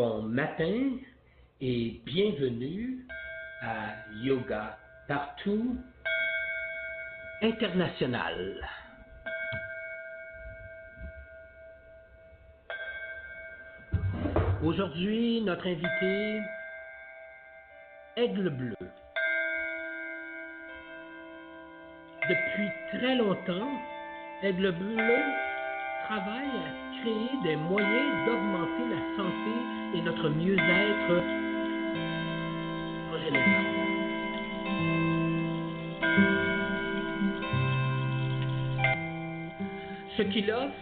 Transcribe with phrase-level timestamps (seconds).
[0.00, 0.96] bon matin
[1.60, 3.06] et bienvenue
[3.60, 5.76] à Yoga Partout
[7.42, 8.66] International.
[14.64, 16.40] Aujourd'hui, notre invité,
[18.16, 18.76] Aigle Bleu.
[22.26, 23.78] Depuis très longtemps,
[24.42, 25.18] Aigle Bleu
[26.06, 29.52] travaille créer des moyens d'augmenter la santé
[29.94, 31.22] et notre mieux-être
[33.12, 33.64] en général.
[40.16, 40.74] Ce qu'il offre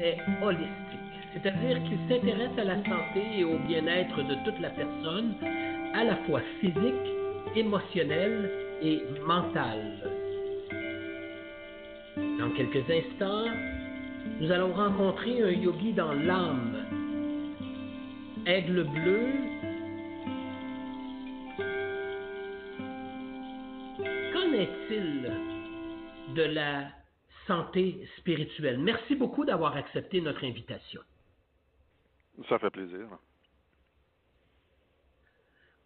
[0.00, 0.70] est holistique,
[1.34, 5.34] c'est-à-dire qu'il s'intéresse à la santé et au bien-être de toute la personne,
[5.94, 7.10] à la fois physique,
[7.54, 8.50] émotionnelle
[8.82, 9.98] et mentale.
[12.38, 13.46] Dans quelques instants,
[14.40, 16.86] nous allons rencontrer un yogi dans l'âme.
[18.46, 19.26] Aigle bleu.
[24.32, 25.30] Qu'en est-il
[26.34, 26.88] de la
[27.46, 28.78] santé spirituelle?
[28.78, 31.02] Merci beaucoup d'avoir accepté notre invitation.
[32.48, 33.08] Ça fait plaisir.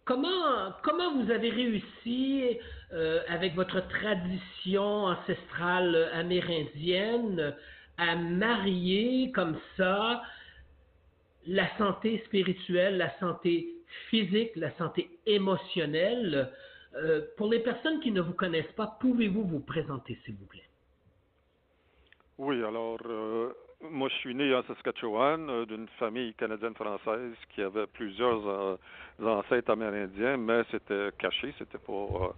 [0.05, 2.57] Comment, comment vous avez réussi
[2.93, 7.55] euh, avec votre tradition ancestrale amérindienne
[7.97, 10.21] à marier comme ça
[11.47, 13.67] la santé spirituelle, la santé
[14.09, 16.51] physique, la santé émotionnelle
[16.95, 20.67] euh, Pour les personnes qui ne vous connaissent pas, pouvez-vous vous présenter, s'il vous plaît?
[22.37, 27.87] Oui, alors euh, moi, je suis né en Saskatchewan euh, d'une famille canadienne-française qui avait
[27.87, 28.77] plusieurs
[29.21, 32.33] ancêtres amérindiens, mais c'était caché, c'était pas,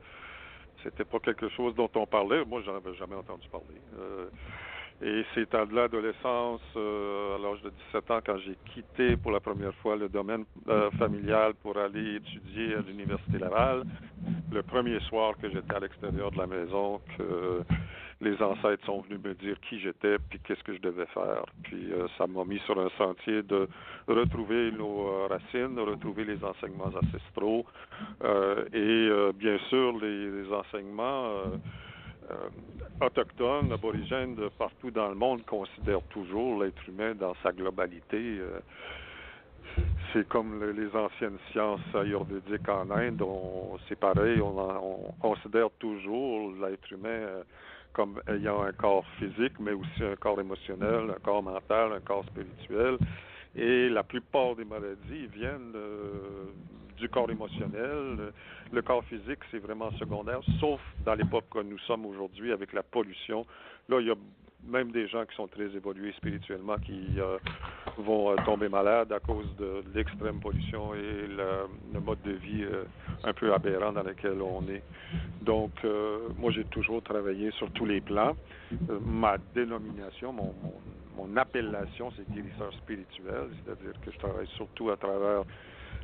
[0.83, 2.43] c'était pas quelque chose dont on parlait.
[2.45, 3.79] Moi, j'en avais jamais entendu parler.
[5.01, 9.73] Et c'est à l'adolescence, à l'âge de 17 ans, quand j'ai quitté pour la première
[9.75, 10.45] fois le domaine
[10.97, 13.83] familial pour aller étudier à l'Université Laval,
[14.51, 17.63] le premier soir que j'étais à l'extérieur de la maison, que
[18.21, 21.45] les ancêtres sont venus me dire qui j'étais puis qu'est-ce que je devais faire.
[21.63, 23.67] Puis euh, ça m'a mis sur un sentier de
[24.07, 27.65] retrouver nos euh, racines, retrouver les enseignements ancestraux
[28.23, 31.43] euh, et bien sûr les, les enseignements
[33.01, 38.39] autochtones, aborigènes de partout dans le monde considèrent toujours l'être humain dans sa globalité
[40.13, 43.23] c'est comme les anciennes sciences ayurvédiques en Inde,
[43.87, 47.43] c'est pareil, on, on, considère toujours l'être humain
[47.93, 52.25] comme ayant un corps physique, mais aussi un corps émotionnel, un corps mental, un corps
[52.25, 52.97] spirituel.
[53.55, 56.45] Et la plupart des maladies viennent euh,
[56.97, 58.33] du corps émotionnel.
[58.71, 62.83] Le corps physique, c'est vraiment secondaire, sauf dans l'époque que nous sommes aujourd'hui avec la
[62.83, 63.45] pollution.
[63.89, 64.15] Là, il y a
[64.67, 67.37] même des gens qui sont très évolués spirituellement qui euh,
[67.97, 72.83] vont euh, tomber malades à cause de, l'extrême pollution et le, mode de vie euh,
[73.23, 74.83] un peu aberrant dans lequel on est.
[75.41, 75.71] Donc,
[76.37, 78.35] moi, j'ai toujours travaillé sur tous les plans.
[79.05, 85.43] ma dénomination, mon, appellation, c'est guérisseur spirituel, c'est-à-dire que je travaille surtout à travers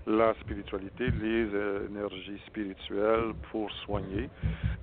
[0.06, 4.30] la spiritualité, les euh, énergies spirituelles pour soigner.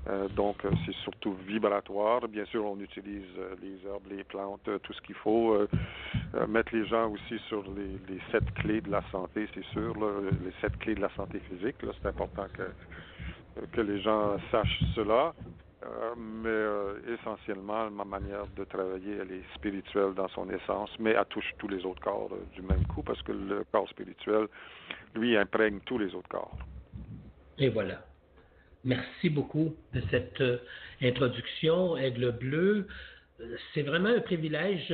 [0.08, 2.26] Euh, donc, euh, c'est surtout vibratoire.
[2.28, 3.26] Bien sûr, on utilise
[3.62, 5.56] les herbes, les plantes, tout ce qu'il faut.
[6.48, 9.94] mettre les gens aussi sur les, les, sept clés de la santé, c'est sûr.
[10.44, 11.76] les sept clés de la santé physique.
[11.80, 15.34] C'est important que, que les gens sachent cela.
[15.82, 21.12] Euh, mais euh, essentiellement, ma manière de travailler, elle est spirituelle dans son essence, mais
[21.12, 24.48] elle touche tous les autres corps euh, du même coup, parce que le corps spirituel,
[25.14, 26.56] lui, imprègne tous les autres corps.
[27.58, 28.04] Et voilà.
[28.84, 30.42] Merci beaucoup de cette
[31.02, 32.86] introduction, Aigle Bleu.
[33.74, 34.88] C'est vraiment un privilège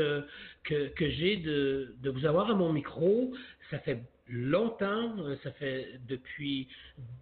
[0.64, 3.33] que, que j'ai de, de vous avoir à mon micro.
[3.71, 6.69] Ça fait longtemps, euh, ça fait depuis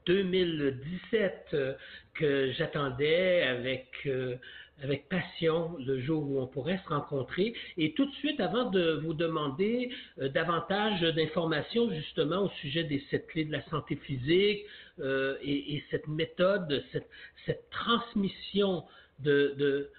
[0.07, 1.75] 2017 euh,
[2.15, 4.37] que j'attendais avec, euh,
[4.83, 7.55] avec passion le jour où on pourrait se rencontrer.
[7.77, 13.27] Et tout de suite, avant de vous demander davantage d'informations justement au sujet des sept
[13.29, 14.64] clés de la santé physique
[15.01, 18.85] et, et, cette méthode, cette, transmission
[19.20, 19.91] de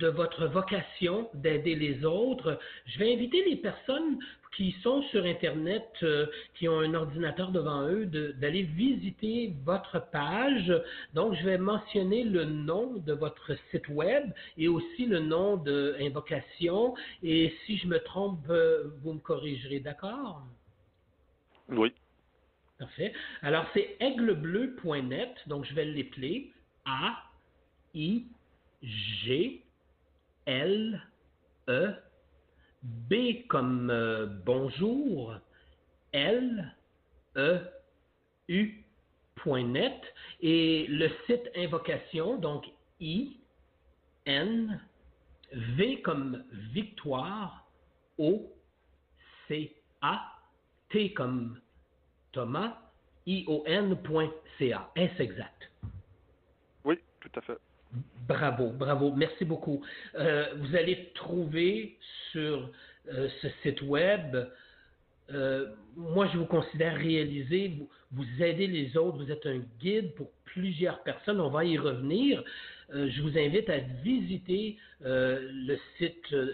[0.00, 2.58] votre vocation d'aider les autres.
[2.86, 4.18] Je vais inviter les personnes
[4.56, 10.72] qui sont sur Internet, euh, qui ont un ordinateur devant eux, d'aller visiter votre page.
[11.14, 15.96] Donc, je vais mentionner le nom de votre site web et aussi le nom de
[16.00, 16.94] Invocation.
[17.22, 20.42] Et si je me trompe, euh, vous me corrigerez, d'accord?
[21.68, 21.92] Oui.
[22.78, 23.12] Parfait.
[23.40, 25.34] Alors, c'est aiglebleu.net.
[25.46, 26.52] Donc, je vais l'épeler.
[26.84, 27.16] A,
[27.94, 28.26] I,
[28.82, 29.62] G,
[30.46, 31.00] L,
[31.68, 31.94] E,
[32.82, 35.34] B comme euh, bonjour,
[36.12, 36.74] L,
[37.36, 37.58] E,
[38.48, 38.84] U,
[39.46, 40.00] .net,
[40.40, 42.66] et le site invocation, donc
[43.00, 43.36] I,
[44.26, 44.80] N,
[45.52, 47.66] V comme victoire,
[48.18, 48.52] O,
[49.48, 50.20] C, A,
[50.90, 51.60] T comme
[52.32, 52.78] Thomas,
[53.26, 54.90] I-O-N.ca.
[54.94, 55.70] Est-ce exact?
[56.84, 57.58] Oui, tout à fait.
[58.28, 59.82] Bravo, bravo, merci beaucoup.
[60.14, 61.98] Euh, vous allez trouver
[62.30, 62.70] sur
[63.12, 64.36] euh, ce site web,
[65.32, 65.66] euh,
[65.96, 70.30] moi je vous considère réalisé, vous, vous aidez les autres, vous êtes un guide pour
[70.44, 72.42] plusieurs personnes, on va y revenir.
[72.94, 76.52] Euh, je vous invite à visiter euh, le site euh,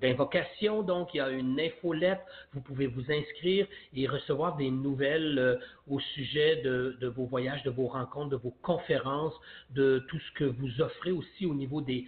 [0.00, 0.82] d'invocation.
[0.82, 2.20] Donc, il y a une infolette.
[2.52, 5.58] Vous pouvez vous inscrire et recevoir des nouvelles
[5.88, 9.34] au sujet de, vos voyages, de vos rencontres, de vos conférences,
[9.70, 12.06] de tout ce que vous offrez aussi au niveau des,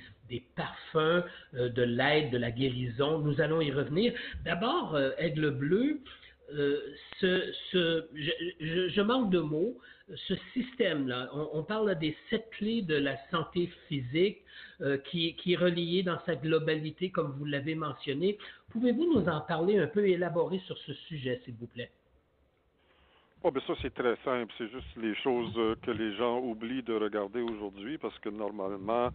[0.56, 3.18] parfums, de l'aide, de la guérison.
[3.18, 4.12] Nous allons y revenir.
[4.44, 6.00] D'abord, Aigle Bleu,
[7.20, 9.78] ce, je, manque de mots
[10.14, 14.38] ce système-là, on, parle des sept clés de la santé physique
[14.80, 18.38] euh, qui, est relié dans sa globalité, comme vous l'avez mentionné.
[18.70, 21.90] Pouvez-vous nous en parler un peu, élaborer sur ce sujet, s'il vous plaît?
[23.44, 24.52] Oh, ben ça, c'est très simple.
[24.58, 29.10] C'est juste les choses euh, que les gens oublient de regarder aujourd'hui parce que normalement,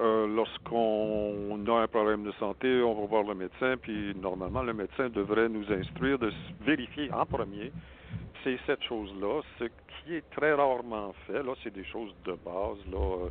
[0.00, 4.72] euh, lorsqu'on a un problème de santé, on va voir le médecin, puis normalement, le
[4.72, 6.32] médecin devrait nous instruire de
[6.62, 7.70] vérifier en premier
[8.42, 9.42] ces sept choses-là.
[9.60, 13.28] Ce qui est très rarement fait, là, c'est des choses de base, là, euh,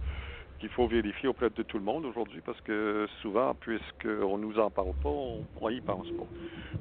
[0.61, 4.59] qu'il faut vérifier auprès de tout le monde aujourd'hui parce que souvent, puisqu'on ne nous
[4.59, 6.27] en parle pas, on n'y pense pas.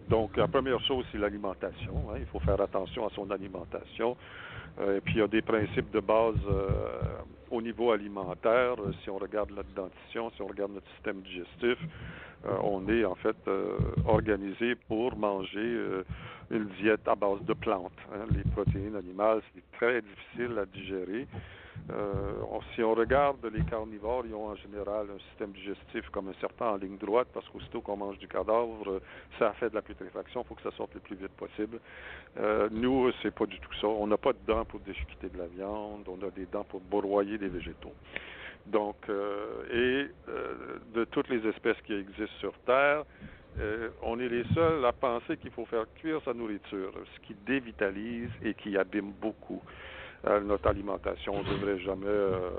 [0.09, 1.95] Donc, la première chose, c'est l'alimentation.
[2.11, 2.18] Hein.
[2.18, 4.18] Il faut faire attention à son alimentation.
[4.81, 6.68] Euh, et puis, il y a des principes de base euh,
[7.51, 8.76] au niveau alimentaire.
[9.03, 11.78] Si on regarde notre dentition, si on regarde notre système digestif,
[12.62, 13.37] on est en fait
[14.07, 16.03] organisé pour manger
[16.51, 17.93] une diète à base de plantes.
[18.14, 18.24] Hein.
[18.35, 21.26] Les protéines animales, c'est très difficile à digérer.
[21.91, 22.33] Euh,
[22.74, 26.72] si on regarde les carnivores, ils ont en général un système digestif comme un serpent
[26.72, 29.01] en ligne droite parce qu'aussitôt qu'on mange du cadavre,
[29.39, 31.81] ça fait de la putréfaction, il faut que ça sorte le plus vite possible.
[32.39, 33.89] Euh, nous, c'est pas du tout ça.
[33.89, 36.81] On n'a pas de dents pour déchiqueter de la viande, on a des dents pour
[36.81, 37.95] broyer des végétaux.
[38.66, 43.05] Donc, euh, et euh, de toutes les espèces qui existent sur Terre,
[43.59, 47.35] euh, on est les seuls à penser qu'il faut faire cuire sa nourriture, ce qui
[47.47, 49.61] dévitalise et qui abîme beaucoup
[50.26, 51.34] euh, notre alimentation.
[51.34, 52.50] On ne devrait jamais euh,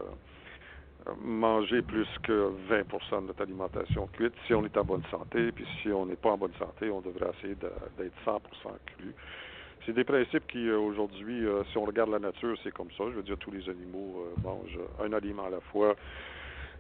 [1.23, 5.51] manger plus que 20% de notre alimentation cuite si on est en bonne santé.
[5.51, 8.39] Puis si on n'est pas en bonne santé, on devrait essayer d'être 100%
[8.85, 9.13] cru.
[9.85, 13.05] C'est des principes qui, aujourd'hui, si on regarde la nature, c'est comme ça.
[13.09, 15.95] Je veux dire, tous les animaux mangent un aliment à la fois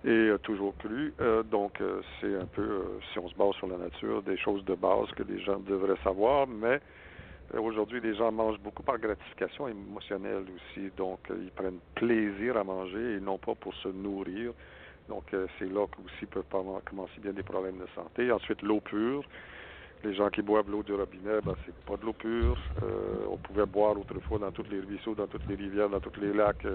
[0.03, 1.13] et euh, toujours plus.
[1.21, 4.63] Euh, donc, euh, c'est un peu, si on se base sur la nature, des choses
[4.65, 6.79] de base que les gens devraient savoir, mais
[7.59, 10.89] aujourd'hui, les gens mangent beaucoup par gratification émotionnelle aussi.
[10.97, 14.53] Donc, ils prennent plaisir à manger et non pas pour se nourrir.
[15.09, 15.23] Donc,
[15.59, 16.45] c'est là qu'aussi peuvent
[16.85, 18.31] commencer bien des problèmes de santé.
[18.31, 19.23] Ensuite, l'eau pure.
[20.03, 22.57] Les gens qui boivent l'eau du robinet, ben, c'est pas de l'eau pure.
[23.29, 26.33] on pouvait boire autrefois dans tous les ruisseaux, dans toutes les rivières, dans tous les
[26.33, 26.65] lacs.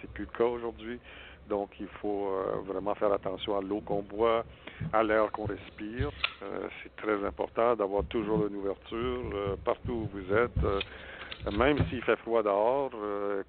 [0.00, 1.00] c'est plus le cas aujourd'hui.
[1.48, 4.44] Donc, il faut euh, vraiment faire attention à l'eau qu'on boit,
[4.92, 6.10] à l'air qu'on respire.
[6.42, 11.52] Euh, c'est très important d'avoir toujours une ouverture euh, partout où vous êtes.
[11.52, 12.90] même s'il fait froid dehors,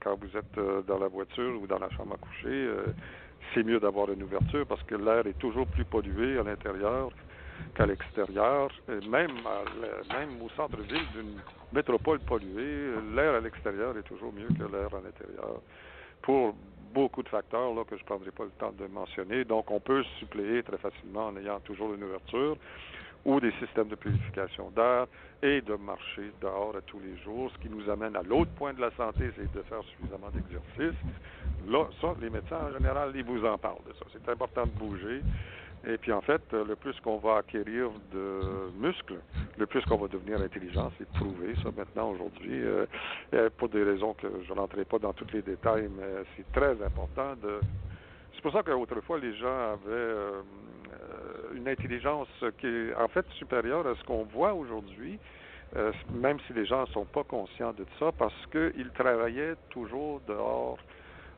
[0.02, 2.70] quand vous êtes dans la voiture ou dans la chambre à coucher,
[3.54, 7.12] c'est mieux d'avoir une ouverture parce que l'air est toujours plus pollué à l'intérieur
[7.76, 8.70] qu'à l'extérieur.
[8.88, 9.38] Même,
[10.10, 11.40] même au centre-ville d'une
[11.72, 15.62] métropole polluée, l'air à l'extérieur est toujours mieux que l'air à l'intérieur.
[16.24, 16.56] Pour
[16.94, 19.44] beaucoup de facteurs là, que je ne prendrai pas le temps de mentionner.
[19.44, 22.58] Donc, on peut suppléer très facilement en ayant toujours une ouverture
[23.26, 25.08] ou des systèmes de purification d'air
[25.42, 28.74] et de marcher dehors à tous les jours, ce qui nous amène à l'autre point
[28.74, 31.00] de la santé, c'est de faire suffisamment d'exercice.
[31.68, 34.06] Là, ça, les médecins en général, ils vous en parlent de ça.
[34.12, 35.22] C'est important de bouger.
[35.86, 39.20] Et puis en fait, le plus qu'on va acquérir de muscles,
[39.58, 42.86] le plus qu'on va devenir intelligent, c'est prouvé ça maintenant aujourd'hui, euh,
[43.34, 46.82] euh, pour des raisons que je n'entrerai pas dans tous les détails, mais c'est très
[46.82, 47.60] important de.
[48.34, 50.42] C'est pour ça qu'autrefois les gens avaient euh,
[51.54, 52.30] une intelligence
[52.60, 55.20] qui est en fait supérieure à ce qu'on voit aujourd'hui.
[56.14, 60.78] même si les gens ne sont pas conscients de ça, parce qu'ils travaillaient toujours dehors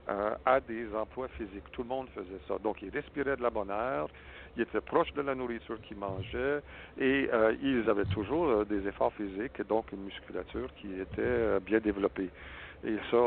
[0.08, 1.72] euh, à des emplois physiques.
[1.72, 2.60] Tout le monde faisait ça.
[2.60, 4.06] Donc, ils respiraient de la bonne air,
[4.56, 6.62] ils étaient proches de la nourriture qu'ils mangeaient
[7.00, 11.60] et euh, ils avaient toujours euh, des efforts physiques et donc une musculature qui était
[11.62, 12.30] bien développée.
[12.84, 13.18] Et ça,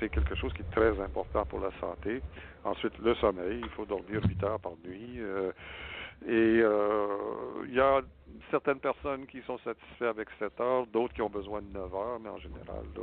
[0.00, 2.20] c'est quelque chose qui est très important pour la santé.
[2.64, 5.20] Ensuite, le sommeil, il faut dormir 8 heures par nuit.
[6.26, 6.62] et
[7.64, 8.00] il y a
[8.50, 12.18] certaines personnes qui sont satisfaites avec 7 heures, d'autres qui ont besoin de 9 heures,
[12.18, 13.02] mais en général, là,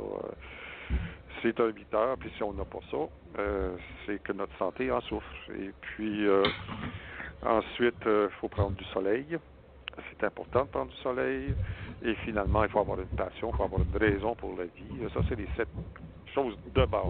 [1.42, 2.96] c'est un 8 heures, puis si on n'a pas ça,
[3.38, 3.76] euh,
[4.06, 5.26] c'est que notre santé en souffre.
[5.58, 6.42] Et puis, euh,
[7.42, 9.38] ensuite, il euh, faut prendre du soleil.
[10.10, 11.54] C'est important de prendre du soleil.
[12.02, 15.10] Et finalement, il faut avoir une passion, il faut avoir une raison pour la vie.
[15.12, 15.68] Ça, c'est les sept
[16.34, 17.02] choses de base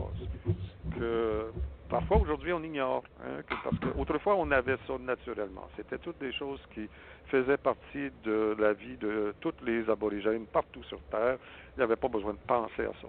[0.97, 1.51] que
[1.89, 3.03] parfois aujourd'hui on ignore.
[3.21, 5.69] Hein, parce qu'autrefois on avait ça naturellement.
[5.77, 6.89] C'était toutes des choses qui
[7.27, 11.37] faisaient partie de la vie de tous les aborigènes partout sur Terre.
[11.77, 13.09] Il n'y avait pas besoin de penser à ça.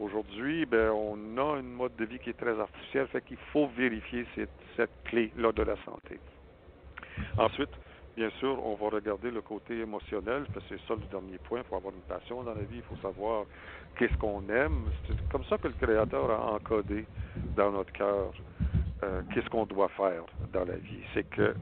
[0.00, 3.68] Aujourd'hui, ben, on a une mode de vie qui est très artificielle, fait qu'il faut
[3.68, 6.18] vérifier cette, clé-là de la santé.
[7.38, 7.70] Ensuite,
[8.16, 11.60] bien sûr, on va regarder le côté émotionnel, parce que c'est ça le dernier point.
[11.60, 13.44] Il faut avoir une passion dans la vie, il faut savoir
[13.96, 14.86] qu'est-ce qu'on aime.
[15.06, 17.04] C'est comme ça que le Créateur a encodé
[17.56, 18.32] dans notre cœur
[19.04, 21.00] euh, qu'est-ce qu'on doit faire dans la vie.
[21.14, 21.54] C'est que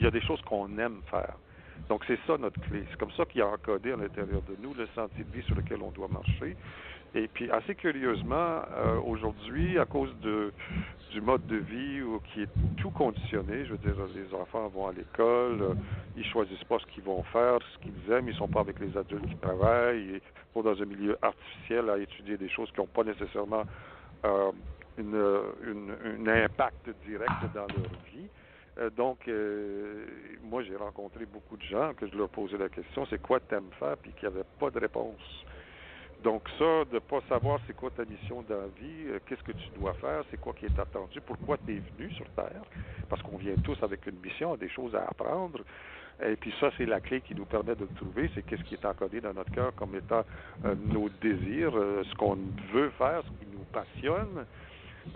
[0.00, 1.34] il y a des choses qu'on aime faire.
[1.88, 2.84] Donc, c'est ça notre clé.
[2.90, 5.56] C'est comme ça qu'il a encodé à l'intérieur de nous le sentier de vie sur
[5.56, 6.56] lequel on doit marcher.
[7.14, 10.52] Et puis, assez curieusement, euh, aujourd'hui, à cause de,
[11.10, 12.02] du mode de vie
[12.32, 15.74] qui est tout conditionné, je veux dire, les enfants vont à l'école, euh,
[16.16, 18.94] ils choisissent pas ce qu'ils vont faire, ce qu'ils aiment, ils sont pas avec les
[18.96, 22.86] adultes qui travaillent, et sont dans un milieu artificiel à étudier des choses qui n'ont
[22.86, 23.64] pas nécessairement
[24.26, 24.52] euh,
[24.98, 28.90] une, une, impact direct dans leur vie.
[28.96, 29.30] donc,
[30.42, 33.70] moi, j'ai rencontré beaucoup de gens que je leur posais la question, c'est quoi t'aimes
[33.78, 35.46] faire, puis qui n'avaient pas de réponse.
[36.22, 39.42] Donc ça, de ne pas savoir c'est quoi ta mission dans la vie, euh, qu'est-ce
[39.42, 42.62] que tu dois faire, c'est quoi qui est attendu, pourquoi tu es venu sur Terre,
[43.08, 45.60] parce qu'on vient tous avec une mission, des choses à apprendre.
[46.20, 48.74] Et puis ça, c'est la clé qui nous permet de le trouver, c'est qu'est-ce qui
[48.74, 50.24] est encodé dans notre cœur comme étant
[50.64, 52.36] euh, nos désirs, euh, ce qu'on
[52.72, 54.44] veut faire, ce qui nous passionne.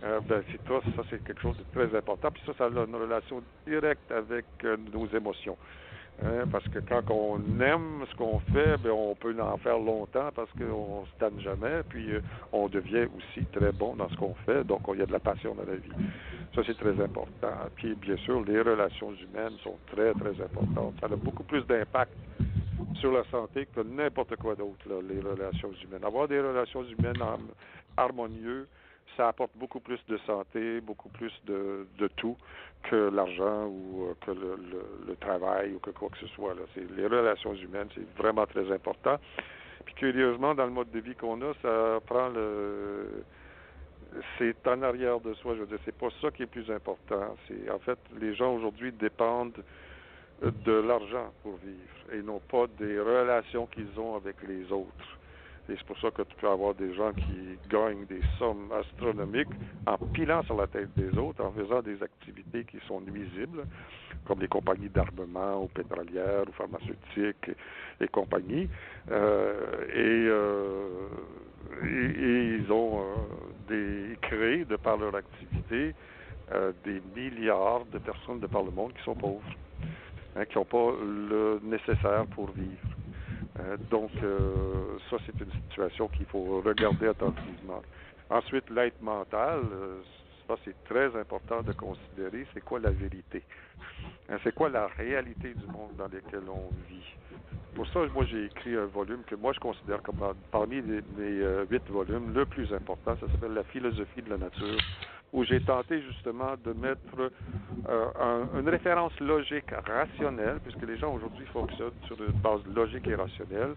[0.01, 2.31] ben, c'est ça, ça c'est quelque chose de très important.
[2.31, 4.45] Puis ça, ça a une relation directe avec
[4.93, 5.57] nos émotions.
[6.21, 10.31] Hein, parce que quand on aime ce qu'on fait, bien, on peut en faire longtemps
[10.35, 12.21] parce qu'on ne se tanne jamais, puis euh,
[12.53, 15.19] on devient aussi très bon dans ce qu'on fait, donc il y a de la
[15.19, 15.91] passion dans la vie.
[16.55, 17.53] Ça, c'est très important.
[17.75, 20.95] Puis, bien sûr, les relations humaines sont très, très importantes.
[21.01, 22.13] Ça a beaucoup plus d'impact
[23.01, 26.05] sur la santé que n'importe quoi d'autre, les relations humaines.
[26.05, 27.23] Avoir des relations humaines
[27.97, 28.69] harmonieuses,
[29.17, 32.37] ça apporte beaucoup plus de santé, beaucoup plus de, de tout
[32.85, 34.57] que l'argent ou euh, que le,
[35.07, 36.55] le, travail ou que quoi que ce soit.
[36.55, 36.63] Là.
[36.97, 39.19] Les relations humaines, c'est vraiment très important.
[39.85, 43.25] Puis curieusement, dans le mode de vie qu'on a, ça prend le
[44.39, 47.35] c'est en arrière de soi, je veux dire, c'est pas ça qui est plus important.
[47.49, 49.63] C'est en fait les gens aujourd'hui dépendent
[50.43, 55.19] de l'argent pour vivre et non pas des relations qu'ils ont avec les autres.
[55.69, 59.53] Et c'est pour ça que tu peux avoir des gens qui gagnent des sommes astronomiques
[59.87, 63.67] en pilant sur la tête des autres, en faisant des activités qui sont nuisibles,
[64.25, 67.51] comme les compagnies d'armement ou pétrolières ou pharmaceutiques
[68.01, 68.09] et.
[69.11, 71.09] Euh, euh,
[71.85, 73.05] et, ils ont euh,
[73.69, 75.95] des, créé, de par leur activité,
[76.85, 79.41] des milliards de personnes de par le monde qui sont pauvres,
[80.37, 82.89] hein, qui n'ont pas le nécessaire pour vivre.
[83.61, 87.83] Euh, donc, euh, ça, c'est une situation qu'il faut regarder attentivement.
[88.31, 90.01] Ensuite, l'aide mentale, euh,
[90.47, 93.43] ça, c'est très important de considérer, c'est quoi la vérité?
[94.29, 97.05] Hein, c'est quoi la réalité du monde dans lequel on vit?
[97.75, 101.89] Pour ça, moi, j'ai écrit un volume que moi, je considère comme parmi mes huit
[101.91, 104.79] volumes, le plus important, ça s'appelle La philosophie de la nature
[105.33, 107.33] où j'ai tenté justement de mettre
[107.89, 113.14] euh, une référence logique rationnelle, puisque les gens aujourd'hui fonctionnent sur une base logique et
[113.14, 113.74] rationnelle,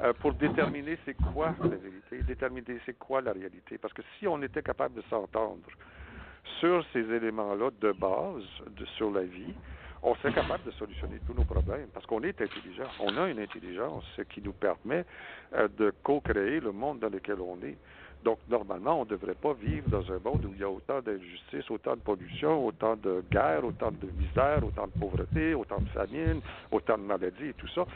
[0.00, 3.78] euh, pour déterminer c'est quoi la vérité, déterminer c'est quoi la réalité.
[3.78, 5.66] Parce que si on était capable de s'entendre
[6.58, 8.44] sur ces éléments-là de base
[8.76, 9.54] de, sur la vie,
[10.02, 12.88] on serait capable de solutionner tous nos problèmes parce qu'on est intelligent.
[13.00, 15.04] On a une intelligence qui nous permet
[15.54, 17.76] euh, de co-créer le monde dans lequel on est.
[18.22, 21.00] Donc, normalement, on ne devrait pas vivre dans un monde où il y a autant
[21.00, 25.88] d'injustice, autant de pollution, autant de guerre, autant de misère, autant de pauvreté, autant de
[25.88, 27.86] famine, autant de maladies et tout ça.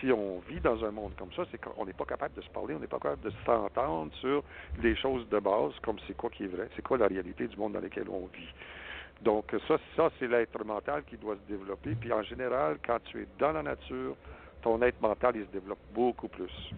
[0.00, 2.50] Si on vit dans un monde comme ça, c'est qu'on n'est pas capable de se
[2.50, 4.42] parler, on n'est pas capable de s'entendre sur
[4.82, 7.56] les choses de base, comme c'est quoi qui est vrai, c'est quoi la réalité du
[7.56, 8.52] monde dans lequel on vit.
[9.20, 11.94] Donc, ça, ça c'est l'être mental qui doit se développer.
[11.94, 14.16] Puis, en général, quand tu es dans la nature,
[14.62, 16.72] ton être mental, il se développe beaucoup plus.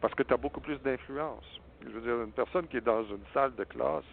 [0.00, 3.04] Parce que tu as beaucoup plus d'influence Je veux dire, une personne qui est dans
[3.04, 4.04] une salle de classe,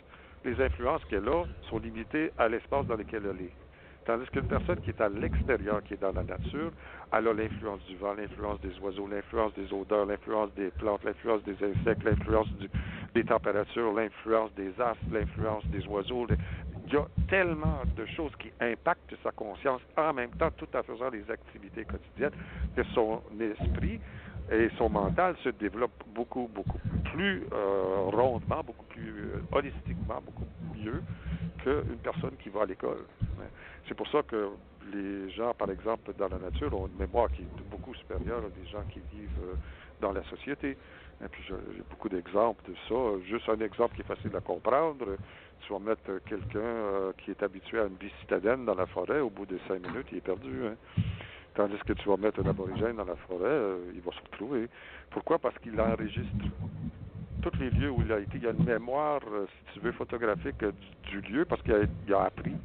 [0.45, 3.53] les influences qu'elle a sont limitées à l'espace dans lequel elle est.
[4.05, 6.71] Tandis qu'une personne qui est à l'extérieur, qui est dans la nature,
[7.13, 11.41] elle a l'influence du vent, l'influence des oiseaux, l'influence des odeurs, l'influence des plantes, l'influence
[11.43, 12.47] des insectes, l'influence
[13.15, 16.28] des températures, l'influence des astres, l'influence des oiseaux.
[16.88, 20.84] Il y a tellement de choses qui impactent sa conscience en même temps, tout en
[20.84, 22.36] faisant les activités quotidiennes,
[22.76, 24.01] que son esprit
[24.51, 26.79] et son mental se développe beaucoup, beaucoup
[27.13, 31.01] plus euh, rondement, beaucoup plus euh, holistiquement, beaucoup mieux
[31.63, 33.05] qu'une personne qui va à l'école.
[33.87, 34.49] C'est pour ça que
[34.91, 38.49] les gens, par exemple, dans la nature, ont une mémoire qui est beaucoup supérieure à
[38.49, 39.55] des gens qui vivent euh,
[40.01, 40.77] dans la société.
[41.23, 43.25] Et puis j'ai beaucoup d'exemples de ça.
[43.25, 45.17] Juste un exemple qui est facile à comprendre.
[45.61, 49.29] Tu vas mettre quelqu'un qui est habitué à une vie citadine dans la forêt, au
[49.29, 50.65] bout de cinq minutes, il est perdu.
[50.65, 50.75] Hein?
[51.56, 54.68] Tandis que tu vas mettre un aborigène dans la forêt, euh, il va se retrouver.
[55.12, 55.38] Pourquoi?
[55.38, 56.32] Parce qu'il enregistre
[57.43, 58.38] tous les lieux où il a été.
[58.38, 60.72] Il y a une mémoire, euh, si tu veux, photographique euh,
[61.04, 61.74] du, lieu, parce qu'il
[62.14, 62.56] a, appris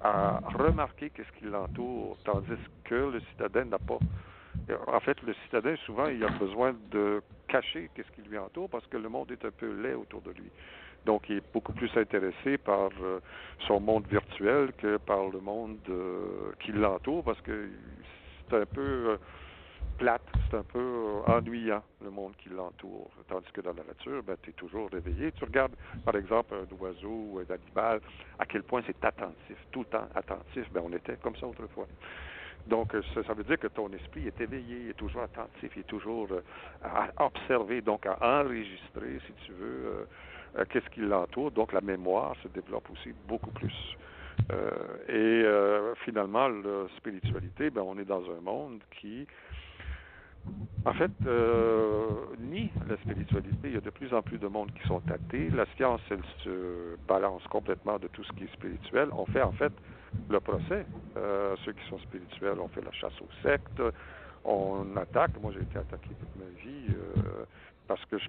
[0.00, 3.98] à remarquer qu'est-ce qui l'entoure, tandis que le citadin n'a pas.
[4.86, 8.86] En fait, le citadin, souvent, il a besoin de cacher qu'est-ce qui lui entoure parce
[8.86, 10.50] que le monde est un peu laid autour de lui.
[11.06, 12.90] Donc, il est beaucoup plus intéressé par
[13.66, 15.78] son monde virtuel que par le monde
[16.60, 17.68] qui l'entoure parce que
[18.48, 19.16] c'est un peu euh,
[19.98, 23.10] plate, c'est un peu euh, ennuyant, le monde qui l'entoure.
[23.28, 25.32] Tandis que dans la nature, ben, tu es toujours réveillé.
[25.32, 25.74] Tu regardes,
[26.04, 28.00] par exemple, un oiseau ou un animal,
[28.38, 30.70] à quel point c'est attentif, tout le temps attentif.
[30.72, 31.86] Ben, on était comme ça autrefois.
[32.66, 35.80] Donc, euh, ça, veut dire que ton esprit est éveillé, il est toujours attentif, il
[35.80, 36.28] est toujours
[36.82, 40.06] à observer, donc à enregistrer, si tu veux,
[40.70, 41.50] qu'est-ce qui l'entoure.
[41.50, 43.96] Donc, la mémoire se développe aussi beaucoup plus.
[44.50, 44.70] Euh,
[45.08, 49.26] et euh, finalement, la spiritualité, ben, on est dans un monde qui,
[50.84, 52.06] en fait, euh,
[52.38, 53.58] nie la spiritualité.
[53.64, 55.50] Il y a de plus en plus de monde qui sont athées.
[55.50, 59.08] La science, elle se balance complètement de tout ce qui est spirituel.
[59.12, 59.72] On fait en fait
[60.30, 60.86] le procès.
[61.64, 63.82] ceux qui sont spirituels, on fait la chasse aux sectes.
[64.44, 65.32] On attaque.
[65.42, 66.96] Moi, j'ai été attaqué toute ma vie
[67.88, 68.28] parce que je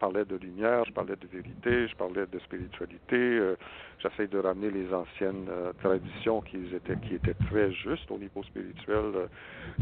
[0.00, 3.16] parlais de lumière, je parlais de vérité, je parlais de spiritualité.
[3.16, 3.54] Euh,
[3.98, 8.42] j'essaie de ramener les anciennes euh, traditions qui étaient, qui étaient très justes au niveau
[8.42, 9.26] spirituel euh,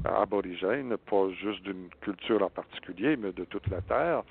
[0.04, 4.24] aborigène, pas juste d'une culture en particulier, mais de toute la Terre.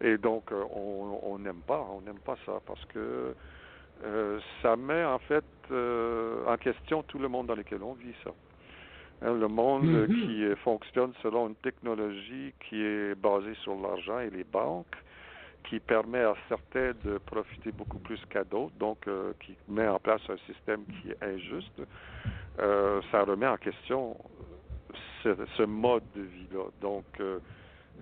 [0.00, 3.34] Et donc, on n'aime pas, on n'aime pas ça parce que
[4.62, 5.44] ça met en fait
[6.46, 8.30] en question tout le monde dans lequel on vit ça.
[9.20, 10.26] Hein, le monde mm-hmm.
[10.26, 14.94] qui euh, fonctionne selon une technologie qui est basée sur l'argent et les banques,
[15.64, 19.98] qui permet à certains de profiter beaucoup plus qu'à d'autres, donc euh, qui met en
[19.98, 21.82] place un système qui est injuste,
[22.60, 24.16] euh, ça remet en question
[25.24, 26.66] ce, mode de vie-là.
[26.80, 27.04] Donc,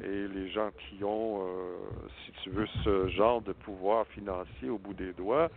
[0.04, 1.40] et les gens qui ont,
[2.24, 5.48] si tu veux, ce genre de pouvoir financier au bout des doigts,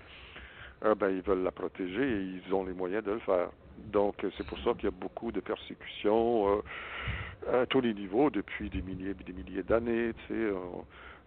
[0.81, 3.49] ben, ils veulent la protéger et ils ont les moyens de le faire.
[3.87, 6.61] Donc, c'est pour ça qu'il y a beaucoup de persécutions
[7.47, 10.13] euh, à tous les niveaux depuis des milliers et des milliers d'années.
[10.27, 10.53] Tu sais,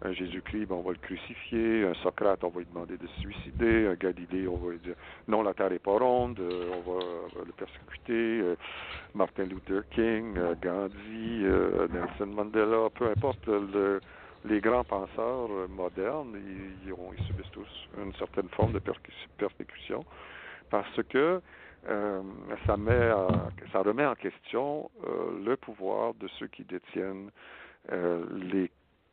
[0.04, 1.84] un Jésus-Christ, ben, on va le crucifier.
[1.84, 3.86] Un Socrate, on va lui demander de se suicider.
[3.86, 4.94] Un Galilée, on va lui dire
[5.28, 6.38] non, la terre n'est pas ronde.
[6.40, 8.40] Euh, on va le persécuter.
[8.40, 8.56] Euh,
[9.14, 11.44] Martin Luther King, Gandhi,
[11.92, 13.48] Nelson Mandela, peu importe
[14.44, 18.80] les grands penseurs modernes, ils, ils, subissent tous une certaine forme de
[19.38, 20.04] persécution
[20.72, 21.40] parce que
[21.88, 22.22] euh,
[22.66, 23.10] ça, met
[23.72, 27.30] ça remet en question euh, le pouvoir de ceux qui détiennent
[27.90, 28.70] euh, les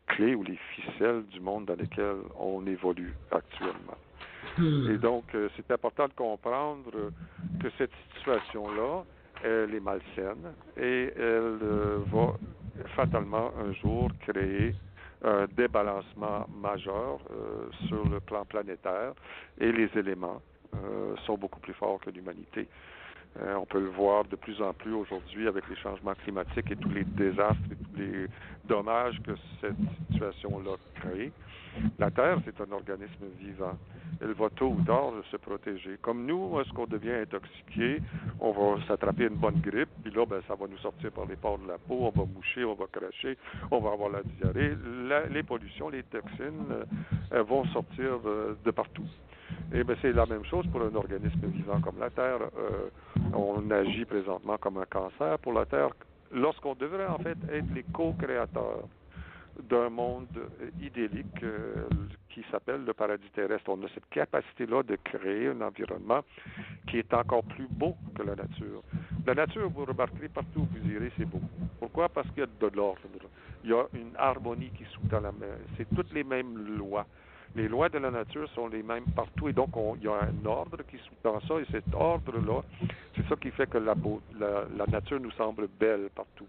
[0.07, 3.97] clés ou les ficelles du monde dans lequel on évolue actuellement.
[4.57, 4.91] Hmm.
[4.91, 6.91] Et donc, c'est important de comprendre
[7.61, 9.03] que cette situation-là,
[9.43, 11.57] elle est malsaine et elle
[12.11, 12.33] va
[12.95, 14.75] fatalement un jour créer
[15.23, 17.19] un débalancement majeur
[17.87, 19.13] sur le plan planétaire
[19.59, 20.48] et les éléments euh,
[21.25, 22.67] sont beaucoup plus forts que l'humanité.
[23.37, 26.75] Euh, on peut le voir de plus en plus aujourd'hui avec les changements climatiques et
[26.75, 28.27] tous les désastres et tous les
[28.65, 29.75] dommages que cette
[30.09, 31.31] situation-là crée.
[31.99, 33.77] La Terre, c'est un organisme vivant.
[34.19, 35.97] Elle va tôt ou tard se protéger.
[36.01, 38.01] Comme nous, lorsqu'on devient intoxiqué,
[38.39, 41.35] on va s'attraper une bonne grippe, puis là, ben, ça va nous sortir par les
[41.35, 43.37] pores de la peau, on va moucher, on va cracher,
[43.69, 44.75] on va avoir la diarrhée.
[45.29, 46.85] les pollutions, les toxines
[47.31, 48.19] euh, vont sortir
[48.65, 49.05] de partout.
[49.73, 52.39] Et bien, c'est la même chose pour un organisme vivant comme la Terre.
[52.57, 52.89] Euh,
[53.33, 55.89] on agit présentement comme un cancer pour la Terre,
[56.31, 58.87] lorsqu'on devrait en fait être les co-créateurs
[59.67, 60.27] d'un monde
[60.81, 61.87] idyllique euh,
[62.29, 63.69] qui s'appelle le paradis terrestre.
[63.69, 66.21] On a cette capacité-là de créer un environnement
[66.87, 68.81] qui est encore plus beau que la nature.
[69.25, 71.41] La nature, vous remarquerez partout où vous irez, c'est beau.
[71.79, 72.09] Pourquoi?
[72.09, 73.01] Parce qu'il y a de l'ordre.
[73.63, 75.31] il y a une harmonie qui sous-tend la
[75.77, 77.05] C'est toutes les mêmes lois.
[77.55, 80.45] Les lois de la nature sont les mêmes partout et donc il y a un
[80.45, 82.61] ordre qui sous-tend ça et cet ordre-là,
[83.15, 83.95] c'est ça qui fait que la,
[84.85, 86.47] nature nous semble belle partout.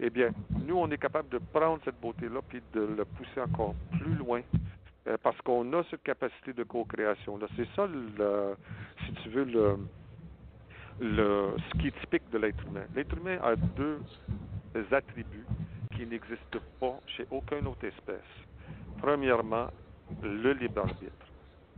[0.00, 0.30] Eh bien,
[0.66, 4.42] nous, on est capable de prendre cette beauté-là puis de la pousser encore plus loin
[5.08, 7.38] euh, parce qu'on a cette capacité de co-création.
[7.56, 7.88] C'est ça,
[9.06, 9.78] si tu veux, le,
[11.00, 12.84] ce qui est typique de l'être humain.
[12.94, 14.00] L'être humain a deux
[14.92, 15.46] attributs
[15.96, 18.20] qui n'existent pas chez aucune autre espèce.
[19.00, 19.68] Premièrement,
[20.22, 21.26] le libre arbitre.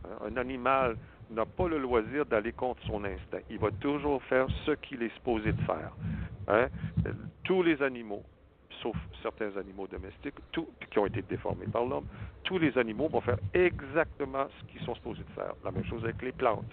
[0.05, 0.97] Hein, un animal
[1.31, 3.39] n'a pas le loisir d'aller contre son instinct.
[3.49, 5.91] Il va toujours faire ce qu'il est supposé de faire.
[6.47, 6.67] Hein.
[7.43, 8.23] Tous les animaux,
[8.81, 12.05] sauf certains animaux domestiques, qui ont été déformés par l'homme,
[12.43, 15.53] tous les animaux vont faire exactement ce qu'ils sont supposés de faire.
[15.63, 16.65] La même chose avec les plantes.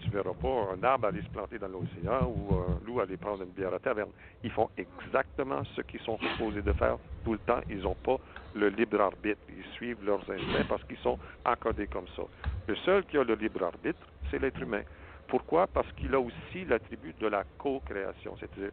[0.00, 3.16] Tu ne verras pas un arbre aller se planter dans l'océan ou un loup aller
[3.16, 4.10] prendre une bière à taverne.
[4.42, 7.60] Ils font exactement ce qu'ils sont supposés de faire tout le temps.
[7.68, 8.16] Ils n'ont pas
[8.54, 9.40] le libre arbitre.
[9.48, 12.22] Ils suivent leurs instincts parce qu'ils sont encodés comme ça.
[12.66, 14.82] Le seul qui a le libre arbitre, c'est l'être humain.
[15.28, 15.66] Pourquoi?
[15.66, 18.36] Parce qu'il a aussi l'attribut de la co-création.
[18.38, 18.72] C'est-à-dire,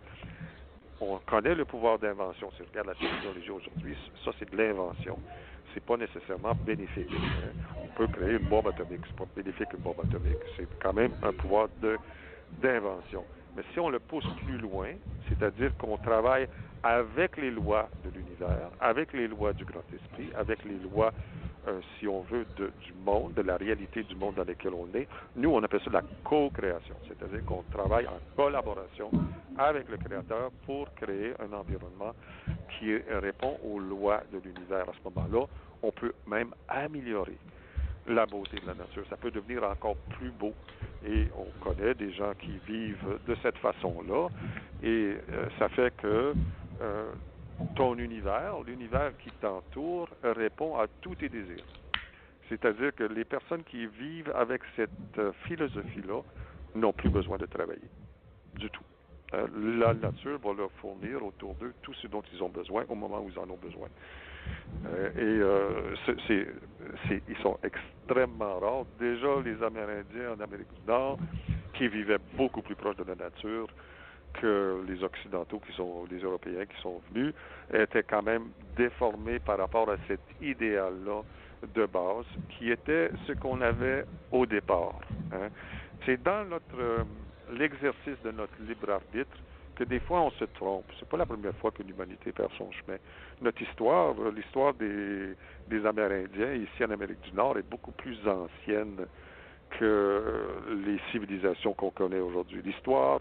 [0.99, 2.51] on connaît le pouvoir d'invention.
[2.51, 5.19] Si on regarde la technologie aujourd'hui, ça, c'est de l'invention.
[5.73, 7.11] C'est pas nécessairement bénéfique.
[7.11, 7.51] Hein.
[7.83, 9.01] On peut créer une bombe atomique.
[9.07, 10.37] C'est pas bénéfique une bombe atomique.
[10.55, 11.67] C'est quand même un pouvoir
[12.61, 13.23] d'invention.
[13.57, 14.89] Mais si on le pousse plus loin,
[15.27, 16.47] c'est-à-dire qu'on travaille
[16.83, 21.11] avec les lois de l'univers, avec les lois du grand esprit, avec les lois,
[21.67, 25.07] euh, si on veut, du monde, de la réalité du monde dans lequel on est,
[25.35, 29.09] nous, on appelle ça la co-création, c'est-à-dire qu'on travaille en collaboration
[29.57, 32.13] avec le Créateur pour créer un environnement
[32.77, 34.87] qui répond aux lois de l'univers.
[34.87, 35.47] À ce moment-là,
[35.81, 37.37] on peut même améliorer
[38.07, 39.03] la beauté de la nature.
[39.09, 40.53] Ça peut devenir encore plus beau.
[41.05, 44.29] Et on connaît des gens qui vivent de cette façon-là.
[44.83, 46.33] Et euh, ça fait que
[46.81, 47.11] euh,
[47.75, 51.65] ton univers, l'univers qui t'entoure, répond à tous tes désirs.
[52.49, 56.21] C'est-à-dire que les personnes qui vivent avec cette euh, philosophie-là
[56.75, 57.89] n'ont plus besoin de travailler
[58.55, 58.83] du tout.
[59.33, 63.19] la nature va leur fournir autour d'eux tout ce dont ils ont besoin au moment
[63.19, 63.87] où ils en ont besoin.
[64.85, 68.85] Euh, et euh, c'est, ils sont extrêmement rares.
[68.99, 71.17] Déjà, les Amérindiens en Amérique du Nord,
[71.73, 73.67] qui vivaient beaucoup plus proche de la nature
[74.33, 77.33] que les Occidentaux, qui sont les Européens qui sont venus,
[77.73, 81.21] étaient quand même déformés par rapport à cet idéal-là
[81.73, 84.99] de base, qui était ce qu'on avait au départ.
[85.33, 85.49] Hein.
[86.05, 87.03] C'est dans notre euh,
[87.53, 89.37] l'exercice de notre libre arbitre
[89.77, 90.85] que des fois on se trompe.
[90.99, 92.97] C'est pas la première fois que l'humanité perd son chemin.
[93.41, 95.35] Notre histoire, l'histoire des,
[95.67, 99.05] des Amérindiens ici en Amérique du Nord est beaucoup plus ancienne
[99.79, 100.23] que
[100.85, 102.61] les civilisations qu'on connaît aujourd'hui.
[102.63, 103.19] L'histoire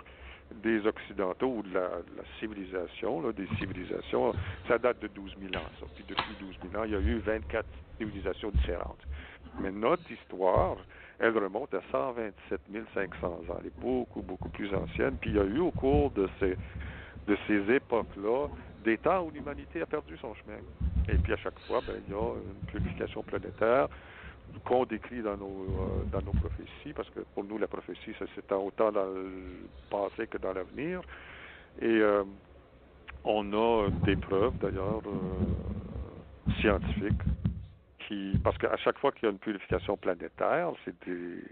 [0.63, 1.91] des Occidentaux ou de la,
[2.39, 4.33] civilisation, là, des civilisations,
[4.69, 5.69] ça date de 12 000 ans.
[6.09, 7.67] Depuis 12 000 ans, il y a eu 24
[7.99, 9.01] civilisations différentes.
[9.61, 10.77] Mais notre histoire,
[11.19, 12.61] elle remonte à 127
[12.95, 13.41] 500 ans.
[13.61, 15.17] Elle est beaucoup, beaucoup plus ancienne.
[15.21, 16.57] Puis il y a eu au cours de ces,
[17.27, 18.49] de ces époques-là
[18.85, 20.59] des temps où l'humanité a perdu son chemin.
[21.09, 23.89] Et puis à chaque fois, ben, il y a une purification planétaire
[24.65, 28.25] qu'on décrit dans nos, euh, dans nos prophéties, parce que pour nous, la prophétie, ça
[28.35, 31.01] s'étend autant dans le passé que dans l'avenir.
[31.81, 32.23] Et euh,
[33.25, 37.23] on a des preuves, d'ailleurs, euh, scientifiques
[38.43, 41.43] parce qu'à chaque fois qu'il y a une purification planétaire, c'est des,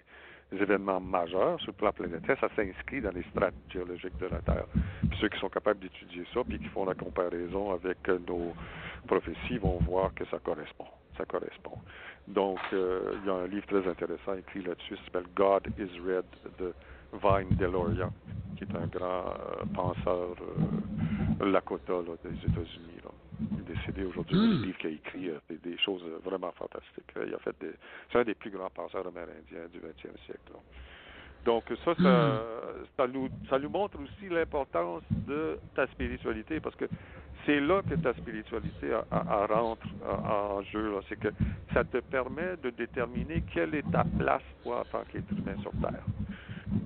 [0.53, 4.67] événements majeurs sur le plan planétaire, ça s'inscrit dans les strates géologiques de la Terre.
[5.21, 8.55] Ceux qui sont capables d'étudier ça, puis qui font la comparaison avec nos
[9.09, 10.87] prophéties, vont voir que ça correspond.
[11.19, 11.77] Ça correspond.
[12.29, 15.99] Donc, euh, il y a un livre très intéressant écrit là-dessus, qui s'appelle God is
[16.01, 16.25] Red
[16.61, 16.73] de
[17.13, 18.11] Vine Deloria,
[18.57, 20.37] qui est un grand euh, penseur
[21.41, 22.95] euh, Lakota des États-Unis
[23.41, 24.37] il est décédé aujourd'hui.
[24.37, 24.61] Hmm.
[24.61, 27.13] Le livre qu'il a écrit, euh, des, des choses vraiment fantastiques.
[27.17, 27.73] Il a fait des,
[28.11, 30.53] c'est un des plus grands penseurs amérindiens du 20e siècle.
[31.45, 32.87] Donc ça, ça, hmm.
[32.97, 36.87] ça, nous, ça nous montre aussi l'importance de ta spiritualité, parce que
[37.45, 40.95] c'est là que ta spiritualité rentre en jeu.
[41.09, 41.29] C'est que
[41.75, 45.73] ça te permet de déterminer quelle est ta place, toi, en tant qu'être humain sur
[45.73, 46.05] Terre.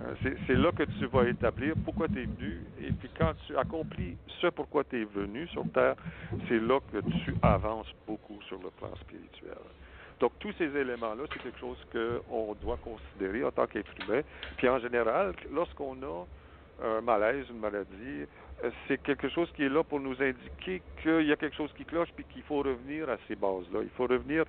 [0.02, 2.60] Euh, c'est là que tu vas établir pourquoi tu es venu.
[2.81, 5.97] Et puis quand tu accomplis ce pourquoi tu es venu sur Terre,
[6.48, 9.59] c'est là que tu avances beaucoup sur le plan spirituel.
[10.20, 14.23] Donc tous ces éléments-là, c'est quelque chose qu'on doit considérer en tant qu'être humain.
[14.56, 16.27] Puis en général, lorsqu'on a
[16.85, 18.27] un malaise, une maladie,
[18.86, 21.85] c'est quelque chose qui est là pour nous indiquer qu'il y a quelque chose qui
[21.85, 23.80] cloche puis qu'il faut revenir à ces bases-là.
[23.82, 24.44] Il faut revenir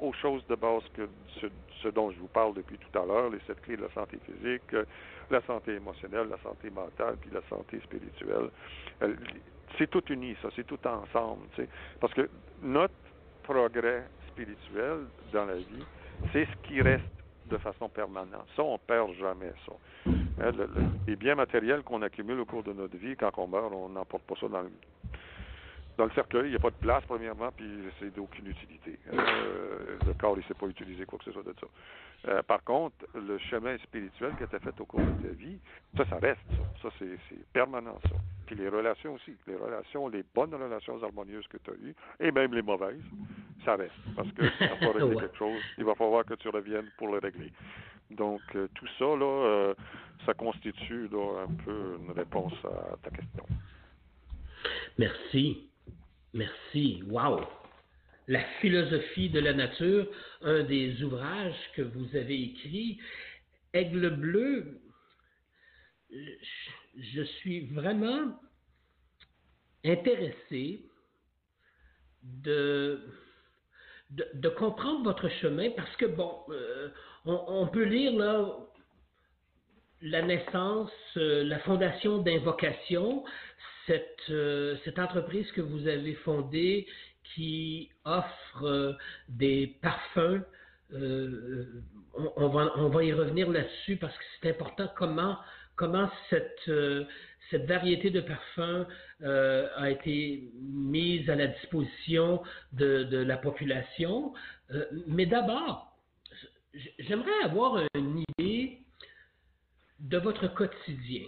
[0.00, 1.08] aux choses de base que
[1.82, 4.18] ce, dont je vous parle depuis tout à l'heure, les sept clés de la santé
[4.26, 4.84] physique, euh,
[5.30, 8.50] la santé émotionnelle, la santé mentale puis la santé spirituelle.
[9.02, 9.14] Euh,
[9.78, 11.46] c'est tout uni, ça, c'est tout ensemble.
[12.00, 12.28] Parce que
[12.62, 12.94] notre
[13.42, 15.84] progrès spirituel dans la vie,
[16.32, 17.04] c'est ce qui reste
[17.46, 18.46] de façon permanente.
[18.56, 19.72] Ça, on perd jamais ça.
[20.06, 20.50] Hein,
[21.06, 24.24] les biens matériels qu'on accumule au cours de notre vie, quand on meurt, on n'emporte
[24.24, 24.70] pas ça dans le,
[25.96, 26.46] dans le cercueil.
[26.46, 27.66] Il n'y a pas de place, premièrement, puis
[28.00, 28.98] c'est d'aucune utilité.
[29.12, 31.66] Euh, le corps, il ne sait pas utiliser quoi que ce soit de ça.
[32.28, 35.58] Euh, par contre, le chemin spirituel a été fait au cours de ta vie,
[35.96, 36.88] ça, ça reste, ça.
[36.88, 38.16] Ça, c'est permanent, ça.
[38.46, 39.34] Puis les relations aussi.
[39.46, 43.02] Les relations, les bonnes relations harmonieuses que tu as eues, et même les mauvaises,
[43.64, 43.92] ça reste.
[44.16, 47.08] Parce que si tu pas réglé quelque chose, il va falloir que tu reviennes pour
[47.08, 47.52] le régler.
[48.16, 49.74] Donc, euh, tout ça, là, euh,
[50.26, 53.46] ça constitue un peu une réponse à ta question.
[54.98, 55.68] Merci.
[56.34, 57.02] Merci.
[57.08, 57.40] Wow!
[58.28, 60.06] La philosophie de la nature,
[60.42, 63.00] un des ouvrages que vous avez écrit.
[63.74, 64.80] Aigle bleu,
[66.10, 68.38] je suis vraiment
[69.84, 70.84] intéressé
[72.22, 73.00] de,
[74.10, 76.90] de, comprendre votre chemin parce que, bon, euh,
[77.24, 78.44] on, peut lire là
[80.02, 83.24] la naissance, euh, la fondation d'invocation,
[83.86, 86.86] cette, euh, cette entreprise que vous avez fondée
[87.34, 88.92] qui offre euh,
[89.28, 90.42] des parfums.
[92.36, 96.70] On, va, y revenir là-dessus parce que c'est important comment, cette,
[97.66, 98.86] variété de parfums
[99.24, 102.42] a été mise à la disposition
[102.72, 104.34] de la population?
[105.06, 105.91] mais d'abord,
[106.98, 108.78] j'aimerais avoir une idée
[110.00, 111.26] de votre quotidien.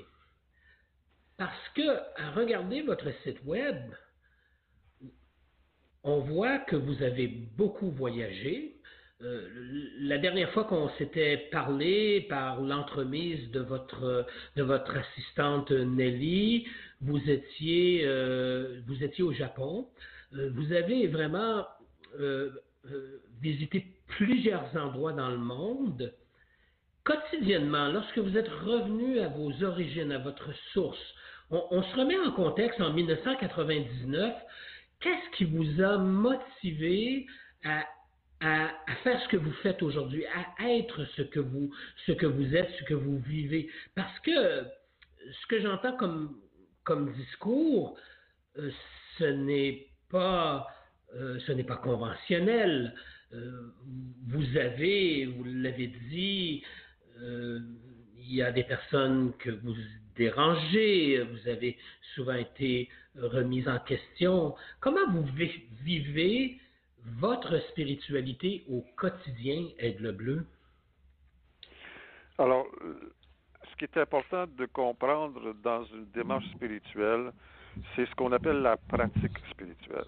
[1.37, 3.77] Parce que, à regarder votre site web,
[6.05, 8.77] on voit que vous avez beaucoup voyagé.
[9.23, 9.49] Euh,
[10.01, 14.27] la dernière fois qu'on s'était parlé par l'entremise de votre,
[14.57, 16.67] de votre assistante Nelly,
[17.01, 19.89] vous étiez, euh, vous étiez au Japon.
[20.35, 21.67] Euh, vous avez vraiment
[23.41, 26.13] visité plusieurs endroits dans le monde.
[27.05, 31.15] Quotidiennement, lorsque vous êtes revenu à vos origines, à votre source,
[31.51, 34.35] on, se remet en contexte en 1999.
[35.01, 37.27] Qu'est-ce qui vous a motivé
[37.63, 37.85] à,
[39.03, 41.71] faire ce que vous faites aujourd'hui, à être ce que vous,
[42.57, 43.71] êtes, ce que vous vivez?
[43.95, 44.65] Parce que
[45.31, 46.39] ce que j'entends comme,
[46.85, 47.99] comme discours,
[48.59, 48.71] euh,
[49.19, 50.67] ce n'est pas,
[51.15, 52.95] euh, ce n'est pas conventionnel.
[53.33, 53.73] Euh,
[54.29, 56.63] vous avez, vous l'avez dit,
[57.21, 57.61] euh,
[58.19, 59.75] il y a des personnes que vous
[60.17, 61.77] dérangez, vous avez
[62.15, 64.55] souvent été remise en question.
[64.81, 65.27] Comment vous
[65.83, 66.59] vivez
[67.19, 70.47] votre spiritualité au quotidien, Aigle Bleu?
[72.39, 72.67] Alors,
[73.71, 77.33] ce qui est important de comprendre dans une démarche spirituelle,
[77.95, 80.07] c'est ce qu'on appelle la pratique spirituelle.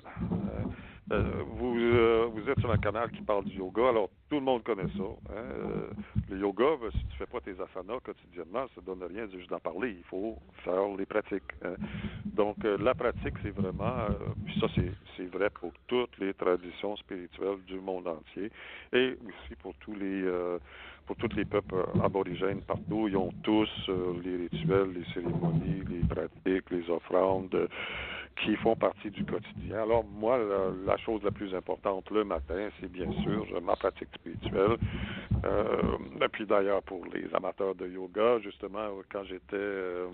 [1.13, 4.37] Euh, euh, vous, euh, vous êtes sur un canal qui parle du yoga, alors tout
[4.37, 5.05] le monde connaît ça.
[5.31, 5.35] Hein.
[5.35, 5.91] Euh,
[6.29, 9.61] le yoga, ben, si tu fais pas tes asanas quotidiennement, ça donne rien juste d'en
[9.61, 9.97] parler.
[9.99, 11.53] Il faut faire les pratiques.
[11.65, 11.75] Hein.
[12.25, 14.09] Donc la pratique, c'est vraiment,
[14.45, 14.67] puis ça
[15.17, 18.51] c'est vrai pour toutes les traditions spirituelles du monde entier
[18.93, 20.25] et aussi pour tous les
[21.07, 23.09] pour tous les peuples aborigènes partout.
[23.09, 23.69] Ils ont tous
[24.23, 27.69] les rituels, les cérémonies, les pratiques, les offrandes
[28.43, 29.83] qui font partie du quotidien.
[29.83, 30.39] Alors moi,
[30.87, 34.77] la, chose la plus importante le matin, c'est bien sûr ma pratique spirituelle.
[35.45, 40.09] Euh, et puis d'ailleurs pour les amateurs de yoga, justement, quand j'étais euh,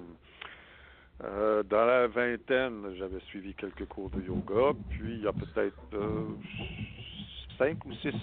[1.25, 4.77] euh, dans la vingtaine, j'avais suivi quelques cours de yoga.
[4.91, 6.25] Puis il y a peut-être euh,
[7.59, 8.15] cinq ou six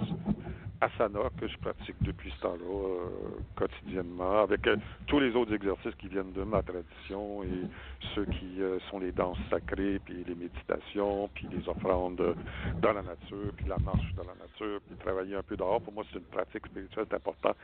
[0.82, 3.10] asana que je pratique depuis ce temps-là euh,
[3.56, 4.78] quotidiennement, avec euh,
[5.08, 7.68] tous les autres exercices qui viennent de ma tradition et
[8.16, 12.36] ceux qui euh, sont les danses sacrées, puis les méditations, puis les offrandes
[12.82, 15.82] dans la nature, puis la marche dans la nature, puis travailler un peu dehors.
[15.82, 17.56] Pour moi, c'est une pratique spirituelle important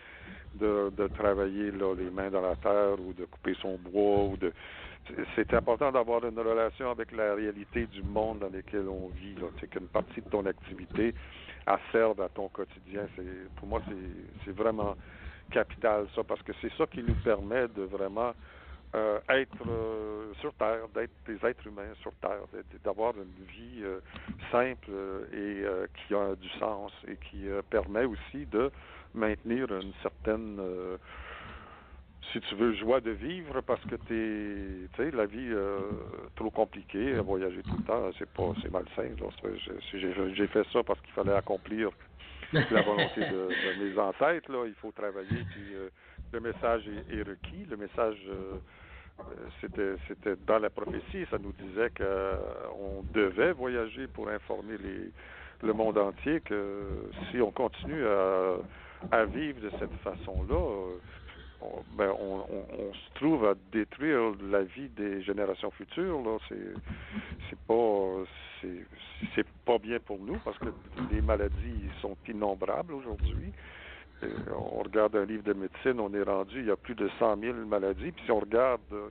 [0.56, 4.38] de, de travailler là, les mains dans la terre ou de couper son bois ou
[4.38, 4.52] de
[5.36, 9.36] c'est important d'avoir une relation avec la réalité du monde dans lequel on vit.
[9.60, 11.14] C'est qu'une partie de ton activité
[11.66, 13.08] à serve à ton quotidien.
[13.16, 13.82] C'est, pour moi,
[14.46, 14.96] c'est, vraiment
[15.52, 18.34] capital, ça, parce que c'est ça qui nous permet de vraiment
[18.96, 22.42] euh, être euh, sur Terre, d'être des êtres humains sur Terre,
[22.84, 24.00] d'avoir une vie euh,
[24.52, 24.90] simple
[25.34, 25.64] et
[25.96, 28.72] qui a du sens et qui permet aussi de
[29.14, 30.60] maintenir une certaine
[32.32, 35.80] si tu veux joie de vivre parce que t'es, tu sais, la vie euh,
[36.36, 39.10] trop compliquée, voyager tout le temps, c'est pas, c'est malsain.
[39.94, 41.90] J'ai, fait ça parce qu'il fallait accomplir
[42.54, 44.52] la volonté de, mes ancêtres.
[44.52, 45.44] Là, il faut travailler.
[45.52, 45.90] Puis euh,
[46.32, 47.66] le message est, requis.
[47.70, 48.56] Le message, euh,
[49.62, 51.26] c'était, c'était dans la prophétie.
[51.30, 55.12] Ça nous disait qu'on devait voyager pour informer les,
[55.68, 56.42] le monde entier.
[56.42, 56.84] Que
[57.32, 58.56] si on continue à,
[59.12, 60.98] à vivre de cette façon-là
[61.66, 66.22] on, ben, on, on, se trouve à détruire la vie des générations futures.
[66.22, 66.74] Là, c'est,
[67.50, 68.24] c'est pas,
[68.62, 68.86] c'est,
[69.36, 70.68] c'est pas bien pour nous parce que
[71.12, 73.52] les maladies sont innombrables aujourd'hui.
[74.24, 77.10] Euh, on regarde un livre de médecine, on est rendu, il y a plus de
[77.20, 78.12] 100 000 maladies.
[78.12, 79.10] Puis si on regarde euh,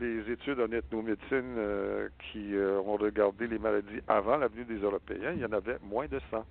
[0.00, 2.54] les études en ethnomédecine euh, qui
[2.84, 6.20] ont regardé les maladies avant la venue des Européens, il y en avait moins de
[6.30, 6.44] 100.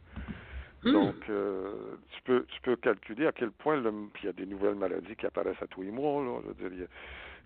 [0.83, 0.93] Hmm.
[0.93, 4.33] Donc, euh, tu peux tu peux calculer à quel point le, puis il y a
[4.33, 6.23] des nouvelles maladies qui apparaissent à tous les mois.
[6.23, 6.87] Là, je veux dire,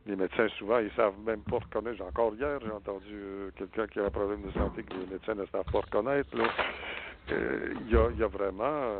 [0.05, 2.01] les médecins souvent ils savent même pas reconnaître.
[2.01, 5.35] Encore hier j'ai entendu euh, quelqu'un qui a un problème de santé que les médecins
[5.35, 6.29] ne savent pas reconnaître.
[7.31, 8.93] Euh, il y, a, y a vraiment,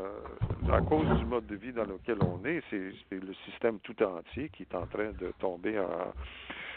[0.72, 4.50] à cause du mode de vie dans lequel on est, c'est le système tout entier
[4.50, 6.12] qui est en train de tomber en,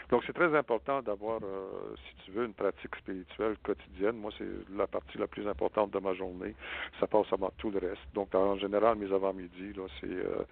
[0.09, 4.15] donc, c'est très important d'avoir, euh, si tu veux, une pratique spirituelle quotidienne.
[4.17, 6.55] Moi, c'est la partie la plus importante de ma journée.
[6.99, 8.01] Ça passe avant tout le reste.
[8.15, 10.43] Donc, en général, mes avant-midi, là, c'est, euh,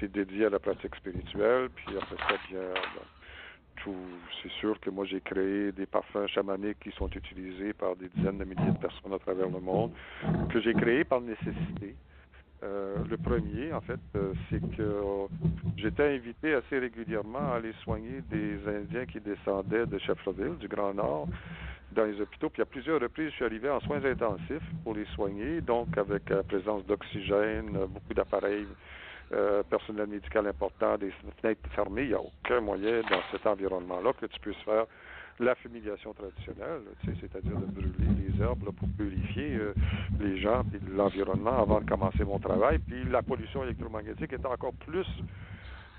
[0.00, 1.70] c'est dédié à la pratique spirituelle.
[1.76, 2.60] Puis après ça, bien,
[3.76, 3.94] tout,
[4.42, 8.38] c'est sûr que moi, j'ai créé des parfums chamaniques qui sont utilisés par des dizaines
[8.38, 9.92] de milliers de personnes à travers le monde,
[10.50, 11.94] que j'ai créés par nécessité.
[12.62, 15.02] Euh, le premier, en fait, euh, c'est que
[15.76, 20.94] j'étais invité assez régulièrement à aller soigner des Indiens qui descendaient de Sheffreville, du Grand
[20.94, 21.26] Nord,
[21.90, 22.50] dans les hôpitaux.
[22.50, 26.30] Puis à plusieurs reprises, je suis arrivé en soins intensifs pour les soigner, donc avec
[26.30, 28.68] la présence d'oxygène, beaucoup d'appareils,
[29.32, 32.02] euh, personnel médical important, des fenêtres fermées.
[32.02, 34.86] Il n'y a aucun moyen dans cet environnement-là que tu puisses faire
[35.40, 37.92] la fumigation traditionnelle, c'est-à-dire de brûler
[38.28, 39.74] les herbes pour purifier euh,
[40.20, 42.78] les gens et l'environnement avant de commencer mon travail.
[42.78, 45.06] Puis la pollution électromagnétique est encore plus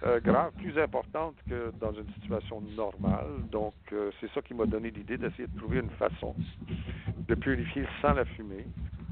[0.05, 3.41] euh, grave, plus importante que dans une situation normale.
[3.51, 6.35] Donc, euh, c'est ça qui m'a donné l'idée d'essayer de trouver une façon
[7.27, 8.65] de purifier sans la fumée,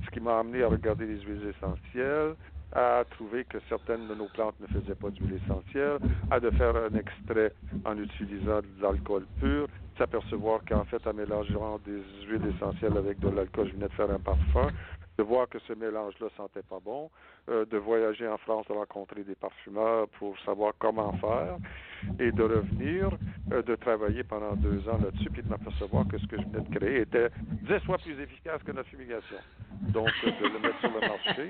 [0.06, 2.36] ce qui m'a amené à regarder les huiles essentielles,
[2.74, 6.00] à trouver que certaines de nos plantes ne faisaient pas d'huile essentielle,
[6.30, 7.54] à de faire un extrait
[7.86, 9.68] en utilisant de l'alcool pur,
[9.98, 14.10] s'apercevoir qu'en fait, en mélangeant des huiles essentielles avec de l'alcool, je venais de faire
[14.10, 14.70] un parfum,
[15.18, 17.10] de voir que ce mélange-là sentait pas bon,
[17.50, 21.58] euh, de voyager en France, de rencontrer des parfumeurs pour savoir comment faire,
[22.20, 23.10] et de revenir,
[23.52, 26.68] euh, de travailler pendant deux ans là-dessus, puis de m'apercevoir que ce que je venais
[26.68, 27.30] de créer était
[27.64, 29.38] dix fois plus efficace que notre fumigation.
[29.94, 31.50] Donc, euh, de le mettre sur le marché.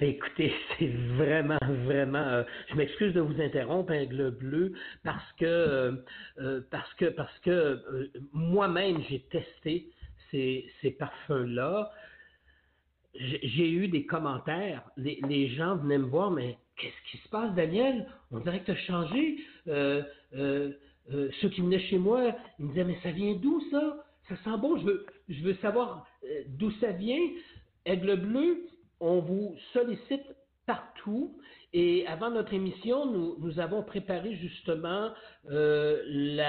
[0.02, 2.44] Écoutez, c'est vraiment, vraiment.
[2.70, 4.74] je m'excuse de vous interrompre, Aigle Bleu,
[5.04, 6.04] parce que,
[6.70, 7.82] parce que, parce que
[8.34, 9.88] moi-même j'ai testé
[10.82, 11.92] ces, parfums-là
[13.18, 14.84] j'ai eu des commentaires.
[14.98, 18.08] Les, gens venaient me voir, mais qu'est-ce qui se passe, Daniel?
[18.32, 19.38] On dirait que tu as changé.
[19.68, 20.04] Euh,
[20.36, 20.74] euh,
[21.14, 24.06] euh, ceux qui venaient chez moi, ils me disaient, mais ça vient d'où ça?
[24.28, 26.08] Ça sent bon, je veux, je veux savoir
[26.48, 27.22] d'où ça vient.
[27.86, 28.68] Aigle bleu,
[29.00, 30.24] on vous sollicite
[30.66, 31.38] partout.
[31.78, 35.12] Et avant notre émission, nous, avons préparé justement
[35.52, 36.40] euh,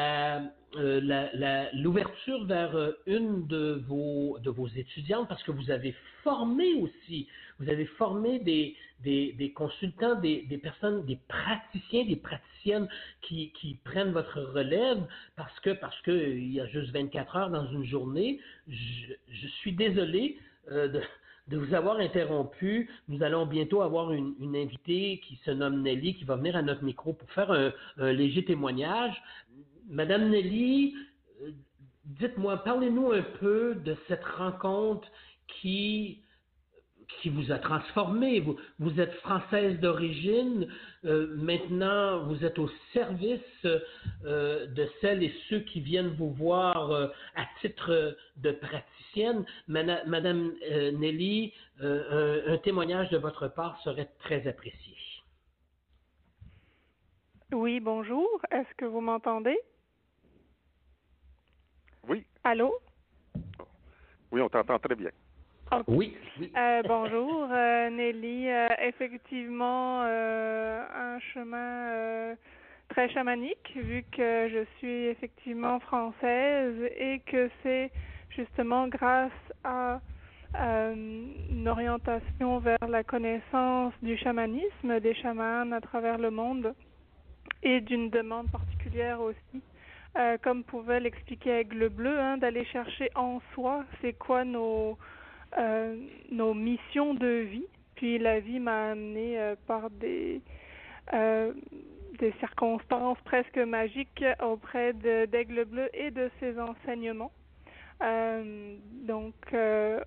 [0.77, 6.75] euh, l'ouverture vers euh, une de vos, de vos étudiantes parce que vous avez formé
[6.75, 7.27] aussi,
[7.59, 12.89] vous avez formé des, consultants, des, personnes, des praticiens, des praticiennes
[13.23, 17.67] qui, prennent votre relève parce que parce que il y a juste 24 heures dans
[17.73, 18.39] une journée.
[18.69, 20.39] Je, je suis désolé
[20.71, 21.01] de
[21.49, 22.91] de vous avoir interrompu.
[23.09, 26.83] Nous allons bientôt avoir une, invitée qui se nomme Nelly, qui va venir à notre
[26.83, 27.73] micro pour faire un,
[28.13, 29.23] léger témoignage.
[29.89, 30.95] Madame Nelly,
[31.43, 31.51] euh,
[32.05, 35.09] dites-moi, parlez-nous un peu de cette rencontre
[35.61, 36.21] qui
[37.09, 38.41] qui vous a transformé.
[38.41, 40.69] Vous, vous êtes française d'origine,
[41.05, 43.41] euh, maintenant vous êtes au service
[44.25, 49.45] euh, de celles et ceux qui viennent vous voir euh, à titre de praticienne.
[49.69, 54.95] Madame, Nelly, un, un, témoignage de votre part serait très apprécié.
[57.53, 58.29] Oui, bonjour.
[58.51, 59.57] Est-ce que vous m'entendez?
[62.09, 62.25] Oui.
[62.45, 62.75] Allô?
[64.33, 65.11] Oui, on t'entend très bien.
[65.89, 66.17] Oui.
[66.57, 68.49] Euh, bonjour, euh, Nelly.
[68.49, 72.35] Euh, effectivement, un chemin
[72.89, 77.91] très chamanique, vu que je suis effectivement française et que c'est
[78.31, 79.33] justement grâce
[79.65, 80.01] à
[80.55, 86.75] une orientation vers la connaissance du chamanisme, des chamans à travers le monde
[87.63, 89.63] et d'une demande particulière aussi,
[90.43, 94.97] comme pouvait l'expliquer Aigle Bleu, hein, d'aller chercher en soi c'est quoi nos,
[96.31, 97.67] nos missions de vie.
[97.95, 100.43] Puis la vie m'a amené par des
[102.19, 107.33] des circonstances presque magiques auprès d'Aigle Bleu et de ses enseignements.
[108.03, 108.77] Euh,
[109.07, 110.01] donc, euh,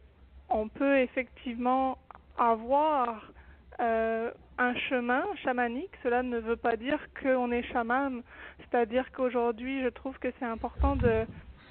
[0.49, 1.97] on peut effectivement
[2.38, 3.31] avoir
[3.80, 5.91] euh, un chemin chamanique.
[6.03, 8.21] Cela ne veut pas dire qu'on est chaman.
[8.59, 11.26] C'est-à-dire qu'aujourd'hui, je trouve que c'est important de,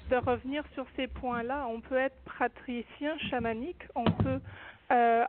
[0.09, 1.67] de revenir sur ces points-là.
[1.69, 4.39] On peut être praticien chamanique, on peut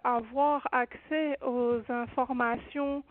[0.02, 3.04] avoir accès aux informations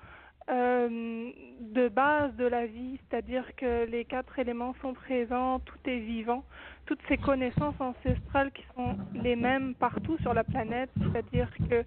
[0.49, 1.29] euh,
[1.59, 6.43] de base de la vie, c'est-à-dire que les quatre éléments sont présents, tout est vivant,
[6.87, 11.83] toutes ces connaissances ancestrales qui sont les mêmes partout sur la planète, c'est-à-dire que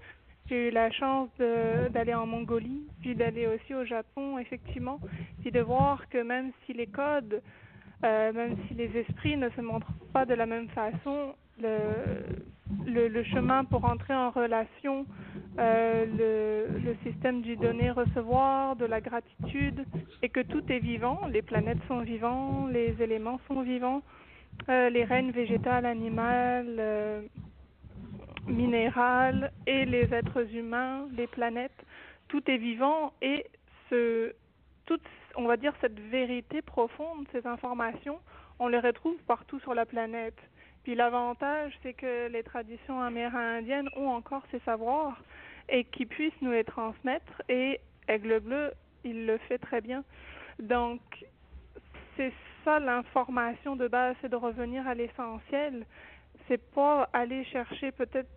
[0.49, 1.29] j'ai eu la chance
[1.91, 5.01] d'aller en Mongolie, puis d'aller aussi au Japon, effectivement,
[5.41, 7.43] puis de voir que même si les codes,
[8.05, 13.65] euh, même si les esprits ne se montrent pas de la même façon, le, chemin
[13.65, 15.07] pour entrer en relation
[15.59, 19.85] euh, le, système du donner-recevoir, de la gratitude,
[20.23, 24.03] et que tout est vivant, les planètes sont vivants, les éléments sont vivants,
[24.69, 27.25] euh, les règnes végétales, animales,
[28.47, 31.85] minérales, et les êtres humains, les planètes,
[32.29, 33.47] tout est vivant, et
[33.91, 34.33] ce,
[34.87, 35.03] toute,
[35.37, 38.19] on va dire, cette vérité profonde, ces informations,
[38.59, 40.39] on les retrouve partout sur la planète.
[40.85, 45.23] Puis l'avantage, c'est que les traditions amérindiennes ont encore ces savoirs
[45.69, 47.43] et qu'ils puissent nous les transmettre.
[47.49, 48.73] Et Aigle Bleu,
[49.05, 50.05] il le fait très bien.
[50.59, 51.01] Donc,
[52.17, 52.33] c'est
[52.65, 55.87] ça l'information de base, c'est de revenir à l'essentiel.
[56.49, 58.29] C'est pas aller chercher peut-être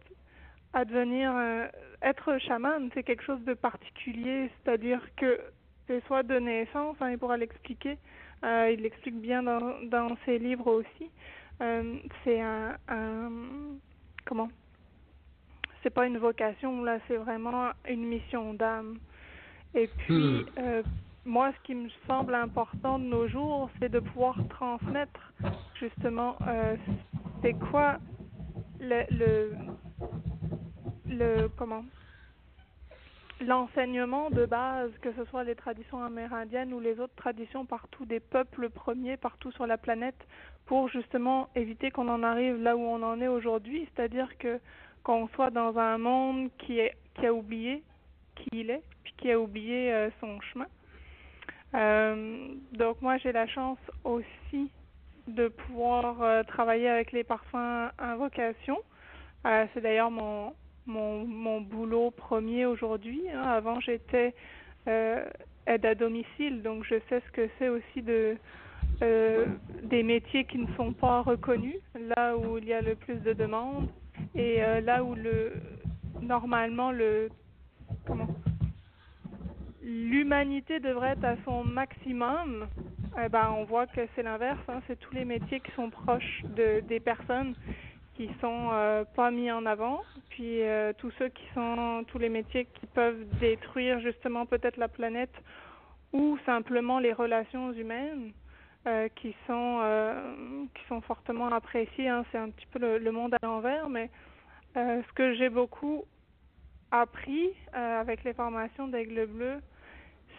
[0.73, 1.67] à devenir euh,
[2.01, 5.39] être chaman, c'est quelque chose de particulier, c'est-à-dire que
[5.87, 7.97] c'est soit de naissance, hein, il pourra l'expliquer,
[8.43, 11.09] euh, il l'explique bien dans, dans ses livres aussi,
[11.61, 13.31] euh, c'est un, un,
[14.25, 14.49] comment?
[15.83, 18.97] C'est pas une vocation là c'est vraiment une mission d'âme.
[19.75, 20.45] Et puis hmm.
[20.57, 20.83] euh,
[21.25, 25.33] moi ce qui me semble important de nos jours c'est de pouvoir transmettre
[25.79, 26.37] justement
[27.41, 27.97] c'est quoi
[28.79, 29.53] le, le
[31.07, 31.85] le comment?
[33.41, 38.19] L'enseignement de base, que ce soit les traditions amérindiennes ou les autres traditions partout des
[38.19, 40.27] peuples premiers partout sur la planète,
[40.65, 44.59] pour justement éviter qu'on en arrive là où on en est aujourd'hui, c'est-à-dire que
[45.03, 47.83] qu'on soit dans un monde qui est qui a oublié
[48.35, 50.67] qui il est, puis qui a oublié euh, son chemin.
[51.73, 54.71] Euh, donc moi j'ai la chance aussi
[55.27, 58.77] de pouvoir euh, travailler avec les parfums invocation.
[59.43, 60.55] C'est d'ailleurs mon
[60.85, 63.23] mon, mon boulot premier aujourd'hui.
[63.33, 63.41] Hein.
[63.41, 64.33] Avant, j'étais
[64.87, 65.25] euh,
[65.67, 68.37] aide à domicile, donc je sais ce que c'est aussi de
[69.01, 69.45] euh,
[69.83, 71.79] des métiers qui ne sont pas reconnus,
[72.15, 73.89] là où il y a le plus de demandes
[74.35, 75.53] et euh, là où le
[76.21, 77.29] normalement le
[78.05, 78.27] comment
[79.81, 82.67] l'humanité devrait être à son maximum.
[83.23, 84.59] Eh ben, on voit que c'est l'inverse.
[84.67, 84.81] Hein.
[84.87, 87.55] c'est tous les métiers qui sont proches de, des personnes
[88.15, 92.29] qui sont euh, pas mis en avant, puis euh, tous ceux qui sont tous les
[92.29, 95.33] métiers qui peuvent détruire justement peut-être la planète
[96.13, 98.31] ou simplement les relations humaines
[98.87, 99.81] euh, qui sont
[100.73, 102.07] qui sont fortement appréciées.
[102.07, 102.23] Hein.
[102.31, 104.09] C'est un petit peu le, le monde à l'envers, mais
[104.75, 106.03] ce que j'ai beaucoup
[106.91, 109.61] appris avec les formations d'Aigle Bleu,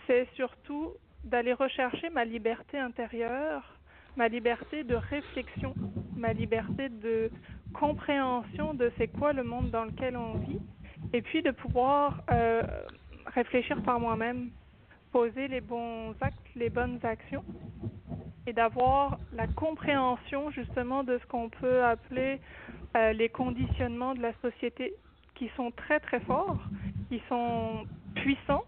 [0.06, 0.92] c'est surtout
[1.24, 3.76] d'aller rechercher ma liberté intérieure,
[4.16, 5.74] ma liberté de réflexion,
[6.16, 7.30] ma liberté de
[7.78, 10.60] compréhension de c'est quoi le monde dans lequel on vit,
[11.12, 12.62] et puis de pouvoir euh,
[13.26, 14.50] réfléchir par moi-même,
[15.12, 17.44] poser les bons actes, les bonnes actions,
[18.46, 22.40] et d'avoir la compréhension justement de ce qu'on peut appeler
[22.96, 24.94] euh, les conditionnements de la société,
[25.34, 26.62] qui sont très très forts,
[27.10, 27.84] qui sont
[28.14, 28.64] puissants,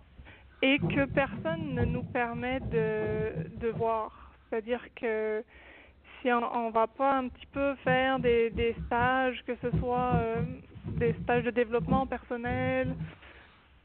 [0.61, 4.33] et que personne ne nous permet de, de voir.
[4.51, 5.43] C'est-à-dire que
[6.23, 10.15] si on, ne va pas un petit peu faire des, des stages, que ce soit
[10.17, 10.43] euh,
[10.99, 12.95] des stages de développement personnel,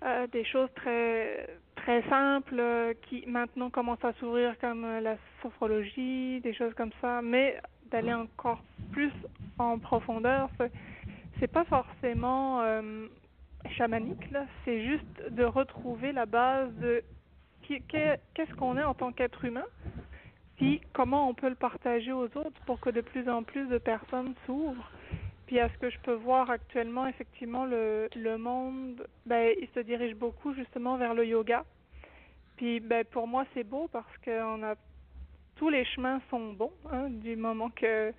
[0.03, 6.39] euh, des choses très très simples euh, qui maintenant commencent à s'ouvrir comme la sophrologie,
[6.41, 7.59] des choses comme ça, mais
[7.91, 9.11] d'aller encore plus
[9.59, 10.49] en profondeur,
[11.39, 12.63] c'est pas forcément
[13.77, 14.27] chamanique
[14.65, 17.03] c'est juste de retrouver la base de
[17.67, 19.65] qu'est-ce qu'on est en tant qu'être humain
[20.93, 24.33] comment on peut le partager aux autres pour que de plus en plus de personnes
[24.45, 24.91] s'ouvrent?
[25.45, 29.81] puis à ce que je peux voir actuellement, effectivement, le, le monde, ben, il se
[29.81, 31.63] dirige beaucoup justement vers le yoga.
[32.57, 34.75] Puis ben, pour moi, c'est beau parce que a
[35.55, 38.11] tous les chemins sont bons hein, du moment que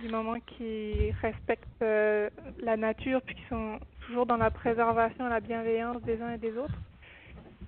[0.00, 2.28] du moment qu'ils respectent euh,
[2.58, 6.38] la nature puis qu'ils sont toujours dans la préservation et la bienveillance des uns et
[6.38, 6.78] des autres.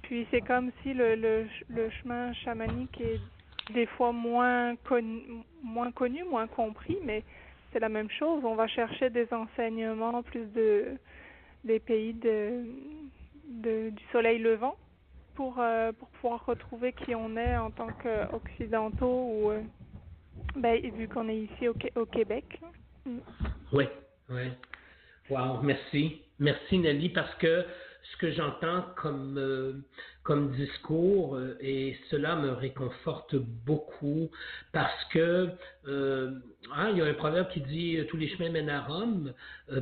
[0.02, 3.20] Puis c'est comme si le, le, le chemin chamanique est
[3.72, 7.22] des fois moins connu, moins compris, mais
[7.72, 8.44] c'est la même chose.
[8.44, 10.96] On va chercher des enseignements plus de
[11.64, 14.76] des pays du soleil levant
[15.34, 19.60] pour euh, pour pouvoir retrouver qui on est en tant qu'occidentaux ou euh,
[20.56, 22.60] ben, vu qu'on est ici au, au Québec.
[23.72, 23.84] Oui,
[24.28, 24.50] oui.
[25.30, 26.22] Wow, merci.
[26.38, 27.64] Merci Nelly parce que
[28.10, 29.72] ce que j'entends comme, euh,
[30.22, 34.30] comme discours euh, et cela me réconforte beaucoup
[34.72, 35.48] parce que
[35.86, 36.32] euh,
[36.74, 39.32] hein, il y a un proverbe qui dit tous les chemins mènent à Rome.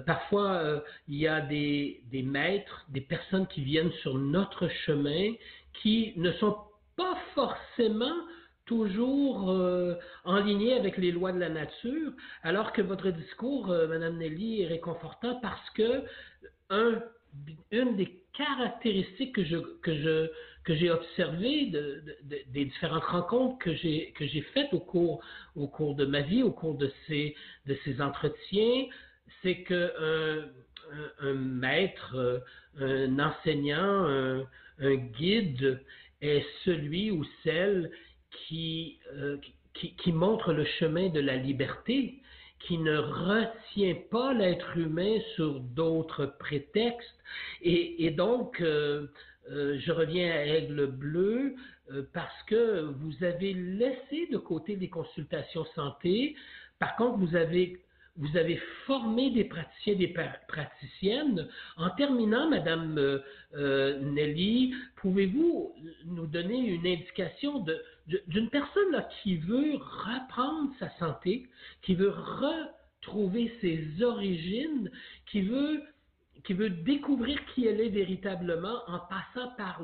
[0.06, 5.32] parfois, il y a des, des maîtres, des personnes qui viennent sur notre chemin
[5.82, 6.56] qui ne sont
[6.96, 8.14] pas forcément
[8.66, 9.94] toujours euh,
[10.24, 14.66] en ligne avec les lois de la nature, alors que votre discours, Madame Nelly, est
[14.66, 16.04] réconfortant parce que
[16.70, 17.02] un,
[17.70, 25.94] une des caractéristiques que j'ai observées de, des différentes rencontres que j'ai faites au cours
[25.94, 27.34] de ma vie, au cours de ces
[28.00, 28.86] entretiens,
[29.42, 30.48] c'est que un,
[31.20, 32.42] un, maître,
[32.78, 34.06] un enseignant,
[34.78, 35.82] un, guide
[36.20, 37.90] est celui ou celle
[38.30, 39.36] qui, euh,
[40.06, 42.19] montre le chemin de la liberté
[42.60, 47.18] qui ne retient pas l'être humain sur d'autres prétextes.
[47.62, 49.06] Et, et donc, euh,
[49.50, 51.54] euh, je reviens à Aigle Bleu
[51.92, 56.36] euh, parce que vous avez laissé de côté les consultations santé.
[56.78, 57.80] Par contre, vous avez
[58.16, 58.56] vous avez
[58.86, 60.14] formé des praticiens, des
[60.48, 61.48] praticiennes.
[61.76, 63.22] En terminant, Madame
[63.54, 65.74] euh, Nelly, pouvez-vous
[66.06, 71.48] nous donner une indication de, d'une personne qui veut reprendre sa santé,
[71.82, 74.90] qui veut retrouver ses origines,
[75.26, 75.84] qui veut
[76.70, 79.80] découvrir qui elle est véritablement en passant par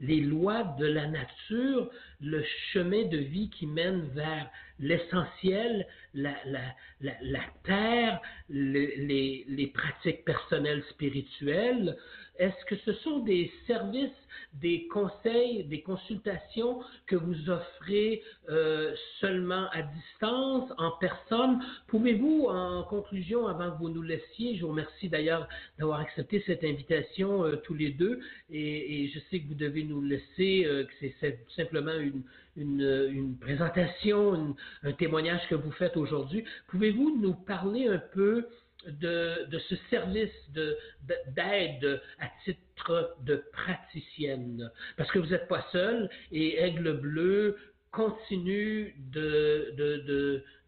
[0.00, 1.90] les lois de la nature,
[2.20, 4.48] le chemin de vie qui mène vers
[4.80, 6.60] l'essentiel, la, la,
[7.00, 11.96] la, terre, les, les, pratiques personnelles spirituelles,
[12.38, 14.10] est-ce que ce sont des services,
[14.54, 21.60] des conseils, des consultations que vous offrez euh, seulement à distance, en personne?
[21.88, 25.48] Pouvez-vous, en conclusion, avant que vous nous laissiez, je vous remercie d'ailleurs
[25.78, 29.82] d'avoir accepté cette invitation euh, tous les deux, et, et, je sais que vous devez
[29.82, 32.22] nous laisser, euh, que c'est simplement une,
[32.58, 36.44] une, présentation, un témoignage que vous faites aujourd'hui.
[36.68, 38.48] Pouvez-vous nous parler un peu
[38.86, 44.70] de, ce service d'aide de, à titre de praticienne?
[44.96, 47.56] Parce que vous n'êtes pas seul et Aigle Bleu
[47.90, 48.94] continue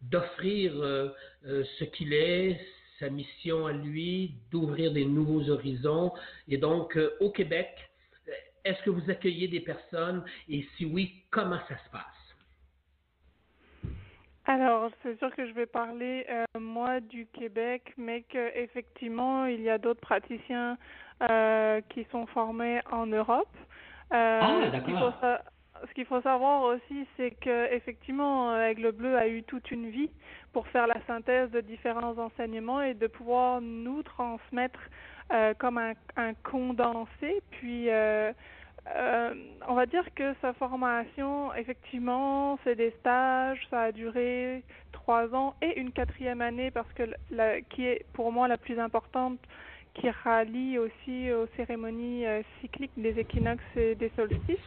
[0.01, 1.09] d'offrir euh,
[1.45, 2.59] euh, ce qu'il est,
[2.99, 6.11] sa mission à lui, d'ouvrir des nouveaux horizons.
[6.47, 7.90] Et donc, euh, au Québec,
[8.63, 10.23] est-ce que vous accueillez des personnes?
[10.49, 12.21] Et si oui, comment ça se passe?
[14.45, 19.69] Alors, c'est sûr que je vais parler euh, moi du Québec, mais qu'effectivement, il y
[19.69, 20.77] a d'autres praticiens
[21.29, 23.55] euh, qui sont formés en Europe.
[24.13, 25.13] Euh, ah, d'accord.
[25.87, 30.11] Ce qu'il faut savoir aussi, c'est que effectivement, Aigle Bleu a eu toute une vie
[30.53, 34.79] pour faire la synthèse de différents enseignements et de pouvoir nous transmettre
[35.31, 38.33] euh, comme un, un condensé, puis euh,
[38.95, 39.33] euh,
[39.67, 45.55] on va dire que sa formation, effectivement, c'est des stages, ça a duré trois ans
[45.61, 49.39] et une quatrième année parce que la, qui est pour moi la plus importante,
[49.93, 52.25] qui rallie aussi aux cérémonies
[52.59, 54.57] cycliques des équinoxes et des solstices.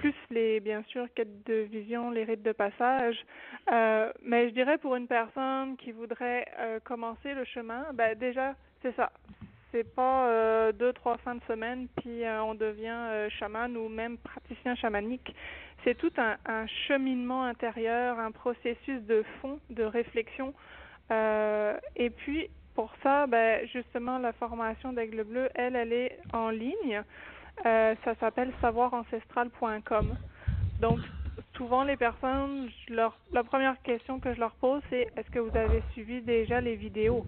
[0.00, 3.16] Plus les bien sûr quêtes de vision, les rites de passage.
[3.70, 6.46] Mais je dirais pour une personne qui voudrait
[6.84, 9.10] commencer le chemin, ben déjà c'est ça,
[9.72, 13.88] c'est pas euh, deux trois fins de semaine puis euh, on devient euh, chaman ou
[13.88, 15.34] même praticien chamanique.
[15.84, 20.52] C'est tout un, cheminement intérieur, un processus de fond, de réflexion.
[21.10, 27.02] et puis pour ça, ben, justement la formation d'Aigle Bleu, elle, elle est en ligne.
[27.62, 30.16] ça s'appelle savoirancestral.com.
[30.80, 30.98] Donc
[31.56, 35.82] souvent les personnes, la première question que je leur pose, c'est est-ce que vous avez
[35.92, 37.24] suivi déjà les vidéos?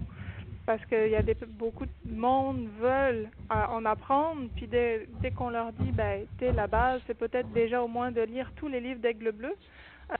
[0.66, 5.50] Parce qu'il y a beaucoup de monde veulent euh, en apprendre, puis dès, dès qu'on
[5.50, 9.00] leur dit, ben, la base, c'est peut-être déjà au moins de lire tous les livres
[9.00, 9.54] d'Aigle Bleu,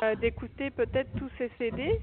[0.03, 2.01] euh, d'écouter peut-être tous ces CD,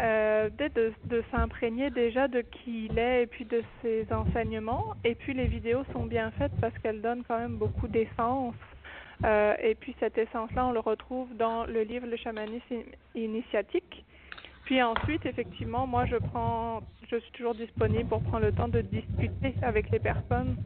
[0.00, 4.94] euh, de, de s'imprégner déjà de qui il est et puis de ses enseignements.
[5.04, 8.54] Et puis les vidéos sont bien faites parce qu'elles donnent quand même beaucoup d'essence.
[9.24, 12.76] Euh, et puis cette essence-là, on le retrouve dans le livre Le chamanisme
[13.14, 14.04] initiatique.
[14.68, 18.82] Puis ensuite, effectivement, moi je prends, je suis toujours disponible pour prendre le temps de
[18.82, 20.56] discuter avec les personnes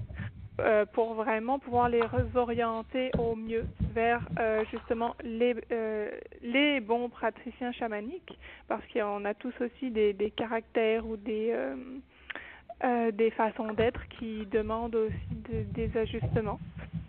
[0.59, 3.65] euh, pour vraiment pouvoir les réorienter au mieux
[3.95, 6.11] vers euh, justement les, euh,
[6.43, 11.55] les bons praticiens chamaniques, parce qu'on a tous aussi des, des caractères ou des,
[13.13, 16.59] des façons d'être qui demandent aussi des ajustements.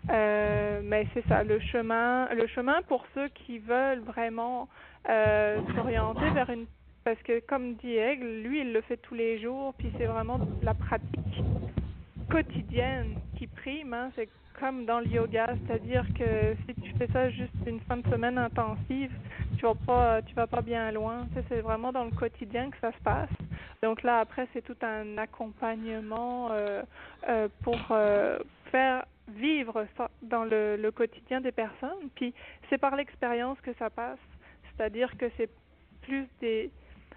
[0.08, 4.68] mais c'est ça, le chemin, le chemin pour ceux qui veulent vraiment
[5.04, 6.66] s'orienter vers une
[7.04, 10.40] parce que comme dit Aigle, lui il le fait tous les jours, puis c'est vraiment
[10.62, 11.44] la pratique
[12.30, 13.92] quotidienne qui prime.
[13.92, 14.10] Hein.
[14.16, 14.28] C'est
[14.58, 18.38] comme dans le yoga, c'est-à-dire que si tu fais ça juste une fin de semaine
[18.38, 19.12] intensive,
[19.58, 21.26] tu vas pas, tu vas pas bien loin.
[21.48, 23.30] c'est vraiment dans le quotidien que ça se passe.
[23.82, 26.82] Donc là, après, c'est tout un accompagnement euh,
[27.28, 28.38] euh, pour euh,
[28.70, 32.08] faire vivre ça dans le, le quotidien des personnes.
[32.14, 32.32] Puis
[32.70, 34.18] c'est par l'expérience que ça passe,
[34.70, 35.50] c'est-à-dire que c'est
[36.02, 36.70] plus des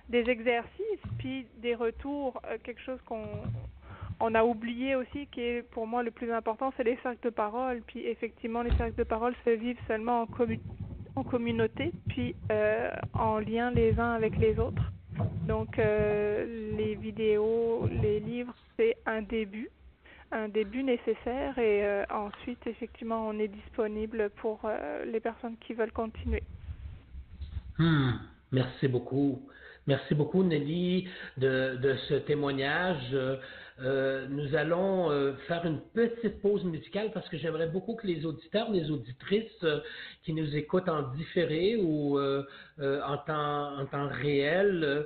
[0.09, 3.25] des exercices, puis des retours, quelque chose qu'on
[4.19, 7.29] on a oublié aussi qui est pour moi le plus important, c'est les cercles de
[7.29, 7.81] parole.
[7.87, 10.27] Puis effectivement, les cercles de parole se vivent seulement en,
[11.15, 14.91] en communauté, puis euh, en lien les uns avec les autres.
[15.47, 19.69] Donc euh, les vidéos, les livres, c'est un début,
[20.31, 24.59] un début nécessaire et euh, ensuite effectivement on est disponible pour
[25.05, 26.43] les personnes qui veulent continuer.
[27.77, 28.13] Hmm.
[28.51, 29.41] Merci beaucoup.
[29.87, 31.07] Merci beaucoup Nelly
[31.37, 33.15] de, ce témoignage.
[33.79, 38.25] Euh, nous allons euh, faire une petite pause musicale parce que j'aimerais beaucoup que les
[38.25, 39.79] auditeurs, les auditrices euh,
[40.23, 45.05] qui nous écoutent en différé ou en, temps, réel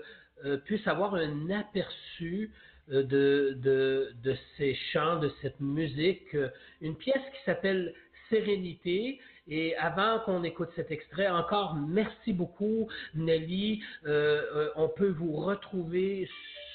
[0.65, 2.51] puissent avoir un aperçu
[2.87, 6.35] de, de, ces chants, de cette musique.
[6.81, 7.93] Une pièce qui s'appelle
[8.31, 9.19] Sérénité.
[9.47, 13.81] Et avant qu'on écoute cet extrait, encore merci beaucoup Nelly.
[14.05, 16.27] on peut vous retrouver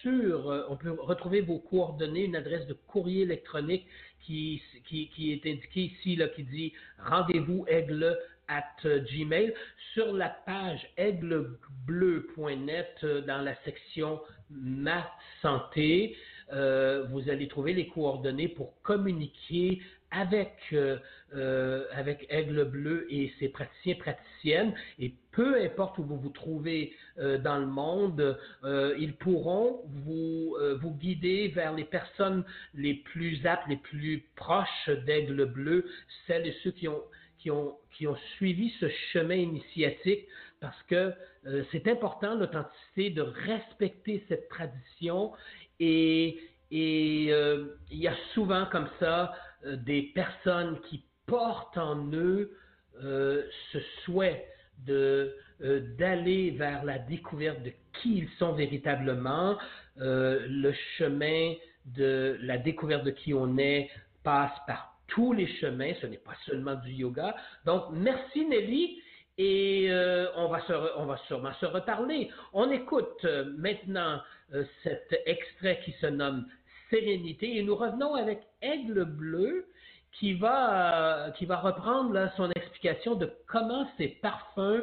[0.06, 3.86] euh, on peut retrouver vos coordonnées, une adresse de courrier électronique
[4.20, 8.18] qui, est indiquée ici, là, qui dit rendez-vous aigle
[8.48, 9.54] at gmail
[9.94, 14.20] sur la page aiglebleu.net euh, dans la section
[14.50, 15.10] ma
[15.42, 16.16] santé.
[16.52, 19.80] Euh, vous allez trouver les coordonnées pour communiquer
[20.10, 20.74] avec,
[21.92, 24.74] avec Aigle Bleu et ses praticiens praticiennes.
[24.98, 30.56] Et peu importe où vous vous trouvez euh, dans le monde, euh, ils pourront vous,
[30.58, 32.42] euh, vous guider vers les personnes
[32.74, 35.86] les plus aptes, les plus proches d'Aigle Bleu,
[36.26, 37.02] celles et ceux qui ont,
[37.38, 40.26] qui ont, qui ont suivi ce chemin initiatique,
[40.60, 41.12] parce que
[41.70, 45.32] c'est important, l'authenticité, de respecter cette tradition
[45.78, 46.38] et,
[46.70, 47.24] et
[47.90, 49.34] il y a souvent comme ça
[49.64, 52.56] des personnes qui portent en eux
[53.00, 54.46] ce souhait
[54.84, 59.56] de euh, d'aller vers la découverte de qui ils sont véritablement.
[59.98, 61.54] Euh, le chemin
[61.86, 63.88] de la découverte de qui on est
[64.22, 67.34] passe par tous les chemins, ce n'est pas seulement du yoga.
[67.64, 69.00] Donc, merci Nelly.
[69.38, 70.60] Et euh, on, va
[70.96, 72.30] on va sûrement se reparler.
[72.52, 73.26] On écoute
[73.56, 74.20] maintenant
[74.82, 76.46] cet extrait qui se nomme
[76.90, 79.66] Sérénité et nous revenons avec Aigle Bleu
[80.12, 84.82] qui va, va reprendre son explication de comment ces parfums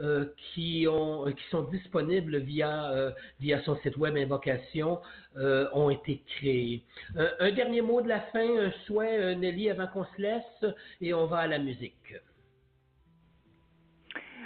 [0.00, 5.00] euh, qui, ont, qui sont disponibles via, euh, via son site web Invocation
[5.36, 6.82] euh, ont été créés.
[7.14, 11.26] un dernier mot de la fin, un souhait, Nelly, avant qu'on se laisse, et on
[11.26, 12.14] va à la musique.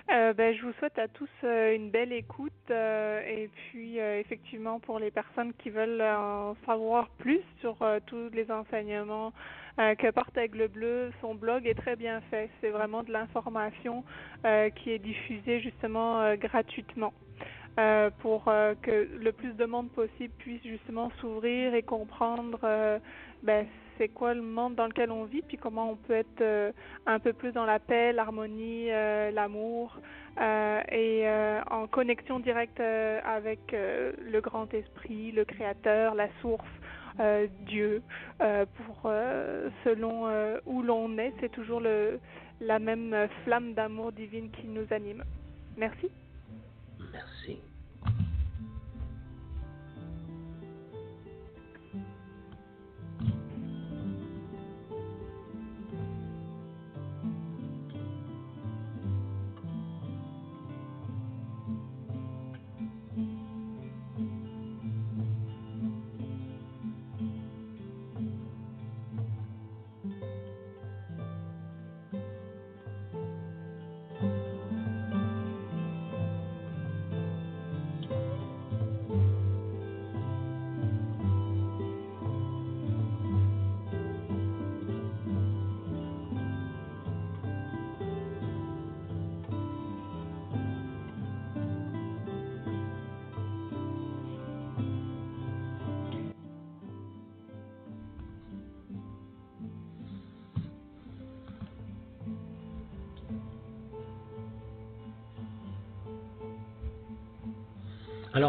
[0.09, 5.53] Ben, je vous souhaite à tous une belle écoute et puis effectivement pour les personnes
[5.55, 7.77] qui veulent en savoir plus sur
[8.07, 9.33] tous les enseignements
[9.79, 11.13] euh, que porte Aigle Bleu.
[11.21, 12.51] Son blog est très bien fait.
[12.61, 14.03] C'est vraiment de l'information
[14.45, 17.13] euh, qui est diffusée justement euh, gratuitement.
[18.23, 18.47] pour
[18.83, 22.59] que le plus de monde possible puisse justement s'ouvrir et comprendre
[23.45, 23.67] ben,
[23.99, 26.73] c'est quoi le monde dans lequel on vit, puis comment on peut être
[27.07, 29.99] un peu plus dans la paix, l'harmonie, l'amour,
[30.41, 31.27] et
[31.71, 36.65] en connexion directe avec le grand esprit, le créateur, la source,
[37.21, 38.03] euh, Dieu.
[38.41, 40.29] Euh, pour euh, selon
[40.67, 41.83] où l'on est, c'est toujours
[42.61, 45.25] la même flamme d'amour divine qui nous anime.
[45.77, 46.11] Merci.
[47.13, 47.59] Merci.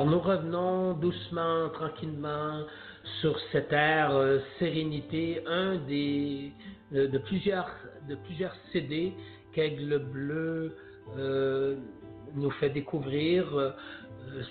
[0.09, 2.63] Nous revenons doucement, tranquillement
[3.21, 6.51] sur cette ère euh, sérénité, un des
[6.93, 7.69] euh, de plusieurs
[8.07, 9.13] de plusieurs CD
[9.53, 10.75] qu'Aigle Bleu
[11.17, 11.75] euh,
[12.35, 13.73] nous fait découvrir.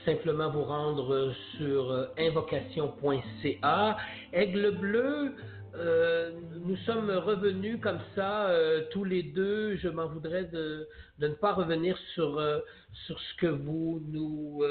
[0.04, 3.96] simplement vous rendre sur invocation.ca.
[4.32, 5.34] Aigle Bleu
[5.78, 6.32] euh,
[6.64, 9.76] nous sommes revenus comme ça, euh, tous les deux.
[9.76, 10.88] Je m'en voudrais de,
[11.20, 12.58] ne pas revenir sur, euh,
[13.06, 14.62] sur ce que vous nous,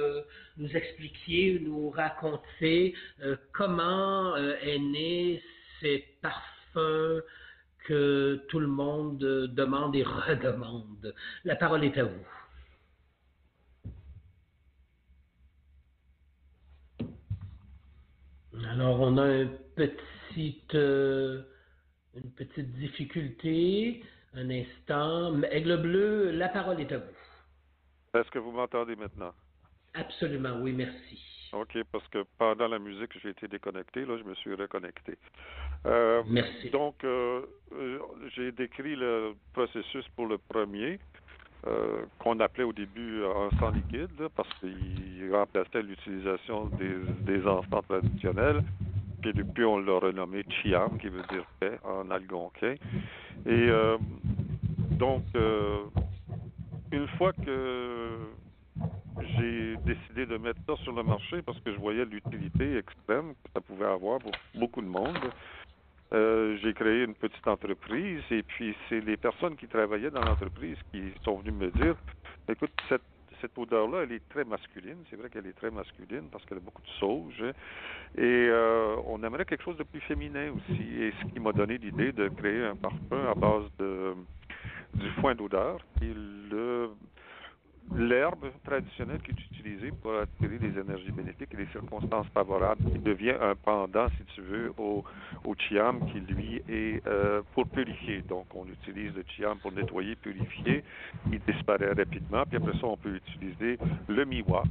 [0.57, 2.93] nous expliquiez, nous racontiez,
[3.53, 5.41] comment est né
[5.79, 7.21] ces parfums
[7.85, 11.13] que tout le monde demande et redemande?
[11.45, 12.27] La parole est à vous.
[18.69, 20.16] Alors, on a un petit
[20.73, 21.41] euh,
[22.15, 24.03] une petite difficulté.
[24.33, 25.41] Un instant.
[25.43, 28.19] Aigle bleu, la parole est à vous.
[28.19, 29.33] Est-ce que vous m'entendez maintenant?
[29.93, 31.19] Absolument, oui, merci.
[31.53, 34.05] OK, parce que pendant la musique, j'ai été déconnecté.
[34.05, 35.17] Là, je me suis reconnecté.
[35.85, 36.69] Euh, merci.
[36.69, 37.41] Donc, euh,
[38.35, 40.99] j'ai décrit le processus pour le premier.
[42.19, 46.95] qu'on appelait au début un sang liquide, parce qu'il remplaçait l'utilisation des,
[47.25, 48.61] des enfants traditionnels
[49.21, 52.75] puis depuis, on l'a renommé Chiam, qui veut dire paix en algonquin.
[53.45, 53.97] Et euh,
[54.91, 55.85] donc, euh,
[56.91, 58.09] une fois que
[59.37, 63.51] j'ai décidé de mettre ça sur le marché parce que je voyais l'utilité extrême que
[63.53, 65.17] ça pouvait avoir pour beaucoup de monde.
[66.13, 70.77] Euh, j'ai créé une petite entreprise et puis c'est les personnes qui travaillaient dans l'entreprise
[70.91, 71.95] qui sont venues me dire
[72.47, 73.01] écoute, cette
[73.41, 74.97] cette odeur-là, elle est très masculine.
[75.09, 77.43] C'est vrai qu'elle est très masculine parce qu'elle a beaucoup de sauge.
[78.17, 81.03] Et euh, on aimerait quelque chose de plus féminin aussi.
[81.03, 84.13] Et ce qui m'a donné l'idée de créer un parfum à base de
[84.93, 86.11] du foin d'odeur, qui
[86.49, 86.89] le
[87.95, 92.99] l'herbe traditionnelle qui est utilisée pour attirer des énergies bénéfiques et des circonstances favorables, qui
[92.99, 95.03] devient un pendant, si tu veux, au,
[95.57, 98.21] chiam qui, lui, est euh, pour purifier.
[98.21, 100.83] Donc, on utilise le chiam pour nettoyer, purifier.
[101.31, 102.43] Il disparaît rapidement.
[102.45, 103.77] Puis après ça, on peut utiliser
[104.07, 104.63] le miwa,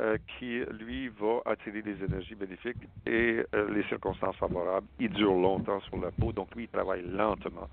[0.00, 4.86] euh, qui, lui, va attirer des énergies bénéfiques et euh, les circonstances favorables.
[5.00, 7.68] Il dure longtemps sur la peau, donc lui, il travaille lentement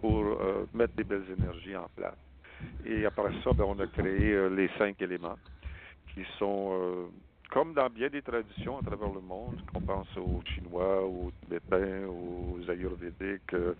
[0.00, 0.24] pour
[0.74, 2.16] mettre des belles énergies en place.
[2.84, 5.38] Et après ça, ben, on a créé euh, les cinq éléments
[6.14, 7.06] qui sont euh,
[7.50, 12.06] comme dans bien des traditions à travers le monde, qu'on pense aux Chinois, aux Tibétains,
[12.06, 13.74] aux Ayurvédiques, euh,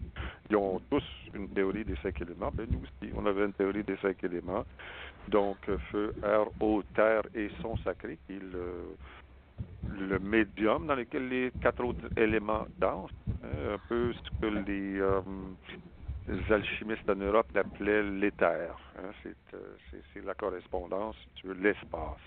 [0.50, 1.04] ils ont tous
[1.34, 2.50] une théorie des cinq éléments.
[2.52, 4.64] Ben, nous aussi, on avait une théorie des cinq éléments.
[5.28, 5.58] Donc,
[5.90, 11.84] feu, air, eau, terre et son sacré, qui est le, médium dans lequel les quatre
[11.84, 13.10] autres éléments dansent.
[13.42, 15.00] Hein, un peu ce que les
[16.50, 18.76] alchimistes en Europe l'appelaient l'éther.
[18.98, 19.10] Hein.
[19.54, 19.58] Euh,
[20.12, 22.20] c'est, la correspondance, si tu veux, l'espace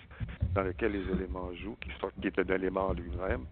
[0.54, 3.44] dans lequel les éléments jouent, qui, sont, qui est un élément lui-même.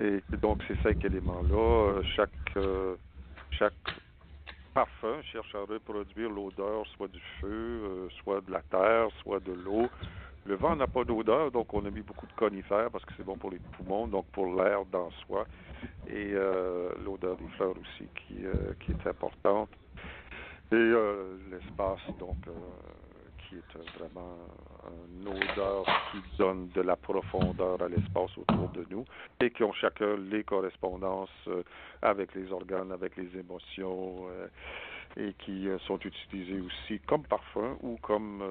[0.00, 2.96] Et donc, ces cinq éléments-là, euh, chaque, euh,
[3.50, 3.72] chaque
[4.74, 9.88] parfum cherche à reproduire l'odeur soit du feu, soit de la terre, soit de l'eau.
[10.46, 13.24] Le vent n'a pas d'odeur, donc on a mis beaucoup de conifères parce que c'est
[13.24, 15.46] bon pour les poumons, donc pour l'air dans soi
[16.08, 19.68] et euh, l'odeur des fleurs aussi qui, euh, est importante.
[20.70, 22.36] Et euh, l'espace, donc,
[23.38, 24.36] qui est vraiment
[25.10, 29.04] une odeur qui donne de la profondeur à l'espace autour de nous
[29.40, 31.48] et qui ont chacun les correspondances
[32.02, 34.26] avec les organes, avec les émotions
[35.16, 38.42] et qui sont utilisés aussi comme parfum ou comme,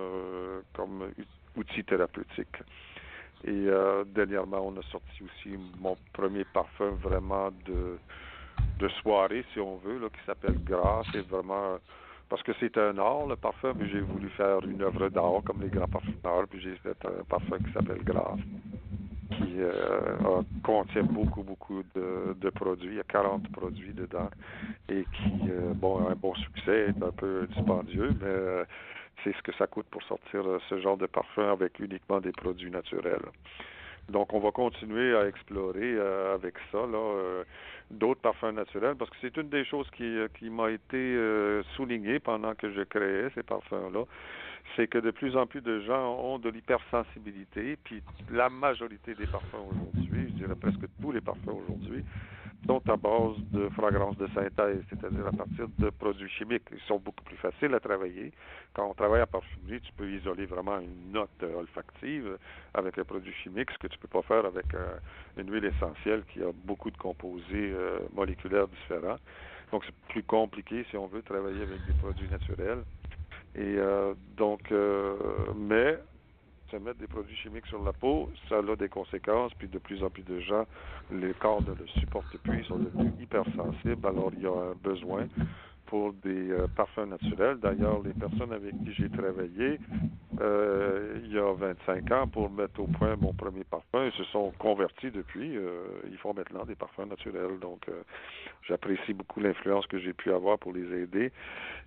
[0.74, 1.12] comme
[1.58, 2.58] outil thérapeutique.
[3.44, 7.98] Et euh, dernièrement, on a sorti aussi mon premier parfum vraiment de,
[8.80, 11.04] de soirée, si on veut, là, qui s'appelle Gras.
[11.12, 11.78] C'est vraiment
[12.30, 15.62] parce que c'est un art, le parfum, puis j'ai voulu faire une œuvre d'art comme
[15.62, 18.36] les grands parfumeurs, puis j'ai fait un parfum qui s'appelle Gras,
[19.32, 22.90] qui euh, contient beaucoup, beaucoup de, de, produits.
[22.90, 24.30] Il y a 40 produits dedans
[24.90, 28.66] et qui, euh, bon, a un bon succès, est un peu dispendieux, mais
[29.34, 32.72] ce que ça coûte pour sortir euh, ce genre de parfum avec uniquement des produits
[32.72, 33.26] naturels.
[34.10, 37.44] Donc, on va continuer à explorer euh, avec ça euh,
[37.92, 41.18] d'autres parfums naturels parce que c'est une des choses qui m'a été
[41.76, 44.04] soulignée pendant que je créais ces parfums-là.
[44.76, 48.02] C'est que de plus en plus de gens ont de l'hypersensibilité, puis
[48.32, 52.04] la majorité des parfums aujourd'hui, je dirais presque tous les parfums aujourd'hui,
[52.68, 56.68] sont à base de fragrances de synthèse, c'est-à-dire à partir de produits chimiques.
[56.72, 58.32] Ils sont beaucoup plus faciles à travailler.
[58.74, 62.38] Quand on travaille à parfumerie, tu peux isoler vraiment une note olfactive
[62.74, 64.98] avec un produit chimique, ce que tu peux pas faire avec euh,
[65.38, 69.18] une huile essentielle qui a beaucoup de composés euh, moléculaires différents.
[69.72, 72.84] Donc c'est plus compliqué si on veut travailler avec des produits naturels.
[73.56, 74.72] Et euh, donc,
[75.56, 75.98] mais
[76.72, 80.04] se mettre des produits chimiques sur la peau, ça a des conséquences, puis de plus
[80.04, 80.66] en plus de gens,
[81.12, 84.76] les corps ne le supportent plus, ils sont devenus hypersensibles, alors il y a un
[84.84, 85.28] besoin
[85.88, 87.58] pour des euh, parfums naturels.
[87.58, 89.80] D'ailleurs, les personnes avec qui j'ai travaillé
[90.40, 94.24] euh, il y a 25 ans pour mettre au point mon premier parfum, ils se
[94.26, 95.58] sont convertis depuis.
[95.58, 97.58] Euh, ils font maintenant des parfums naturels.
[97.60, 97.90] Donc,
[98.68, 101.32] j'apprécie beaucoup l'influence que j'ai pu avoir pour les aider.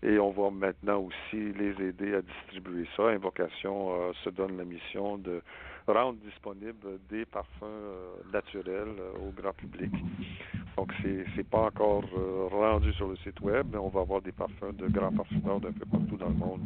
[0.03, 3.09] Et on va maintenant aussi les aider à distribuer ça.
[3.09, 5.43] Invocation se donne la mission de
[5.87, 7.67] rendre disponible des parfums
[8.33, 9.93] naturels au grand public.
[10.81, 14.23] Donc, c'est n'est pas encore euh, rendu sur le site web, mais on va avoir
[14.23, 16.62] des parfums de grands parfumeurs d'un peu partout dans le monde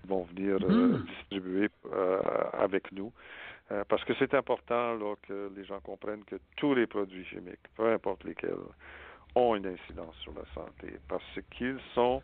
[0.00, 1.04] qui vont venir euh, hmm.
[1.04, 2.20] distribuer euh,
[2.52, 3.12] avec nous.
[3.88, 7.92] parce que c'est important là, que les gens comprennent que tous les produits chimiques, peu
[7.92, 8.54] importe lesquels,
[9.34, 12.22] ont une incidence sur la santé parce qu'ils sont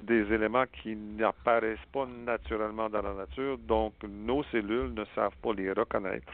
[0.00, 5.52] des éléments qui n'apparaissent pas naturellement dans la nature, donc nos cellules ne savent pas
[5.52, 6.32] les reconnaître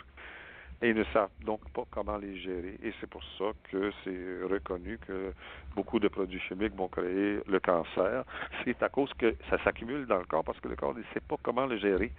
[0.81, 2.79] et ne savent donc pas comment les gérer.
[2.83, 5.33] Et c'est pour ça que c'est reconnu que
[5.75, 8.25] beaucoup de produits chimiques vont créer le cancer.
[8.65, 11.21] C'est à cause que ça s'accumule dans le corps parce que le corps ne sait
[11.21, 12.13] pas comment le gérer.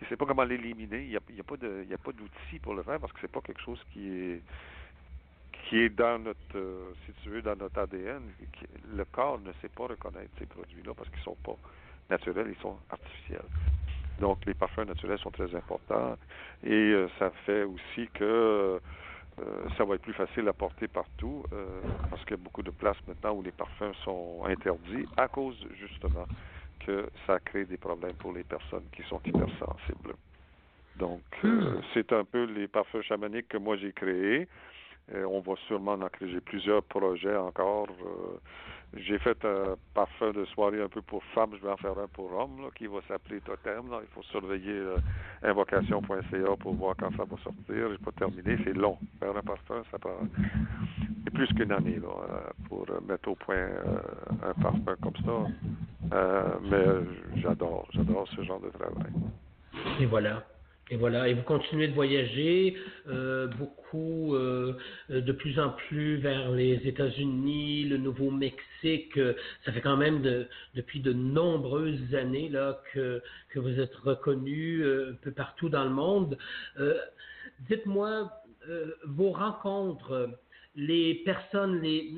[0.00, 1.02] Il ne sait pas comment l'éliminer.
[1.02, 3.82] Il n'y a, a, pas d'outil pour le faire parce que c'est pas quelque chose
[3.92, 4.42] qui est
[5.68, 8.22] qui est dans notre euh, situé dans notre ADN.
[8.94, 11.56] Le corps ne sait pas reconnaître ces produits-là parce qu'ils sont pas
[12.08, 13.42] naturels, ils sont artificiels.
[14.20, 16.16] Donc, les parfums naturels sont très importants
[16.64, 18.80] et euh, ça fait aussi que
[19.38, 22.62] euh, ça va être plus facile à porter partout euh, parce qu'il y a beaucoup
[22.62, 26.24] de places maintenant où les parfums sont interdits à cause justement
[26.80, 30.14] que ça crée des problèmes pour les personnes qui sont hypersensibles.
[30.96, 31.80] Donc, hmm.
[31.92, 34.48] c'est un peu les parfums chamaniques que moi j'ai créés.
[35.14, 36.08] On va sûrement en.
[36.20, 37.88] J'ai plusieurs projets encore.
[38.94, 42.06] J'ai fait un parfum de soirée un peu pour femmes, je vais en faire un
[42.08, 43.84] pour hommes, qui va s'appeler Totem.
[44.00, 44.96] Il faut surveiller euh,
[45.42, 47.90] invocation.ca pour voir quand ça va sortir.
[47.90, 48.96] J'ai pas terminé, c'est long.
[49.20, 50.16] Faire un parfum, ça prend
[51.34, 52.38] plus qu'une année euh,
[52.68, 53.68] pour euh, mettre au point
[54.42, 56.56] un parfum comme ça.
[56.62, 59.12] mais j'adore, j'adore ce genre de travail.
[60.00, 60.42] Et voilà.
[60.88, 62.76] Et voilà, et vous continuez de voyager
[63.08, 64.74] euh, beaucoup, euh,
[65.10, 69.18] de plus en plus vers les États-Unis, le Nouveau-Mexique.
[69.64, 70.46] Ça fait quand même de,
[70.76, 75.82] depuis de nombreuses années là que, que vous êtes reconnu euh, un peu partout dans
[75.82, 76.38] le monde.
[77.68, 78.30] Dites-moi
[79.04, 80.30] vos rencontres
[80.76, 82.12] les personnes, les,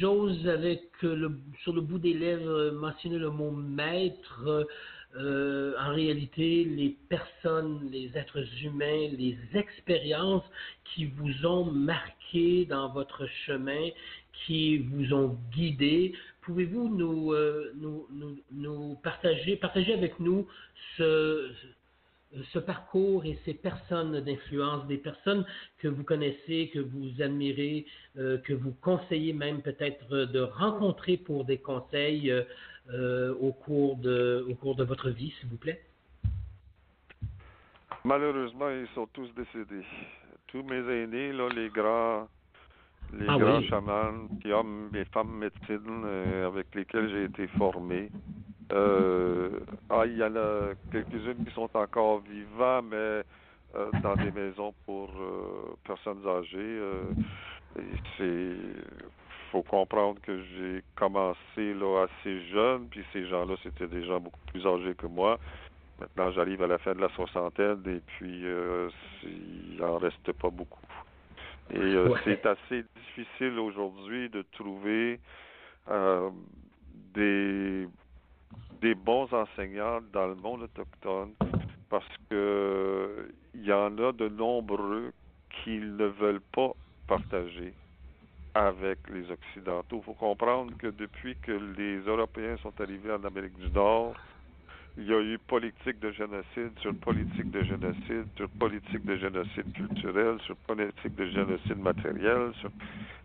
[0.00, 4.66] j'ose avec le, sur le bout des lèvres mentionner le mot maître,
[5.16, 10.44] euh, en réalité les personnes, les êtres humains, les expériences
[10.84, 13.88] qui vous ont marqué dans votre chemin,
[14.44, 16.12] qui vous ont guidé.
[16.42, 17.72] Pouvez-vous nous, euh,
[19.02, 20.46] partager, partager avec nous
[20.98, 21.50] ce,
[22.52, 25.46] ce parcours et ces personnes d'influence, des personnes
[25.78, 27.86] que vous connaissez, que vous admirez,
[28.18, 32.30] euh, que vous conseillez même peut-être de rencontrer pour des conseils
[32.90, 35.82] euh, au, cours de, au cours de votre vie, s'il vous plaît?
[38.04, 39.84] Malheureusement, ils sont tous décédés.
[40.46, 42.28] Tous mes aînés, là, les grands,
[43.12, 48.10] les ah grands chamans, qui hommes et femmes médecines euh, avec lesquels j'ai été formé.
[48.72, 49.60] Euh,
[49.90, 53.22] ah, il y en a quelques-unes qui sont encore vivants, mais
[54.02, 55.10] dans des maisons pour
[55.84, 56.80] personnes âgées.
[58.16, 58.56] c'est
[59.50, 64.40] faut comprendre que j'ai commencé là assez jeune, puis ces gens-là, c'était des gens beaucoup
[64.52, 65.38] plus âgés que moi.
[66.00, 68.88] Maintenant, j'arrive à la fin de la soixantaine et puis euh,
[69.24, 70.86] il en reste pas beaucoup.
[71.70, 75.20] Et euh, c'est assez difficile aujourd'hui de trouver
[75.90, 76.30] euh,
[77.14, 77.88] des
[78.80, 81.32] des bons enseignants dans le monde autochtone
[81.90, 85.12] parce que il y en a de nombreux
[85.50, 86.70] qui ne veulent pas
[87.08, 87.74] partager
[88.66, 89.98] avec les Occidentaux.
[89.98, 94.14] Il faut comprendre que depuis que les Européens sont arrivés en Amérique du Nord,
[94.96, 99.72] il y a eu politique de génocide sur politique de génocide, sur politique de génocide
[99.72, 102.50] culturel, sur politique de génocide matériel.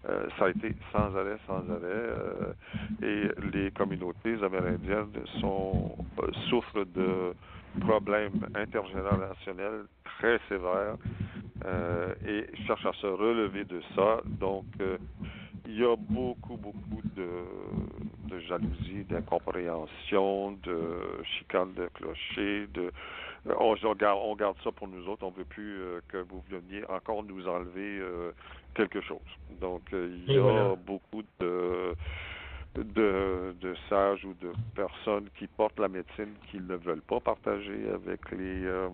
[0.08, 1.82] Euh, ça a été sans arrêt, sans arrêt.
[1.84, 2.54] Euh,
[3.02, 7.34] et les communautés amérindiennes sont, euh, souffrent de
[7.80, 10.98] problèmes intergénérationnels très sévères
[12.28, 14.22] et cherche à se relever de ça.
[14.26, 14.98] Donc, euh,
[15.66, 17.30] il y a beaucoup, beaucoup de,
[18.30, 22.92] de jalousie, d'incompréhension, de chicane de clocher, de
[23.48, 25.80] euh, on, garde, on garde ça pour nous autres, on ne veut plus
[26.10, 28.02] que vous veniez encore nous enlever
[28.74, 29.20] quelque chose.
[29.62, 31.96] Donc, il y a beaucoup de
[32.76, 37.90] de, de sages ou de personnes qui portent la médecine qu'ils ne veulent pas partager
[37.94, 38.90] avec les euh,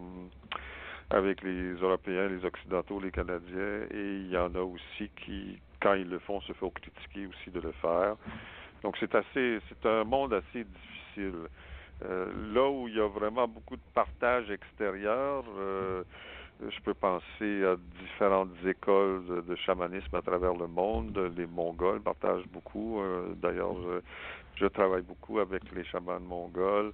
[1.09, 5.93] avec les Européens, les Occidentaux, les Canadiens, et il y en a aussi qui, quand
[5.93, 8.15] ils le font, se font critiquer aussi de le faire.
[8.83, 11.47] Donc c'est assez, c'est un monde assez difficile.
[12.05, 16.03] Euh, là où il y a vraiment beaucoup de partage extérieur, euh,
[16.61, 21.17] je peux penser à différentes écoles de, chamanisme à travers le monde.
[21.37, 22.99] Les Mongols partagent beaucoup.
[23.01, 23.75] Euh, d'ailleurs,
[24.55, 26.91] je, travaille beaucoup avec les chamans mongols.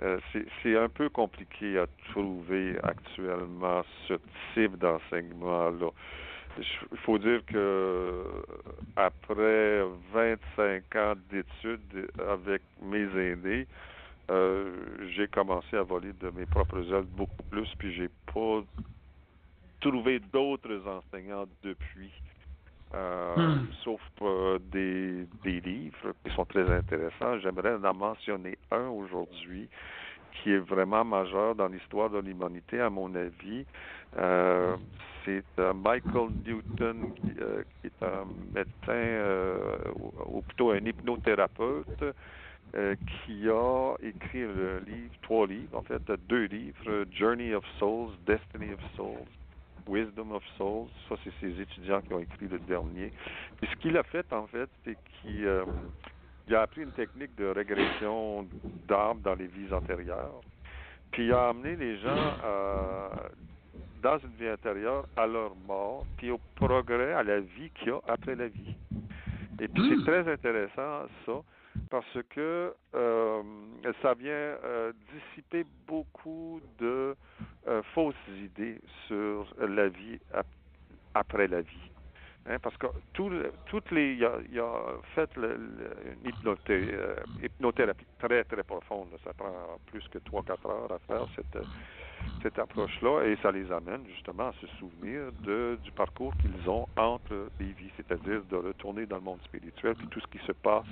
[0.00, 0.18] Euh,
[0.62, 4.14] c'est un peu compliqué à trouver actuellement ce
[4.54, 5.90] type d'enseignement-là.
[6.58, 8.24] Il faut dire que
[8.96, 13.66] après 25 ans d'études avec mes aînés,
[14.30, 14.70] euh,
[15.14, 18.62] j'ai commencé à voler de mes propres ailes beaucoup plus, puis j'ai pas
[19.80, 22.10] trouvé d'autres enseignants depuis,
[22.94, 23.66] euh, hmm.
[23.84, 27.38] sauf euh, des, des livres qui sont très intéressants.
[27.40, 29.68] J'aimerais en mentionner un aujourd'hui
[30.32, 33.66] qui est vraiment majeur dans l'histoire de l'humanité, à mon avis.
[34.18, 34.76] Euh,
[35.24, 37.32] c'est Michael Newton, qui,
[37.84, 38.24] est un
[38.54, 39.58] médecin,
[40.26, 42.04] ou, plutôt un hypnothérapeute,
[42.72, 48.72] qui a écrit le livre, trois livres, en fait, deux livres, Journey of Souls, Destiny
[48.72, 49.26] of Souls,
[49.88, 50.88] Wisdom of Souls.
[51.08, 53.12] Ça, c'est ses étudiants qui ont écrit le dernier.
[53.62, 55.64] Et ce qu'il a fait, en fait, c'est qu'il euh,
[56.52, 58.46] a appris une technique de régression
[58.86, 60.40] d'âme dans les vies antérieures.
[61.10, 63.08] Puis il a amené les gens euh,
[64.02, 67.90] dans une vie antérieure à leur mort, puis au progrès, à la vie qu'il y
[67.90, 68.74] a après la vie.
[69.60, 70.04] Et puis c'est hmm.
[70.04, 71.32] très intéressant, ça
[71.90, 73.42] parce que euh,
[74.02, 77.14] ça vient euh, dissiper beaucoup de
[77.68, 80.18] euh, fausses idées sur la vie
[81.14, 81.90] après la vie.
[82.48, 83.30] Hein, parce que tout,
[83.66, 86.30] toutes les, il a, a fait une
[87.42, 89.08] hypnothérapie très très profonde.
[89.22, 91.62] Ça prend plus que 3-4 heures à faire cette,
[92.42, 96.86] cette approche-là et ça les amène justement à se souvenir de, du parcours qu'ils ont
[96.96, 100.52] entre les vies, c'est-à-dire de retourner dans le monde spirituel puis tout ce qui se
[100.52, 100.86] passe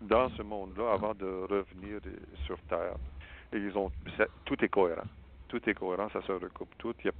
[0.00, 2.00] dans ce monde-là avant de revenir
[2.46, 2.96] sur Terre.
[3.52, 3.92] Et ils ont
[4.44, 5.06] tout est cohérent.
[5.48, 6.94] Tout est cohérent, ça se recoupe tout.
[7.04, 7.10] Il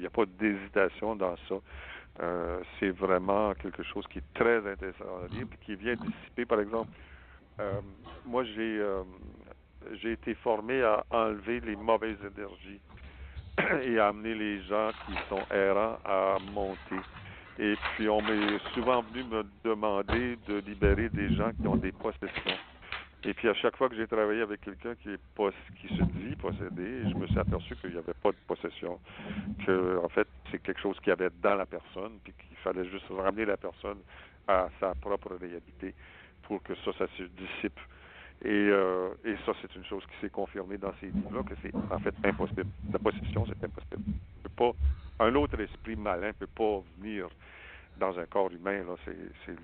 [0.00, 1.54] n'y a pas d'hésitation dans ça.
[2.20, 6.60] Euh, c'est vraiment quelque chose qui est très intéressant à lire, qui vient dissiper, par
[6.60, 6.90] exemple,
[7.60, 7.80] euh,
[8.24, 9.02] moi j'ai euh,
[10.00, 12.80] j'ai été formé à enlever les mauvaises énergies
[13.82, 17.00] et à amener les gens qui sont errants à monter.
[17.58, 21.92] Et puis, on m'est souvent venu me demander de libérer des gens qui ont des
[21.92, 22.58] possessions.
[23.24, 25.20] Et puis, à chaque fois que j'ai travaillé avec quelqu'un qui, est
[25.80, 29.00] qui se dit possédé, je me suis aperçu qu'il n'y avait pas de possession.
[29.64, 33.06] Que, en fait, c'est quelque chose qui avait dans la personne, puis qu'il fallait juste
[33.10, 33.98] ramener la personne
[34.46, 35.94] à sa propre réalité
[36.42, 37.80] pour que ça, ça se dissipe.
[38.44, 41.74] Et, euh, et ça, c'est une chose qui s'est confirmée dans ces livres-là, que c'est
[41.74, 42.66] en fait impossible.
[42.92, 44.12] La possession, c'est impossible.
[44.56, 44.72] pas,
[45.18, 47.28] un autre esprit malin ne peut pas venir
[47.98, 49.56] dans un corps humain, là, c'est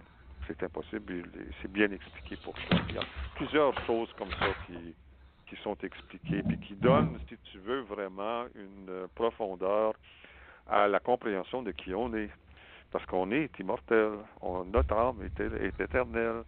[0.63, 1.25] impossible.
[1.61, 2.77] C'est bien expliqué pour ça.
[2.89, 3.03] Il y a
[3.37, 4.95] plusieurs choses comme ça qui,
[5.63, 9.93] sont expliquées, puis qui donnent, si tu veux, vraiment une profondeur
[10.67, 12.31] à la compréhension de qui on est.
[12.91, 14.13] Parce qu'on est immortel,
[14.73, 16.43] notre âme est, est, éternelle,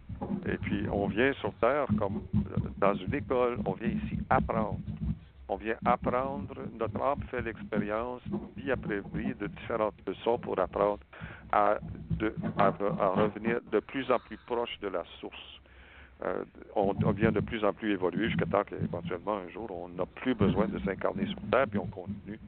[0.47, 2.23] et puis on vient sur Terre comme
[2.77, 4.79] dans une école, on vient ici apprendre.
[5.47, 8.21] On vient apprendre, notre âme fait l'expérience,
[8.57, 10.99] vie après vie, de différentes leçons pour apprendre
[11.51, 11.77] à,
[12.11, 12.33] de,
[13.15, 15.61] revenir de plus en plus proche de la source.
[16.23, 16.43] Euh,
[16.75, 20.33] on, vient de plus en plus évoluer jusqu'à temps qu'éventuellement un jour on n'a plus
[20.33, 22.39] besoin de s'incarner sur Terre, puis on continue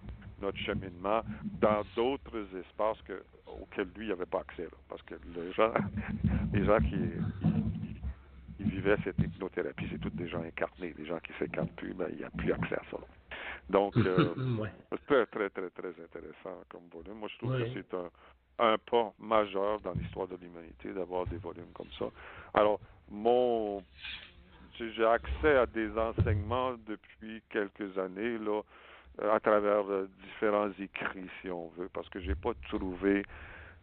[0.41, 1.22] notre cheminement
[1.60, 4.68] dans d'autres espaces que, auxquels lui n'avait pas accès.
[4.88, 5.74] parce que les gens,
[6.53, 6.98] les gens qui,
[8.69, 10.94] vivaient cette hypnothérapie, c'est tous des gens incarnés.
[10.98, 12.98] Les gens qui ne s'incarnent plus, ben, il n'y a plus accès à ça.
[13.69, 14.34] Donc, euh,
[14.91, 17.19] c'est très, très, très, très intéressant comme volume.
[17.19, 18.10] Moi, je trouve que c'est un,
[18.60, 22.06] un pas majeur dans l'histoire de l'humanité d'avoir des volumes comme ça.
[22.53, 22.80] Alors,
[23.10, 23.84] mon
[24.80, 28.61] j'ai accès à des enseignements depuis quelques années là
[29.22, 33.23] euh, à travers euh, différents écrits si on veut parce que j'ai pas trouvé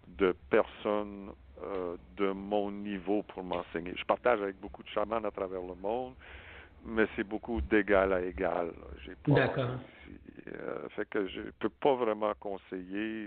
[0.07, 1.31] de personnes
[1.63, 3.93] euh, de mon niveau pour m'enseigner.
[3.97, 6.15] Je partage avec beaucoup de chamans à travers le monde,
[6.85, 8.73] mais c'est beaucoup d'égal à égal.
[9.05, 9.79] J'ai pas D'accord.
[10.97, 13.27] fait que je peux pas vraiment conseiller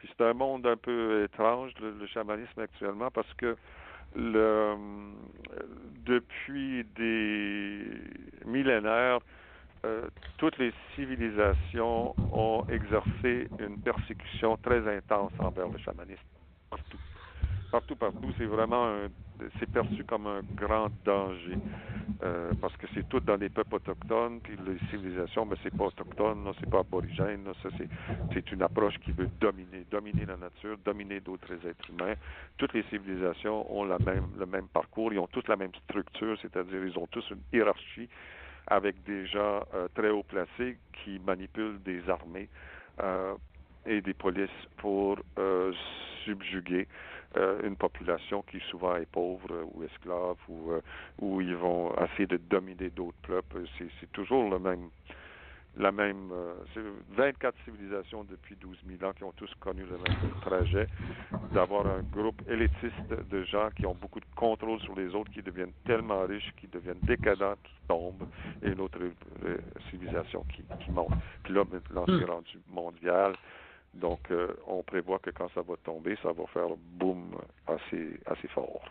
[0.00, 3.54] puis c'est un monde un peu étrange, le, chamanisme actuellement, parce que
[4.16, 4.74] le,
[6.06, 7.84] depuis des
[8.46, 9.18] millénaires,
[9.84, 10.08] euh,
[10.38, 16.22] toutes les civilisations ont exercé une persécution très intense envers le chamanisme.
[16.70, 16.98] Partout.
[17.70, 18.32] Partout, partout.
[18.38, 19.08] C'est vraiment un
[19.58, 21.56] c'est perçu comme un grand danger
[22.22, 25.84] euh, parce que c'est tout dans les peuples autochtones, puis les civilisations, mais c'est pas
[25.84, 27.88] autochtone, c'est pas aborigène, ça c'est,
[28.32, 32.14] c'est une approche qui veut dominer, dominer la nature, dominer d'autres êtres humains.
[32.58, 36.36] Toutes les civilisations ont la même, le même parcours, ils ont tous la même structure,
[36.42, 38.08] c'est-à-dire ils ont tous une hiérarchie
[38.66, 42.48] avec des gens euh, très haut placés qui manipulent des armées
[43.02, 43.34] euh,
[43.86, 45.72] et des polices pour euh,
[46.24, 46.86] subjuguer
[47.36, 50.80] une population qui souvent est pauvre ou esclave ou euh,
[51.20, 53.64] où ils vont essayer de dominer d'autres peuples.
[53.78, 54.90] C'est toujours le même
[55.76, 56.54] la même euh,
[57.10, 60.88] 24 civilisations depuis 12 000 ans qui ont tous connu le même trajet,
[61.52, 65.42] d'avoir un groupe élitiste de gens qui ont beaucoup de contrôle sur les autres, qui
[65.42, 68.26] deviennent tellement riches, qui deviennent décadents, qui tombent,
[68.62, 68.98] et une autre
[69.44, 69.58] euh,
[69.90, 71.12] civilisation qui, qui monte.
[71.44, 73.36] Puis là, maintenant, c'est rendu mondial.
[73.94, 77.34] Donc, euh, on prévoit que quand ça va tomber, ça va faire boum
[77.66, 78.84] assez, assez fort.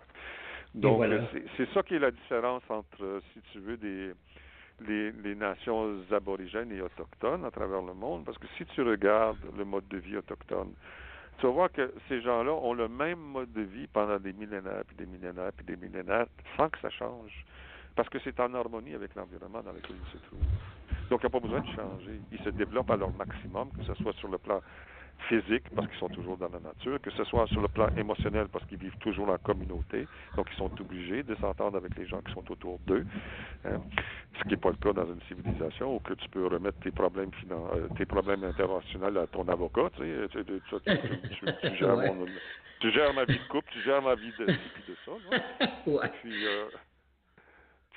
[0.76, 1.22] Donc, voilà.
[1.32, 4.12] c'est c'est ça qui est la différence entre, euh, si tu veux, des,
[4.88, 8.26] les, les nations aborigènes et autochtones à travers le monde.
[8.26, 10.74] Parce que si tu regardes le mode de vie autochtone,
[11.40, 14.84] tu vas voir que ces gens-là ont le même mode de vie pendant des millénaires,
[14.86, 16.28] puis des millénaires, puis des millénaires,
[16.58, 17.46] sans que ça change.
[17.96, 20.40] Parce que c'est en harmonie avec l'environnement dans lequel ils se trouvent.
[21.10, 22.20] Donc, il n'y a pas besoin de changer.
[22.32, 24.62] Ils se développent à leur maximum, que ce soit sur le plan
[25.28, 28.48] physique, parce qu'ils sont toujours dans la nature, que ce soit sur le plan émotionnel,
[28.48, 30.08] parce qu'ils vivent toujours en communauté,
[30.38, 33.06] donc ils sont obligés de s'entendre avec les gens qui sont autour d'eux,
[33.66, 33.82] hein.
[34.38, 36.92] ce qui n'est pas le cas dans une civilisation où que tu peux remettre tes
[36.92, 41.30] problèmes finan- euh, tes problèmes internationaux à ton avocat, tu sais, tu, tu- tu- tu-
[41.36, 45.12] tu- tu gères mon- ma vie de couple, tu gères ma vie de, de ça,
[45.12, 45.32] non?
[46.00, 46.10] ouais.
[46.22, 46.70] puis euh,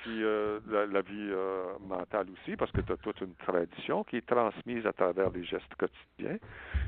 [0.09, 0.59] euh,
[0.91, 4.85] la, vie euh, mentale aussi, parce que tu as toute une tradition qui est transmise
[4.85, 6.37] à travers les gestes quotidiens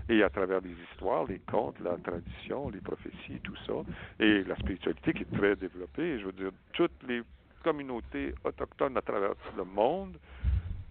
[0.10, 3.74] et à travers les histoires, les contes, la tradition, les prophéties, tout ça,
[4.20, 6.20] et la spiritualité qui est très développée.
[6.20, 7.22] Je veux dire, toutes les
[7.64, 10.18] communautés autochtones à travers le monde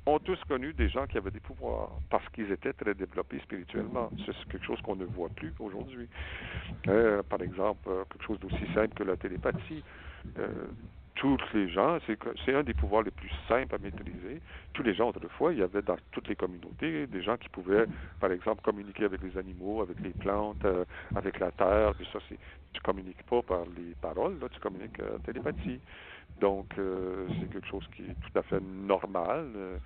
[0.07, 4.11] ont tous connu des gens qui avaient des pouvoirs parce qu'ils étaient très développés spirituellement.
[4.27, 6.09] C'est quelque chose qu'on ne voit plus aujourd'hui.
[6.89, 9.83] Euh, par exemple, quelque chose d'aussi simple que la télépathie.
[11.15, 11.99] Tous les gens,
[12.45, 14.41] c'est un des pouvoirs les plus simples à maîtriser.
[14.73, 17.87] Tous les gens, autrefois, il y avait dans toutes les communautés des gens qui pouvaient,
[18.21, 20.85] par exemple, communiquer avec les animaux, avec les plantes, euh,
[21.15, 21.95] avec la terre.
[21.95, 22.39] Puis ça, c'est,
[22.73, 25.79] tu communiques pas par les paroles, là, tu communiques euh, télépathie.
[26.41, 29.47] Donc, euh, c'est quelque chose qui est tout à fait normal.
[29.57, 29.77] Euh,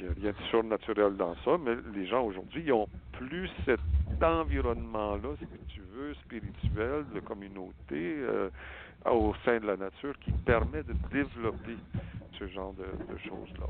[0.00, 3.50] il n'y a rien de surnaturel dans ça, mais les gens aujourd'hui, ils ont plus
[3.64, 3.80] cet
[4.22, 8.48] environnement-là, si tu veux, spirituel, de communauté, euh,
[9.12, 11.76] au sein de la nature, qui permet de développer
[12.38, 13.66] ce genre de, de choses-là.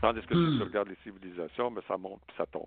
[0.00, 0.56] Tandis que si Hmm.
[0.58, 2.66] tu regardes les civilisations, ben, ça monte puis ça tombe.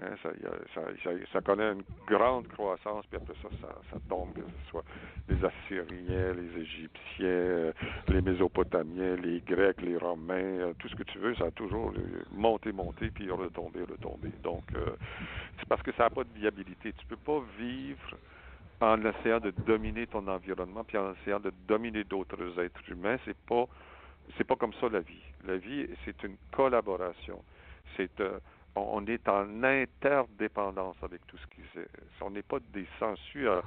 [0.00, 3.68] Hein, ça, y a- ça, ça, ça connaît une grande croissance, puis après ça, ça,
[3.92, 4.84] ça tombe, que ce soit
[5.28, 7.72] les Assyriens, les Égyptiens, euh,
[8.08, 11.92] les Mésopotamiens, les Grecs, les Romains, euh, tout ce que tu veux, ça a toujours
[12.32, 14.30] monté, monté, puis retombé, retombé.
[14.42, 14.96] Donc, euh,
[15.58, 16.92] c'est parce que ça n'a pas de viabilité.
[16.92, 18.16] Tu peux pas vivre
[18.80, 23.16] en essayant de dominer ton environnement, puis en essayant de dominer d'autres êtres humains.
[23.24, 23.66] C'est pas,
[24.36, 25.22] c'est pas comme ça la vie.
[25.46, 27.42] La vie, c'est une collaboration.
[27.96, 28.38] C'est euh,
[28.76, 31.80] on est en interdépendance avec tout ce qui se.
[32.20, 33.62] On n'est pas des sensus à,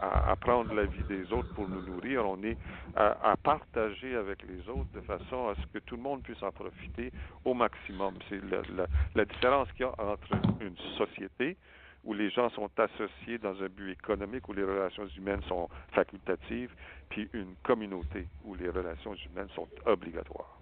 [0.00, 2.28] à, prendre la vie des autres pour nous nourrir.
[2.28, 2.56] On est
[2.94, 6.52] à, partager avec les autres de façon à ce que tout le monde puisse en
[6.52, 7.10] profiter
[7.44, 8.14] au maximum.
[8.28, 11.56] C'est la, la différence qu'il y a entre une société
[12.04, 16.70] où les gens sont associés dans un but économique, où les relations humaines sont facultatives,
[17.08, 20.60] puis une communauté où les relations humaines sont obligatoires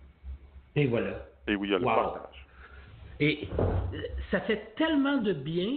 [0.77, 1.27] Et voilà.
[1.47, 2.47] et où il y a le partage.
[3.21, 3.49] Et
[4.31, 5.73] ça fait tellement de bien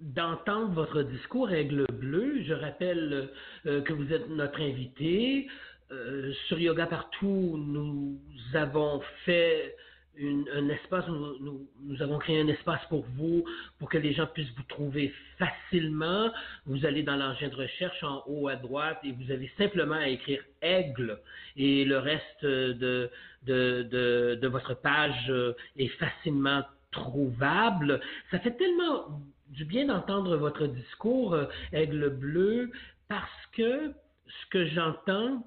[0.00, 2.42] d'entendre votre discours Aigle Bleu.
[2.42, 3.30] Je rappelle
[3.66, 5.48] euh, que vous êtes notre invité.
[5.90, 8.18] Euh, sur Yoga Partout, nous
[8.54, 9.74] avons fait
[10.18, 13.44] un espace, nous, nous- nous avons créé un espace pour vous,
[13.78, 16.30] pour que les gens puissent vous trouver facilement.
[16.64, 20.08] Vous allez dans l'engin de recherche en haut à droite et vous avez simplement à
[20.08, 21.18] écrire Aigle
[21.56, 23.10] et le reste de,
[23.44, 26.62] de, de, de votre page euh, est facilement
[26.92, 28.00] trouvable.
[28.30, 32.70] Ça fait tellement du bien d'entendre votre discours, euh, Aigle Bleu,
[33.08, 33.92] parce que
[34.26, 35.46] ce que j'entends,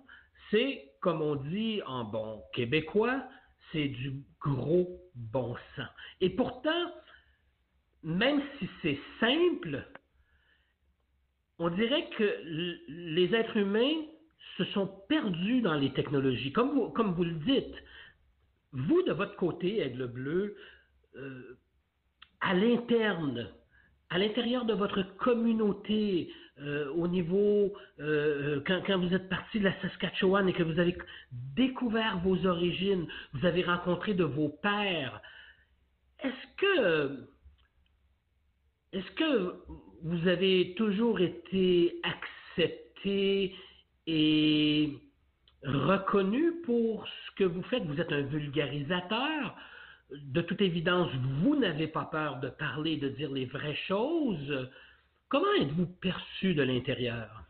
[0.52, 3.24] c'est, comme on dit en bon québécois,
[3.72, 5.88] c'est du gros bon sens.
[6.22, 6.94] Et pourtant,
[8.04, 9.86] même si c'est simple,
[11.58, 12.42] on dirait que
[12.88, 14.06] les êtres humains
[14.58, 16.52] se sont perdus dans les technologies.
[16.54, 17.76] Comme vous, comme vous le dites,
[18.72, 20.56] vous, de votre côté, Aigle Bleu,
[21.16, 21.58] euh,
[22.40, 23.52] à l'interne,
[24.10, 26.32] à l'intérieur de votre communauté,
[26.62, 30.80] euh, au niveau, euh, quand, quand, vous êtes parti de la Saskatchewan et que vous
[30.80, 30.98] avez
[31.56, 35.22] découvert vos origines, vous avez rencontré de vos pères,
[36.22, 37.28] est-ce que,
[38.92, 39.56] est-ce que
[40.04, 43.56] vous avez toujours été accepté
[44.08, 44.98] et
[45.64, 47.84] reconnu pour ce que vous faites?
[47.86, 49.56] Vous êtes un vulgarisateur.
[50.12, 51.12] De toute évidence,
[51.44, 54.70] vous n'avez pas peur de parler, de dire les vraies choses.
[55.28, 57.44] Comment êtes-vous perçu de l'intérieur?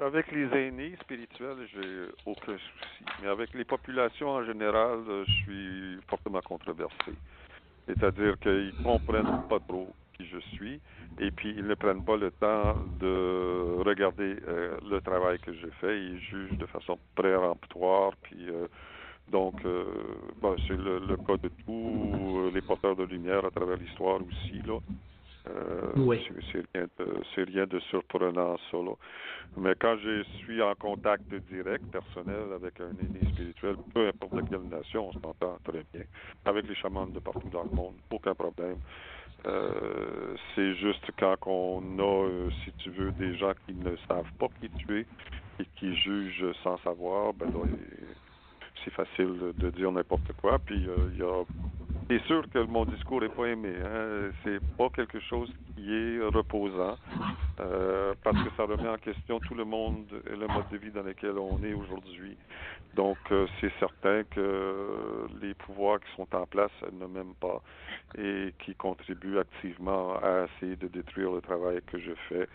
[0.00, 3.04] Avec les aînés spirituels, j'ai aucun souci.
[3.20, 7.12] Mais avec les populations en général, je suis fortement controversé.
[7.86, 10.80] C'est-à-dire qu'ils ne comprennent pas trop qui je suis
[11.18, 15.66] et puis ils ne prennent pas le temps de regarder euh, le travail que je
[15.80, 16.00] fais.
[16.00, 18.12] Ils jugent de façon péremptoire.
[18.22, 18.68] Puis euh,
[19.30, 19.84] donc, euh,
[20.66, 24.60] c'est le, le, cas de tous les porteurs de lumière à travers l'histoire aussi.
[24.66, 24.78] Là.
[25.48, 26.20] Euh, oui.
[26.52, 28.76] C'est rien, de, rien de surprenant, ça.
[28.76, 28.92] Là.
[29.56, 34.42] Mais quand je suis en contact direct, personnel, avec un aîné spirituel, peu importe de
[34.42, 36.04] quelle nation, on s'entend très bien.
[36.44, 38.76] Avec les chamans de partout dans le monde, aucun problème.
[39.46, 44.32] Euh, c'est juste quand on a, euh, si tu veux, des gens qui ne savent
[44.38, 45.06] pas qui tu es
[45.58, 47.64] et qui jugent sans savoir, ben là,
[48.84, 50.58] c'est facile de dire n'importe quoi.
[50.58, 51.44] Puis il y a
[52.10, 53.72] c'est sûr que mon discours n'est pas aimé.
[53.84, 54.30] Hein.
[54.42, 56.96] C'est pas quelque chose qui est reposant
[57.60, 60.90] euh, parce que ça remet en question tout le monde et le mode de vie
[60.90, 62.36] dans lequel on est aujourd'hui.
[62.96, 67.62] Donc, euh, c'est certain que les pouvoirs qui sont en place ne m'aiment pas
[68.18, 72.48] et qui contribuent activement à essayer de détruire le travail que je fais.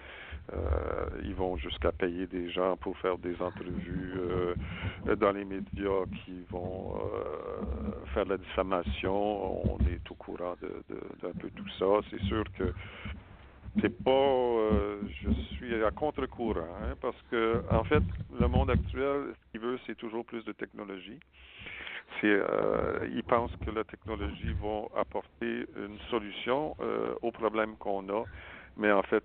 [0.54, 4.56] Euh, ils vont jusqu'à payer des gens pour faire des entrevues euh,
[5.16, 9.74] dans les médias qui vont euh, faire de la diffamation.
[9.74, 11.86] On est au courant d'un peu tout ça.
[12.12, 12.74] C'est sûr que
[13.82, 14.12] c'est pas
[15.22, 18.04] je suis à contre-courant hein, parce que en fait
[18.40, 21.20] le monde actuel ce qu'il veut c'est toujours plus de technologie
[22.22, 26.74] c'est euh, ils pensent que la technologie va apporter une solution
[27.22, 28.24] aux problèmes qu'on a
[28.78, 29.24] mais en fait,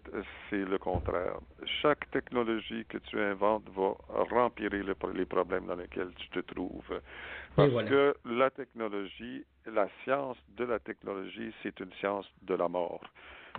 [0.49, 1.39] c'est le contraire.
[1.83, 7.01] Chaque technologie que tu inventes va rempirer les problèmes dans lesquels tu te trouves.
[7.57, 13.03] Parce que la technologie, la science de la technologie, c'est une science de la mort.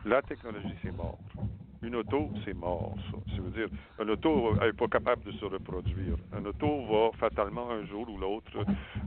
[0.05, 1.19] La technologie, c'est mort.
[1.83, 3.41] Une auto, c'est mort, ça.
[3.41, 3.67] veut dire,
[3.97, 6.15] un auto n'est pas capable de se reproduire.
[6.31, 8.51] Un auto va fatalement un jour ou l'autre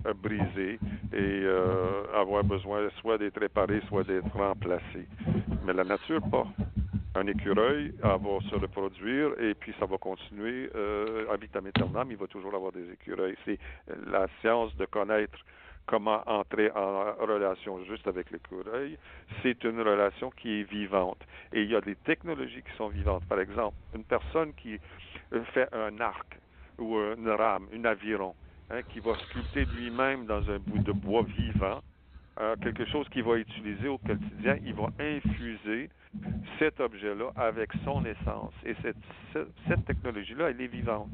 [0.07, 0.81] euh, briser
[1.13, 5.07] et euh, avoir besoin soit d'être réparé, soit d'être remplacé.
[5.65, 6.47] Mais la nature, pas
[7.15, 8.19] un écureuil va
[8.51, 12.73] se reproduire et puis ça va continuer euh, à vitam aeternam, il va toujours avoir
[12.73, 13.37] des écureuils.
[13.45, 13.59] C'est
[14.07, 15.39] la science de connaître
[15.87, 18.99] comment entrer en relation juste avec l'écureuil,
[19.43, 21.19] c'est une relation qui est vivante.
[21.53, 23.25] Et il y a des technologies qui sont vivantes.
[23.29, 24.79] Par exemple, une personne qui
[25.53, 26.39] fait un arc
[26.79, 28.35] ou une rame, un aviron,
[28.71, 31.81] hein, qui va sculpter lui-même dans un bout de bois vivant,
[32.41, 35.89] euh, quelque chose qu'il va utiliser au quotidien, il va infuser
[36.59, 38.55] cet objet-là avec son essence.
[38.65, 41.13] Et cette, cette technologie-là, elle est vivante.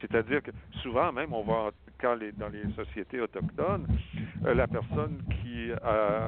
[0.00, 0.50] C'est-à-dire que
[0.82, 1.70] souvent même, on va
[2.00, 3.86] quand les, dans les sociétés autochtones,
[4.44, 6.26] euh, la personne qui, euh,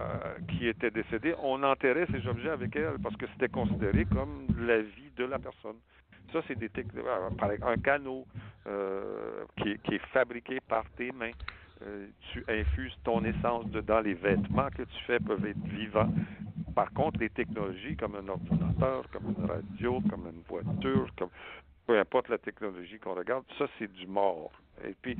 [0.48, 4.80] qui était décédée, on enterrait ces objets avec elle parce que c'était considéré comme la
[4.80, 5.76] vie de la personne.
[6.32, 8.26] Ça, c'est des euh, un canot
[9.56, 11.30] qui, qui, est fabriqué par tes mains.
[12.32, 14.00] tu infuses ton essence dedans.
[14.00, 16.12] Les vêtements que tu fais peuvent être vivants.
[16.74, 21.30] Par contre, les technologies comme un ordinateur, comme une radio, comme une voiture, comme
[21.88, 24.52] peu importe la technologie qu'on regarde, ça c'est du mort.
[24.84, 25.16] Et puis,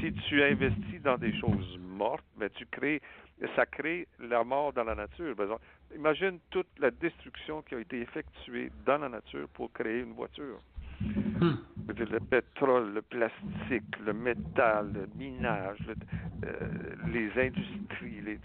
[0.00, 3.00] si tu investis dans des choses mortes, ben, tu crées,
[3.56, 5.34] ça crée la mort dans la nature.
[5.94, 10.60] imagine toute la destruction qui a été effectuée dans la nature pour créer une voiture.
[11.00, 11.56] Hmm.
[11.88, 15.78] Le pétrole, le plastique, le métal, le minage,
[16.44, 16.68] euh,
[17.12, 18.38] les industries,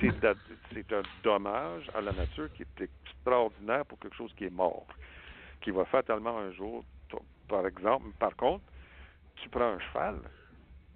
[0.00, 4.86] c'est un dommage à la nature qui est extraordinaire pour quelque chose qui est mort
[5.60, 6.84] qui va fatalement un jour,
[7.48, 8.64] par exemple, par contre,
[9.42, 10.20] tu prends un cheval,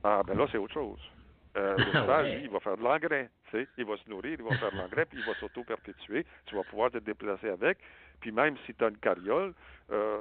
[0.03, 1.01] ah ben là, c'est autre chose.
[1.57, 3.31] Euh, le cheval, lui, il va faire de l'engrais.
[3.79, 6.27] Il va se nourrir, il va faire de l'engrais, puis il va s'auto-perpétuer.
[6.47, 7.79] Tu vas pouvoir te déplacer avec.
[8.21, 9.55] Puis même si tu as une carriole,
[9.93, 10.19] euh,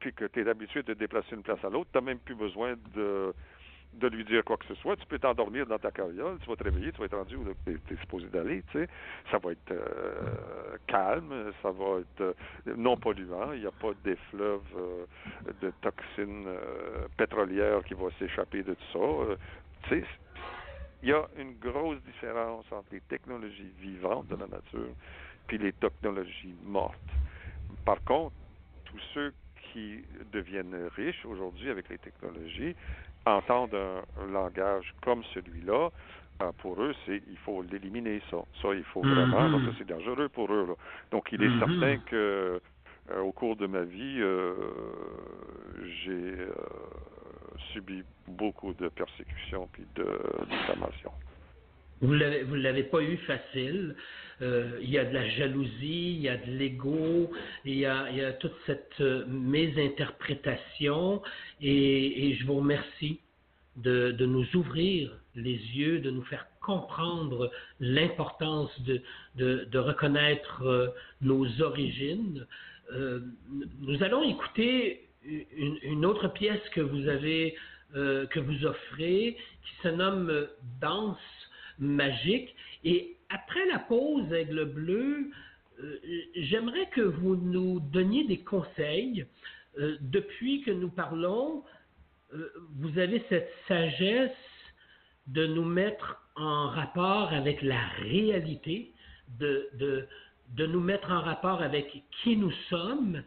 [0.00, 2.18] puis que tu es habitué de te déplacer d'une place à l'autre, tu n'as même
[2.18, 3.32] plus besoin de
[3.94, 4.96] de lui dire quoi que ce soit.
[4.96, 7.46] Tu peux t'endormir dans ta carriole, tu vas te réveiller, tu vas être rendu où
[7.64, 8.62] tu es, supposé d'aller.
[8.72, 8.88] Tu sais.
[9.30, 13.92] Ça va être euh, calme, ça va être euh, non polluant, il n'y a pas
[14.04, 15.04] d'effluves euh,
[15.60, 16.48] de toxines
[17.16, 19.36] pétrolières qui vont s'échapper de tout ça.
[19.88, 20.06] tu sais,
[21.02, 24.94] il y a une grosse différence entre les technologies vivantes de la nature
[25.46, 26.96] puis les technologies mortes.
[27.84, 28.34] Par contre,
[28.84, 29.34] tous ceux
[29.72, 32.74] qui deviennent riches aujourd'hui avec les technologies
[33.26, 35.90] entendent un, langage comme celui-là.
[36.42, 38.38] Euh, pour eux, c'est il faut l'éliminer ça.
[38.60, 39.48] Ça, il faut vraiment.
[39.48, 39.66] Mm-hmm.
[39.66, 40.76] ça, c'est dangereux pour eux.
[41.10, 41.58] Donc, il est mm-hmm.
[41.58, 42.60] certain que
[43.10, 44.54] euh, au cours de ma vie, euh,
[46.04, 46.34] j'ai
[47.72, 50.06] subi beaucoup de persécutions puis de
[50.48, 51.12] diffamation.
[52.00, 53.94] Vous l'avez, vous l'avez pas eu facile.
[54.42, 57.30] Euh, il y a de la jalousie, il y a de l'ego,
[57.64, 61.22] il, y a, toute cette euh, mésinterprétation.
[61.60, 63.20] Et, je vous remercie
[63.76, 69.02] de, nous ouvrir les yeux, de nous faire comprendre l'importance de,
[69.36, 70.88] de, reconnaître euh,
[71.20, 72.46] nos origines.
[73.80, 77.54] Nous allons écouter une, autre pièce que vous avez,
[77.94, 80.46] que vous offrez, qui se nomme
[80.78, 81.16] Danse
[81.78, 82.54] magique.
[82.84, 85.30] Et après la pause, Aigle Bleu,
[85.80, 85.98] euh,
[86.36, 89.26] j'aimerais que vous nous donniez des conseils.
[89.78, 91.64] Euh, depuis que nous parlons,
[92.34, 94.30] euh, vous avez cette sagesse
[95.26, 98.92] de nous mettre en rapport avec la réalité,
[99.38, 100.06] de, de,
[100.56, 103.22] de nous mettre en rapport avec qui nous sommes,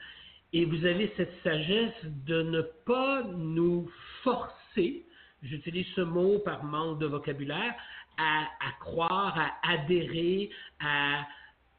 [0.53, 3.89] et vous avez cette sagesse de ne pas nous
[4.23, 5.05] forcer,
[5.41, 7.73] j'utilise ce mot par manque de vocabulaire,
[8.17, 11.25] à, croire, à adhérer, à,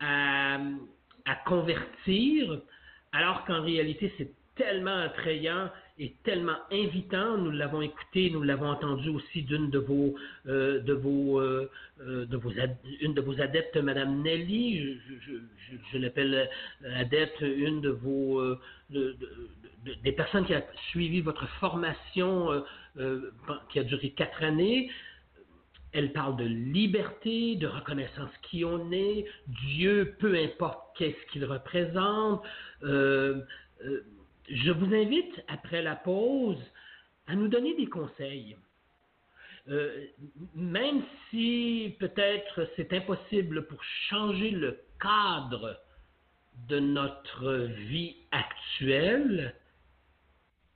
[0.00, 2.60] à, convertir,
[3.12, 5.68] alors qu'en réalité, c'est tellement attrayant
[5.98, 7.38] et tellement invitant.
[7.38, 10.14] Nous l'avons écouté, nous l'avons entendu aussi d'une de vos,
[10.46, 12.50] euh, de vos, euh, euh, de vos
[13.00, 14.98] une de vos adeptes, Madame Nelly.
[15.92, 16.48] Je, l'appelle
[16.96, 18.42] adepte, une de vos,
[18.90, 22.62] des personnes qui a suivi votre formation
[23.70, 24.90] qui a duré quatre années.
[25.96, 32.42] Elle parle de liberté, de reconnaissance qui on est, Dieu, peu importe qu'est-ce qu'il représente.
[32.82, 33.40] Euh,
[33.82, 34.04] euh,
[34.46, 36.62] je vous invite, après la pause,
[37.26, 38.58] à nous donner des conseils.
[39.70, 40.04] Euh,
[40.54, 45.80] même si peut-être c'est impossible pour changer le cadre
[46.68, 47.54] de notre
[47.88, 49.54] vie actuelle,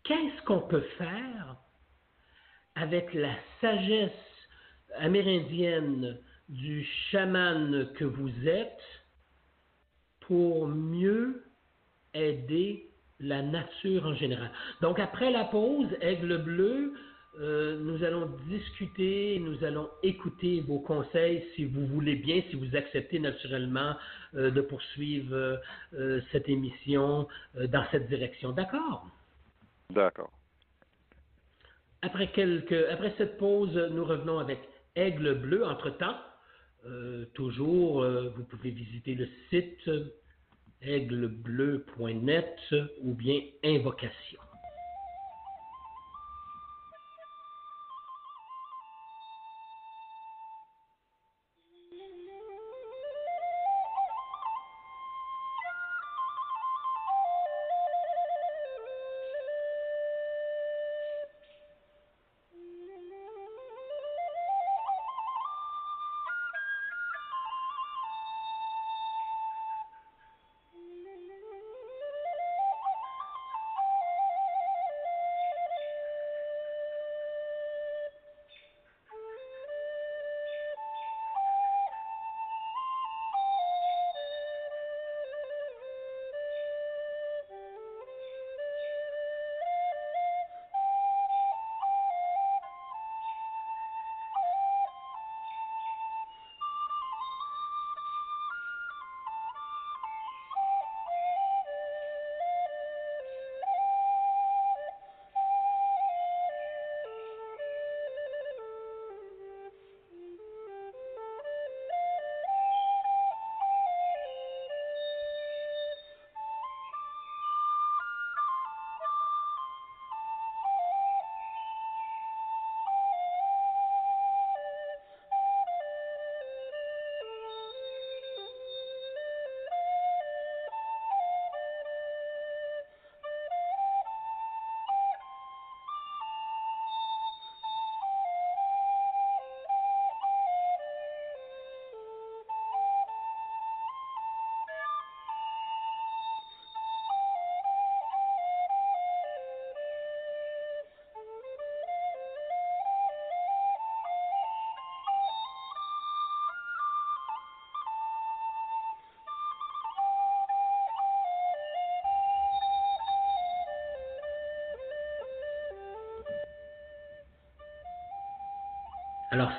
[0.04, 1.56] qu'est-ce qu'on peut faire
[2.74, 4.29] avec la sagesse
[4.98, 6.18] amérindienne
[6.48, 8.82] du chaman que vous êtes
[10.20, 11.44] pour mieux
[12.14, 12.90] aider
[13.20, 14.50] la nature en général.
[14.80, 16.94] Donc après la pause, Aigle Bleu,
[17.38, 22.74] euh, nous allons discuter, nous allons écouter vos conseils si vous voulez bien, si vous
[22.74, 23.94] acceptez naturellement
[24.34, 25.60] euh, de poursuivre
[25.94, 28.50] euh, cette émission dans cette direction.
[28.50, 29.06] D'accord?
[29.90, 30.30] D'accord.
[32.02, 34.58] Après, quelques, après cette pause, nous revenons avec
[34.96, 35.64] Aigle Bleu.
[35.66, 36.16] Entre-temps,
[36.86, 39.90] euh, toujours, euh, vous pouvez visiter le site
[40.82, 42.56] aiglebleu.net
[43.02, 44.40] ou bien Invocation.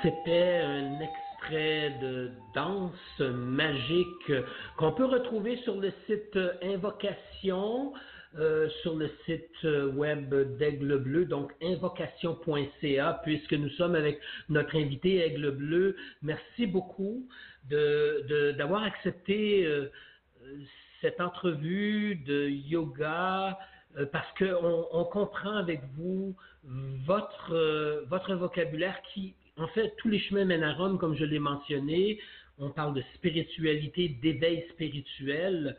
[0.02, 4.32] C'était un extrait de danse magique
[4.76, 7.92] qu'on peut retrouver sur le site Invocation,
[8.36, 9.62] euh, sur le site
[9.94, 15.96] web d'Aigle Bleu, donc invocation.ca, puisque nous sommes avec notre invité Aigle Bleu.
[16.22, 17.28] Merci beaucoup
[17.70, 19.90] d'avoir accepté euh,
[21.00, 23.56] cette entrevue de yoga,
[23.96, 26.34] euh, parce qu'on on comprend avec vous
[26.64, 31.38] votre, votre vocabulaire qui en fait, tous les chemins mènent à Rome, comme je l'ai
[31.38, 32.20] mentionné.
[32.58, 35.76] On parle de spiritualité, d'éveil spirituel.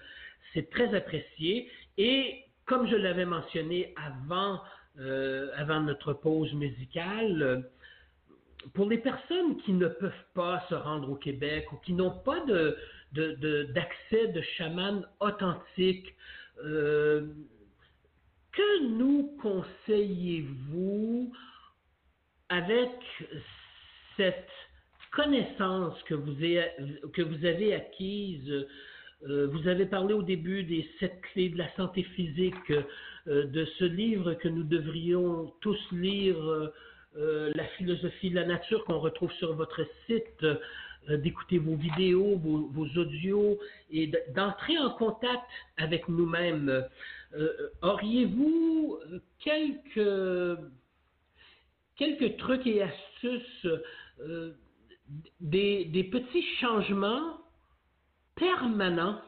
[0.53, 1.69] C'est très apprécié.
[1.97, 4.61] Et comme je l'avais mentionné avant,
[4.99, 7.69] euh, avant notre pause musicale,
[8.73, 12.39] pour les personnes qui ne peuvent pas se rendre au Québec ou qui n'ont pas
[13.11, 16.15] d'accès de, chaman authentique,
[16.63, 17.27] euh,
[18.53, 21.33] que nous conseillez-vous
[22.49, 22.91] avec
[24.17, 24.49] cette
[25.11, 28.67] connaissance que vous, avez, acquise,
[29.27, 32.71] euh, vous avez parlé au début des sept clés de la santé physique,
[33.27, 36.37] euh, de ce livre que nous devrions tous lire,
[37.15, 40.45] euh, La philosophie de la nature, qu'on retrouve sur votre site,
[41.07, 43.59] d'écouter vos vidéos, vos, audios
[43.91, 45.43] et d'entrer en contact
[45.77, 46.83] avec nous-mêmes.
[47.83, 48.97] Auriez-vous
[49.41, 50.59] quelques,
[51.97, 53.67] quelques trucs et astuces
[54.21, 54.53] euh,
[55.41, 57.37] des, petits changements
[58.35, 59.21] permanents,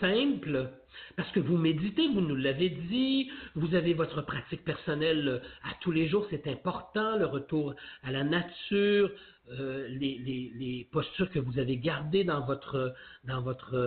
[0.00, 0.70] simples,
[1.16, 5.90] parce que vous méditez, vous nous l'avez dit, vous avez votre pratique personnelle à tous
[5.90, 9.10] les jours, c'est important, le retour à la nature,
[9.50, 12.94] euh, les, postures que vous avez gardées dans votre,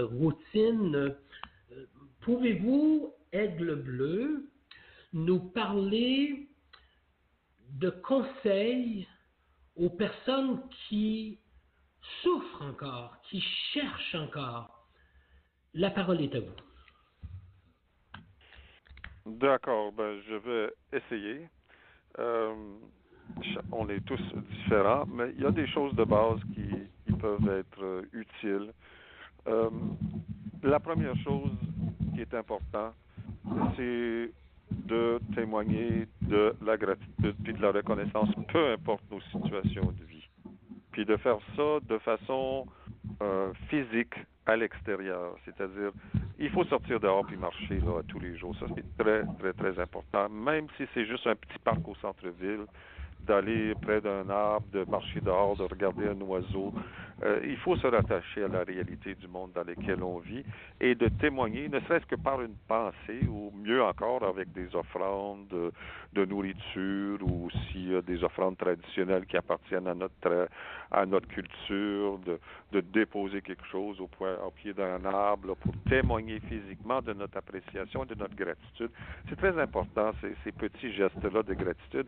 [0.03, 0.95] routine.
[0.95, 1.85] Euh,
[2.21, 4.49] pouvez-vous, Aigle Bleu,
[5.13, 6.47] nous parler
[7.71, 9.07] de conseils
[9.79, 11.39] aux personnes qui
[12.21, 13.41] souffrent encore, qui
[13.73, 14.87] cherchent encore.
[15.73, 16.55] La parole est à vous.
[19.25, 21.47] D'accord, ben, je vais essayer.
[22.17, 22.53] Euh,
[23.71, 26.67] on est tous différents, mais il y a des choses de base qui,
[27.19, 28.71] peuvent être euh, utiles.
[29.47, 29.69] Euh,
[30.63, 31.51] la première chose
[32.13, 32.93] qui est importante,
[33.75, 34.31] c'est
[34.71, 40.27] de témoigner de la gratitude puis de la reconnaissance, peu importe nos situations de vie.
[40.91, 42.65] Puis de faire ça de façon
[43.21, 44.13] euh, physique
[44.45, 45.91] à l'extérieur, c'est-à-dire
[46.39, 48.55] il faut sortir dehors puis marcher là, tous les jours.
[48.59, 52.65] Ça c'est très très très important, même si c'est juste un petit parc au centre-ville
[53.27, 56.73] d'aller près d'un arbre, de marcher dehors, de regarder un oiseau.
[57.23, 60.43] Euh, il faut se rattacher à la réalité du monde dans lequel on vit
[60.79, 65.47] et de témoigner, ne serait-ce que par une pensée, ou mieux encore avec des offrandes
[66.13, 70.49] de, nourriture ou aussi des offrandes traditionnelles qui appartiennent à notre
[70.91, 76.39] à notre culture, de, déposer quelque chose au, point, au pied d'un arbre pour témoigner
[76.41, 78.89] physiquement de notre appréciation et de notre gratitude.
[79.27, 82.07] C'est très important, ces, petits gestes-là de gratitude.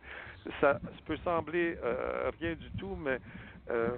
[0.60, 3.20] Ça, peut sembler euh, rien du tout, mais
[3.70, 3.90] euh,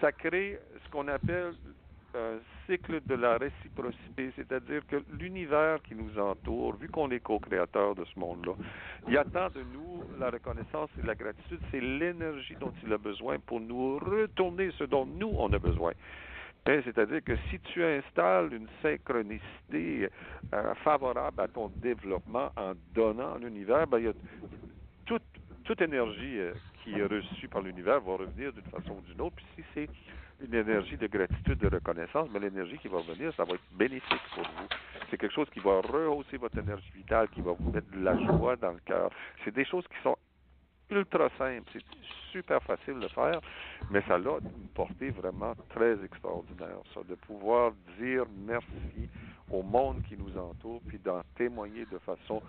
[0.00, 1.54] ça crée ce qu'on appelle
[2.14, 7.94] un cycle de la réciprocité, c'est-à-dire que l'univers qui nous entoure, vu qu'on est co-créateur
[7.94, 8.52] de ce monde-là,
[9.08, 13.38] il attend de nous la reconnaissance et la gratitude, c'est l'énergie dont il a besoin
[13.38, 15.92] pour nous retourner ce dont nous, on a besoin.
[16.68, 20.08] Hein, c'est-à-dire que si tu installes une synchronicité
[20.52, 24.12] euh, favorable à ton développement en donnant à l'univers, ben, il y a
[25.04, 25.22] toute,
[25.64, 26.54] toute énergie euh,
[26.86, 29.34] qui est reçue par l'univers va revenir d'une façon ou d'une autre.
[29.36, 29.88] Puis si c'est
[30.46, 34.22] une énergie de gratitude, de reconnaissance, mais l'énergie qui va revenir, ça va être bénéfique
[34.34, 34.68] pour vous.
[35.10, 38.16] C'est quelque chose qui va rehausser votre énergie vitale, qui va vous mettre de la
[38.24, 39.10] joie dans le cœur.
[39.44, 40.16] C'est des choses qui sont
[40.90, 41.68] ultra simple.
[41.72, 41.84] C'est
[42.32, 43.40] super facile de faire,
[43.90, 49.08] mais ça a une portée vraiment très extraordinaire, ça, de pouvoir dire merci
[49.50, 52.42] au monde qui nous entoure, puis d'en témoigner de façon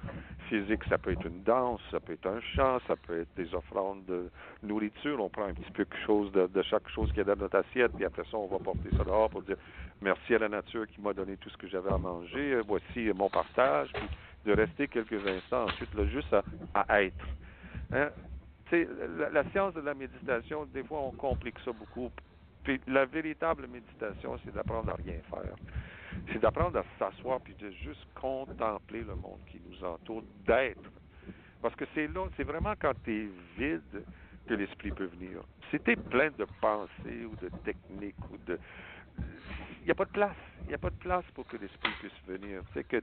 [0.50, 0.84] physique.
[0.90, 4.04] Ça peut être une danse, ça peut être un chant, ça peut être des offrandes
[4.06, 4.30] de
[4.64, 5.24] nourriture.
[5.24, 7.92] On prend un petit peu quelque chose de, chaque chose qui est dans notre assiette,
[7.94, 9.58] puis après ça, on va porter ça dehors pour dire
[10.02, 12.62] merci à la nature qui m'a donné tout ce que j'avais à manger.
[12.68, 14.08] Voici mon partage, puis
[14.46, 16.36] de rester quelques instants ensuite là, juste
[16.74, 17.26] à être.
[17.92, 18.10] Hein?
[19.32, 22.12] La, science de la méditation, des fois, on complique ça beaucoup.
[22.88, 25.56] La véritable méditation, c'est d'apprendre à rien faire.
[26.32, 30.92] C'est d'apprendre à s'asseoir puis de juste contempler le monde qui nous entoure, d'être.
[31.62, 34.04] Parce que c'est là, c'est vraiment quand tu es vide
[34.48, 35.42] que l'esprit peut venir.
[35.72, 38.60] Si tu es plein de pensées ou de techniques ou de.
[39.82, 40.36] Il n'y a pas de place.
[40.64, 42.62] Il n'y a pas de place pour que l'esprit puisse venir.
[42.74, 43.02] C'est que,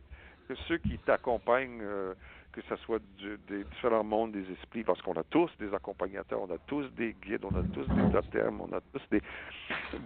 [0.69, 1.81] ceux qui t'accompagnent.
[1.81, 2.15] Euh,
[2.55, 3.03] que ce soit
[3.49, 7.17] des différents mondes des esprits, parce qu'on a tous des accompagnateurs, on a tous des
[7.21, 9.21] guides, on a tous des totems, on a tous des,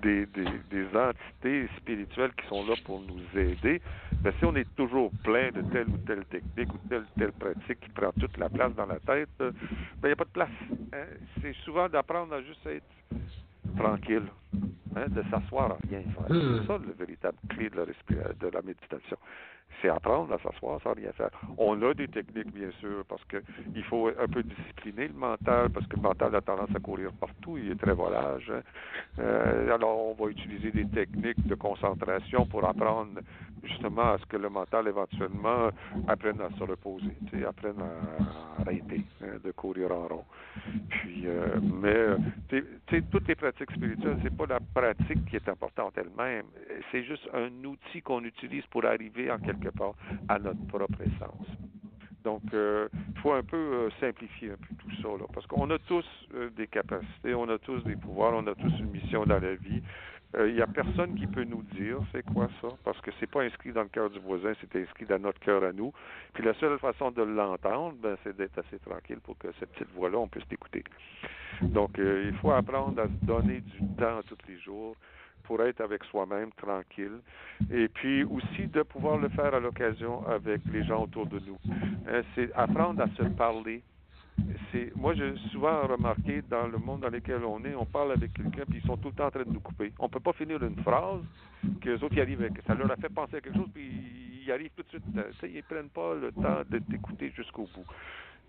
[0.03, 0.27] des,
[0.71, 3.83] des, entités spirituelles qui sont là pour nous aider.
[4.25, 7.33] Mais si on est toujours plein de telle ou telle technique ou telle ou telle
[7.33, 9.53] pratique qui prend toute la place dans la tête, ben,
[10.03, 10.49] il n'y a pas de place.
[10.95, 11.05] Hein.
[11.43, 12.87] C'est souvent d'apprendre à juste être
[13.77, 14.27] tranquille,
[14.97, 16.31] hein, de s'asseoir à rien faire.
[16.31, 16.61] Hmm.
[16.61, 19.17] C'est ça le véritable clé de la, de la méditation.
[19.81, 21.31] C'est apprendre à s'asseoir sans rien faire.
[21.57, 25.87] On a des techniques, bien sûr, parce qu'il faut un peu discipliner le mental, parce
[25.87, 28.51] que le mental a tendance à courir partout, il est très volage.
[28.53, 28.63] Hein.
[29.21, 33.21] Euh, alors, on va utiliser des techniques de concentration pour apprendre
[33.63, 35.69] justement à ce que le mental éventuellement
[36.09, 37.13] apprenne à se reposer,
[37.47, 40.25] apprenne à arrêter hein, de courir en rond.
[40.89, 42.63] Puis, euh, mais
[43.11, 46.47] toutes les pratiques spirituelles, c'est pas la pratique qui est importante elle-même,
[46.91, 49.95] c'est juste un outil qu'on utilise pour arriver en quelque part
[50.29, 51.47] à notre propre essence.
[52.25, 55.71] Donc, euh, il faut un peu euh, simplifier un peu tout ça, là, parce qu'on
[55.71, 56.05] a tous
[56.57, 59.83] des capacités, on a tous des pouvoirs, on a tous une mission dans la vie.
[60.35, 63.31] Il euh, n'y a personne qui peut nous dire c'est quoi ça, parce que c'est
[63.31, 65.93] pas inscrit dans le cœur du voisin, c'est inscrit dans notre cœur à nous.
[66.35, 69.91] Puis la seule façon de l'entendre, ben, c'est d'être assez tranquille pour que cette petite
[69.95, 70.85] voix-là, on puisse l'écouter.
[71.63, 74.97] Donc, euh, il faut apprendre à se donner du temps tous les jours
[75.45, 77.21] pour être avec soi-même tranquille,
[77.73, 81.59] et puis aussi de pouvoir le faire à l'occasion avec les gens autour de nous.
[82.07, 83.83] Hein, c'est apprendre à se parler
[84.73, 88.33] c'est moi j'ai souvent remarqué dans le monde dans lequel on est, on parle avec
[88.33, 89.93] quelqu'un puis ils sont tout le temps en train de nous couper.
[89.99, 91.21] On peut pas finir une phrase
[91.81, 92.55] que les autres y arrivent avec.
[92.67, 93.91] Ça leur a fait penser à quelque chose puis
[94.45, 95.05] ils arrivent tout de suite.
[95.17, 97.87] Euh, ils prennent pas le temps de t'écouter jusqu'au bout.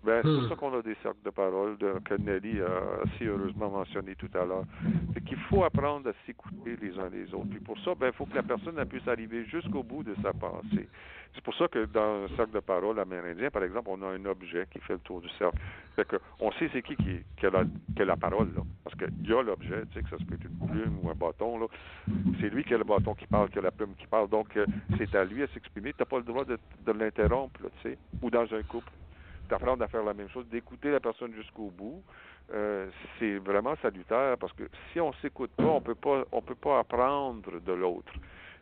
[0.02, 0.48] Ben, c'est pour hmm.
[0.48, 4.44] ça qu'on a des cercles de parole que Nelly a si heureusement mentionné tout à
[4.44, 4.64] l'heure.
[5.12, 7.50] C'est qu'il faut apprendre à s'écouter les uns les autres.
[7.50, 10.32] Puis pour ça, ben, il faut que la personne puisse arriver jusqu'au bout de sa
[10.32, 10.88] pensée.
[11.34, 14.24] C'est pour ça que dans un cercle de parole amérindien, par exemple, on a un
[14.24, 15.58] objet qui fait le tour du cercle.
[15.94, 18.62] Fait que on sait c'est qui qui, a la, parole, là.
[18.82, 21.10] Parce qu'il y a l'objet, tu sais, que ça se peut être une plume ou
[21.10, 21.66] un bâton, là.
[22.40, 24.28] C'est lui qui a le bâton qui parle, qui a la plume qui parle.
[24.28, 24.66] Donc, euh,
[24.98, 25.92] c'est à lui à s'exprimer.
[25.92, 27.98] Tu n'as pas le droit de, de l'interrompre, tu sais.
[28.22, 28.90] Ou dans un couple
[29.50, 32.02] d'apprendre à faire la même chose, d'écouter la personne jusqu'au bout,
[32.52, 36.54] euh, c'est vraiment salutaire parce que si on s'écoute pas, on peut pas, on peut
[36.54, 38.12] pas apprendre de l'autre.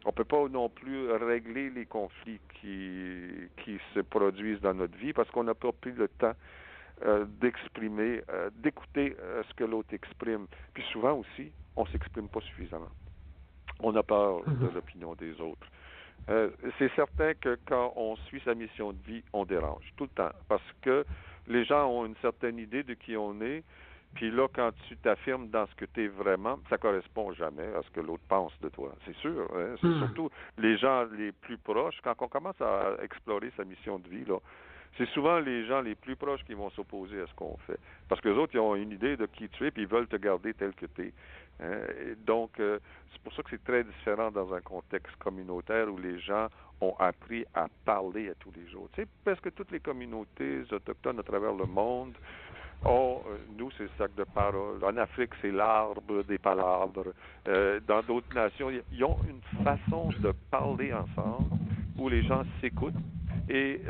[0.05, 3.29] On peut pas non plus régler les conflits qui,
[3.63, 6.35] qui se produisent dans notre vie parce qu'on n'a pas pris le temps
[7.05, 9.17] euh, d'exprimer, euh, d'écouter
[9.49, 10.47] ce que l'autre exprime.
[10.73, 12.91] Puis souvent aussi, on s'exprime pas suffisamment.
[13.81, 14.75] On a peur de mhm.
[14.75, 15.67] l'opinion des autres.
[16.31, 20.11] Euh, c'est certain que quand on suit sa mission de vie, on dérange tout le
[20.11, 21.05] temps parce que
[21.47, 23.65] les gens ont une certaine idée de qui on est.
[24.15, 27.83] Puis là, quand tu t'affirmes dans ce que tu es vraiment, ça correspond jamais à
[27.83, 28.95] ce que l'autre pense de toi.
[29.05, 29.49] C'est sûr.
[29.55, 29.77] Hein?
[29.81, 29.99] C'est hmm.
[29.99, 31.99] surtout les gens les plus proches.
[32.03, 34.39] Quand on commence à explorer sa mission de vie, là,
[34.97, 37.79] c'est souvent les gens les plus proches qui vont s'opposer à ce qu'on fait.
[38.09, 40.09] Parce que les autres, ils ont une idée de qui tu es, puis ils veulent
[40.09, 41.13] te garder tel que tu es.
[41.61, 42.15] Hein.
[42.25, 42.79] donc, euh,
[43.13, 46.49] c'est pour ça que c'est très différent dans un contexte communautaire où les gens
[46.81, 48.89] ont appris à parler à tous les jours.
[48.93, 52.15] Tu sais, presque toutes les communautés autochtones à travers le monde
[52.85, 54.85] ont, euh, nous, c'est le sac de parole.
[54.85, 57.13] En Afrique, c'est l'arbre des palabres.
[57.49, 61.51] Euh, dans d'autres nations, ils ont une façon de parler ensemble
[61.99, 62.95] où les gens s'écoutent
[63.51, 63.81] et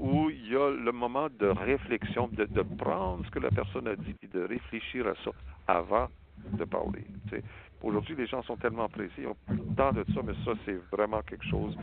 [0.00, 3.86] où il y a le moment de réflexion, de, de, prendre ce que la personne
[3.86, 5.30] a dit et de réfléchir à ça
[5.68, 6.08] avant
[6.52, 7.04] de parler.
[7.82, 10.52] Aujourd'hui, les gens sont tellement précis, ils ont plus le temps de ça, mais ça,
[10.64, 11.76] c'est vraiment quelque chose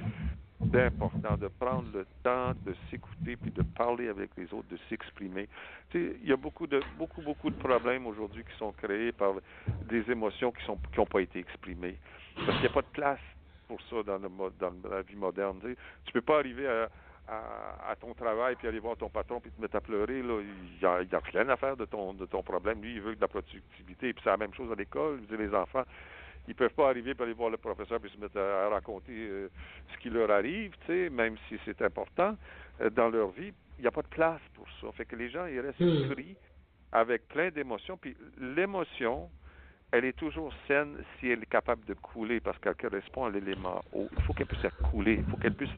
[0.59, 5.49] d'important, de prendre le temps de s'écouter puis de parler avec les autres, de s'exprimer.
[5.93, 9.33] Il y a beaucoup de beaucoup beaucoup de problèmes aujourd'hui qui sont créés par
[9.89, 11.97] des émotions qui sont qui n'ont pas été exprimées
[12.35, 13.19] parce qu'il n'y a pas de place
[13.67, 14.19] pour ça dans,
[14.89, 15.59] la vie moderne.
[15.61, 16.89] Tu ne peux pas arriver à,
[17.27, 20.79] à, ton travail puis aller voir ton patron puis te mettre à pleurer, là, il
[20.79, 22.81] n'y a, rien à faire de ton, de ton problème.
[22.81, 24.13] Lui, il veut de la productivité.
[24.13, 25.21] Puis c'est la même chose à l'école.
[25.29, 25.83] Les enfants,
[26.47, 29.49] ils peuvent pas arriver pour aller voir le professeur puis se mettre à, raconter euh,
[29.93, 32.35] ce qui leur arrive, tu sais, même si c'est important
[32.81, 33.53] euh, dans leur vie.
[33.77, 34.91] Il n'y a pas de place pour ça.
[34.93, 36.35] Fait que les gens, ils restent pris
[36.91, 37.97] avec plein d'émotions.
[37.97, 39.29] Puis l'émotion,
[39.91, 43.81] elle est toujours saine si elle est capable de couler parce qu'elle correspond à l'élément
[43.93, 44.07] haut.
[44.17, 45.15] Il faut qu'elle puisse couler.
[45.19, 45.71] Il faut qu'elle puisse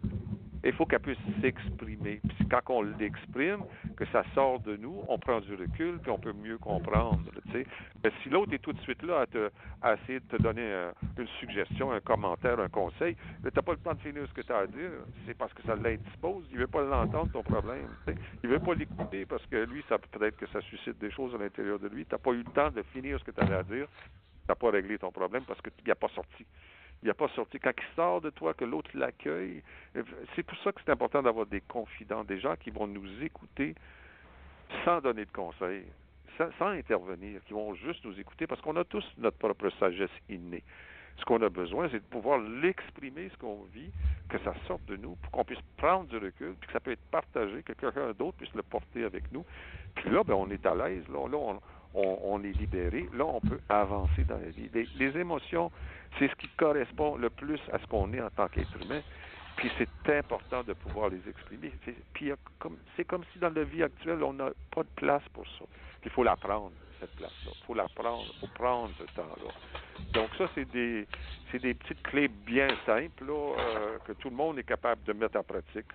[0.70, 2.22] il faut qu'elle puisse s'exprimer.
[2.38, 3.64] Puis quand on l'exprime,
[3.98, 7.20] que ça sort de nous, on prend du recul, puis on peut mieux comprendre.
[7.54, 10.90] Mais si l'autre est tout de suite là à, te, à essayer de te donner
[11.18, 14.42] une suggestion, un commentaire, un conseil, tu n'as pas le temps de finir ce que
[14.42, 14.92] tu as à dire,
[15.26, 16.46] c'est parce que ça l'indispose.
[16.52, 17.88] Il veut pas l'entendre, ton problème.
[18.44, 21.38] Il veut pas l'écouter parce que lui, ça peut-être que ça suscite des choses à
[21.38, 22.06] l'intérieur de lui.
[22.06, 23.88] Tu n'as pas eu le temps de finir ce que tu avais à dire.
[23.88, 26.46] Tu n'as pas réglé ton problème parce qu'il n'a pas sorti
[27.04, 27.60] il n'a pas sorti.
[27.60, 29.62] Quand il sort de toi, que l'autre l'accueille.
[30.36, 33.76] C'est pour ça que c'est important d'avoir des confidents, des gens qui vont nous écouter
[34.86, 35.86] sans donner de conseils,
[36.38, 40.64] sans, intervenir, qui vont juste nous écouter, parce qu'on a tous notre propre sagesse innée.
[41.18, 43.92] Ce qu'on a besoin, c'est de pouvoir l'exprimer, ce qu'on vit,
[44.30, 46.92] que ça sorte de nous, pour qu'on puisse prendre du recul, puis que ça peut
[46.92, 49.46] être partagé, que quelqu'un d'autre puisse le porter avec nous.
[49.94, 51.08] Puis là, ben, on est à l'aise.
[51.10, 51.62] Là, là on,
[51.94, 53.08] on, est libéré.
[53.14, 54.70] Là, on peut avancer dans la vie.
[54.74, 55.72] Les, émotions,
[56.18, 59.02] c'est ce qui correspond le plus à ce qu'on est en tant qu'être humain.
[59.56, 61.72] Puis c'est important de pouvoir les exprimer.
[62.14, 62.32] Puis
[62.96, 65.66] c'est comme si dans la vie actuelle, on n'a pas de place pour ça.
[66.04, 67.52] Il faut la prendre, cette place-là.
[67.56, 69.52] Il faut la prendre, il faut prendre ce temps-là.
[70.14, 71.08] Donc ça, c'est des,
[71.54, 75.44] des petites clés bien simples euh, que tout le monde est capable de mettre en
[75.44, 75.88] pratique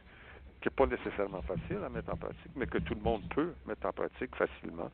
[0.61, 3.55] qui n'est pas nécessairement facile à mettre en pratique, mais que tout le monde peut
[3.67, 4.91] mettre en pratique facilement.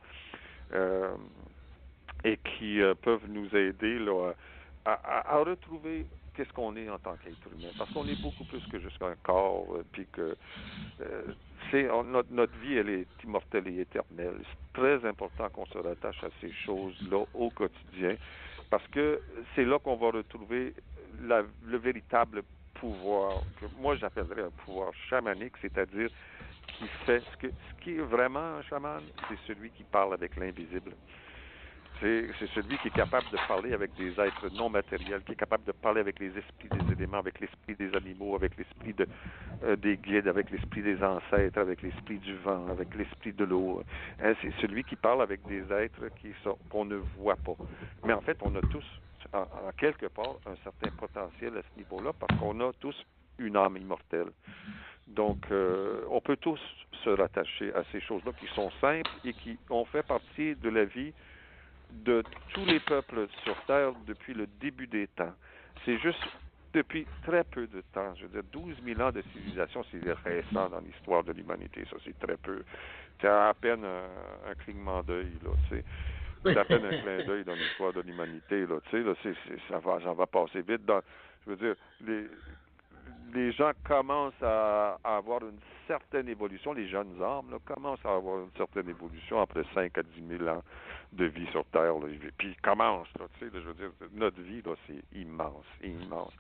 [0.75, 1.15] Euh,
[2.27, 4.33] et qui euh, peuvent nous aider là,
[4.87, 7.69] à, retrouver qu'est-ce qu'on est en tant qu'être humain.
[7.77, 10.35] Parce qu'on est beaucoup plus que juste un corps, euh, puis que
[12.03, 14.37] notre, notre, vie, elle est immortelle et éternelle.
[14.41, 18.17] C'est très important qu'on se rattache à ces choses-là au quotidien,
[18.71, 19.21] parce que
[19.55, 20.73] c'est là qu'on va retrouver
[21.21, 22.43] le véritable
[22.75, 26.11] pouvoir, que moi j'appellerais un pouvoir chamanique, c'est-à-dire
[26.79, 27.47] qui fait ce,
[27.83, 30.93] qui est vraiment un chaman, c'est celui qui parle avec l'invisible.
[32.01, 35.65] C'est, celui qui est capable de parler avec des êtres non matériels, qui est capable
[35.65, 38.95] de parler avec les esprits des éléments, avec l'esprit des animaux, avec l'esprit
[39.63, 43.83] euh, des guides, avec l'esprit des ancêtres, avec l'esprit du vent, avec l'esprit de l'eau.
[44.21, 46.03] Hein, c'est celui qui parle avec des êtres
[46.69, 47.57] qu'on ne voit pas.
[48.05, 48.85] Mais en fait, on a tous,
[49.33, 49.47] en
[49.79, 52.97] quelque part, un certain potentiel à ce niveau-là parce qu'on a tous
[53.39, 54.31] une âme immortelle.
[55.09, 56.61] Donc, euh, on peut tous
[57.05, 60.85] se rattacher à ces choses-là qui sont simples et qui ont fait partie de la
[60.85, 61.13] vie
[61.91, 65.35] de tous les peuples sur Terre depuis le début des temps.
[65.85, 66.23] C'est juste
[66.73, 68.15] depuis très peu de temps.
[68.17, 71.85] Je veux dire, 12 000 ans de civilisation, c'est récent dans l'histoire de l'humanité.
[71.91, 72.65] Ça, c'est très peu.
[73.21, 75.51] C'est à peine un, clignement d'œil, là,
[76.45, 79.35] C'est à peine un clin d'œil dans l'histoire de l'humanité, là, tu sais,
[79.69, 80.85] ça va, ça va passer vite.
[80.85, 81.01] Dans,
[81.47, 82.27] je veux dire, les,
[83.35, 88.53] les gens commencent à, avoir une certaine évolution, les jeunes âmes commencent à avoir une
[88.57, 90.63] certaine évolution après 5 à 10 000 ans
[91.13, 91.95] de vie sur Terre.
[92.39, 93.09] Puis ils commencent,
[93.39, 96.33] tu sais, je veux dire, notre vie, c'est immense, immense.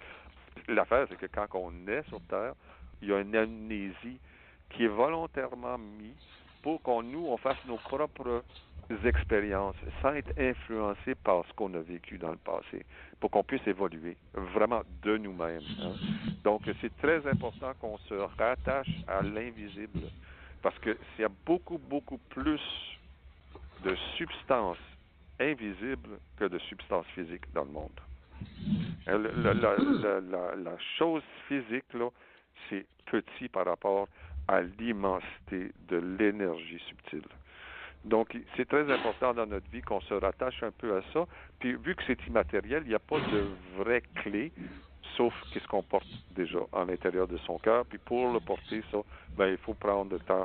[0.69, 2.55] L'affaire, c'est que quand on est sur Terre,
[3.03, 4.19] il y a une amnésie
[4.71, 6.15] qui est volontairement mise
[6.63, 8.43] pour qu'on nous, on fasse nos propres
[9.05, 12.85] expériences sans être influencé par ce qu'on a vécu dans le passé,
[13.21, 15.63] pour qu'on puisse évoluer vraiment de nous-mêmes.
[15.81, 15.95] Hein.
[16.43, 20.01] Donc, c'est très important qu'on se rattache à l'invisible,
[20.63, 22.61] parce que s'il y a beaucoup, beaucoup plus
[23.85, 24.79] de substances
[25.41, 28.01] invisibles que de substances physiques dans le monde.
[29.07, 32.09] Hein, la, la chose physique, là,
[32.69, 34.09] c'est petit par rapport
[34.49, 37.25] à l'immensité de l'énergie subtile.
[38.05, 41.27] Donc, c'est très important dans notre vie qu'on se rattache un peu à ça.
[41.59, 43.47] Puis, vu que c'est immatériel, il n'y a pas de
[43.79, 44.53] vraie clé,
[45.17, 47.87] sauf qu'est-ce qu'on porte déjà à l'intérieur de son cœur.
[47.87, 48.99] Puis, pour le porter, ça,
[49.37, 50.45] ben, il faut prendre le temps.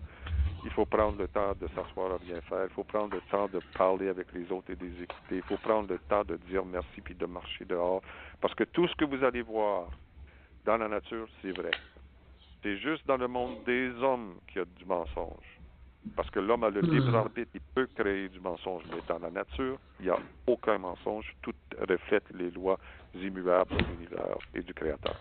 [0.63, 2.65] Il faut prendre le temps de s'asseoir à bien faire.
[2.65, 5.35] Il faut prendre le temps de parler avec les autres et de les écouter.
[5.35, 8.01] Il faut prendre le temps de dire merci puis de marcher dehors.
[8.41, 9.89] Parce que tout ce que vous allez voir
[10.65, 11.71] dans la nature, c'est vrai.
[12.61, 15.48] C'est juste dans le monde des hommes qu'il y a du mensonge.
[16.15, 17.15] Parce que l'homme a le libre hmm.
[17.15, 21.25] arbitre, il peut créer du mensonge, mais dans la nature, il n'y a aucun mensonge.
[21.41, 22.79] Tout reflète les lois
[23.15, 25.19] immuables de l'univers et du Créateur.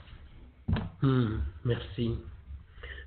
[1.03, 1.39] Hmm.
[1.65, 2.19] Merci.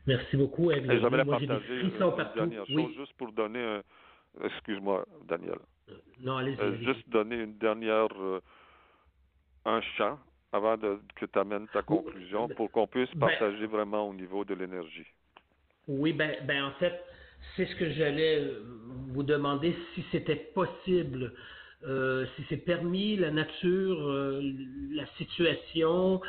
[0.08, 1.92] Merci beaucoup, J'aimerais partager une
[2.36, 3.82] dernière chose, juste pour donner un...
[4.44, 5.60] Excuse-moi, Daniel.
[5.90, 6.60] Euh, non, allez-y.
[6.60, 8.08] Euh, juste donner une dernière...
[8.20, 8.42] Euh,
[9.66, 10.18] un chant
[10.52, 14.14] avant de, que tu amènes ta conclusion ben, pour qu'on puisse ben partager vraiment au
[14.14, 15.08] niveau de l'énergie.
[15.88, 17.04] Oui, ben, ben en fait,
[17.56, 18.64] c'est ce que j'allais euh,
[19.10, 21.34] vous demander si c'était possible,
[21.84, 24.42] euh, si c'est permis, la nature, euh,
[24.94, 26.22] la situation,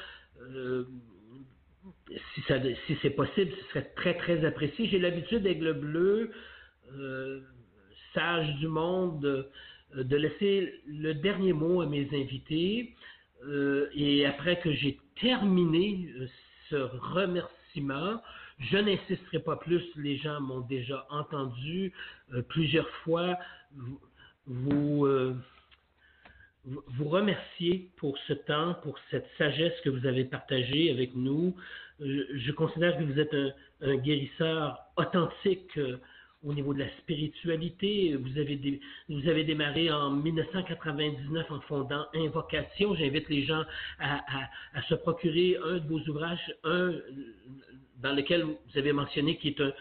[2.35, 2.43] si,
[2.87, 4.89] si c'est possible, ce serait très, très apprécié.
[4.89, 6.31] J'ai l'habitude avec le bleu,
[8.13, 9.49] sage du monde,
[9.95, 12.95] de laisser le dernier mot à mes invités.
[13.95, 16.09] et après que j'ai terminé
[16.71, 18.21] ce remerciement,
[18.71, 21.93] je n'insisterai pas plus, les gens m'ont déjà entendu
[22.33, 23.37] euh, plusieurs fois
[24.47, 25.35] vous, euh,
[26.65, 31.55] vous, remercier pour ce temps, pour cette sagesse que vous avez partagée avec nous.
[32.01, 33.35] Je, considère que vous êtes
[33.81, 35.79] un, guérisseur authentique.
[36.45, 38.17] Au niveau de la spiritualité.
[38.17, 42.95] Vous avez, vous avez démarré en 1999 en fondant Invocation.
[42.95, 43.65] J'invite les gens
[43.99, 46.93] à, se procurer un de vos ouvrages, un
[48.03, 49.73] dans lequel vous avez mentionné qui est un,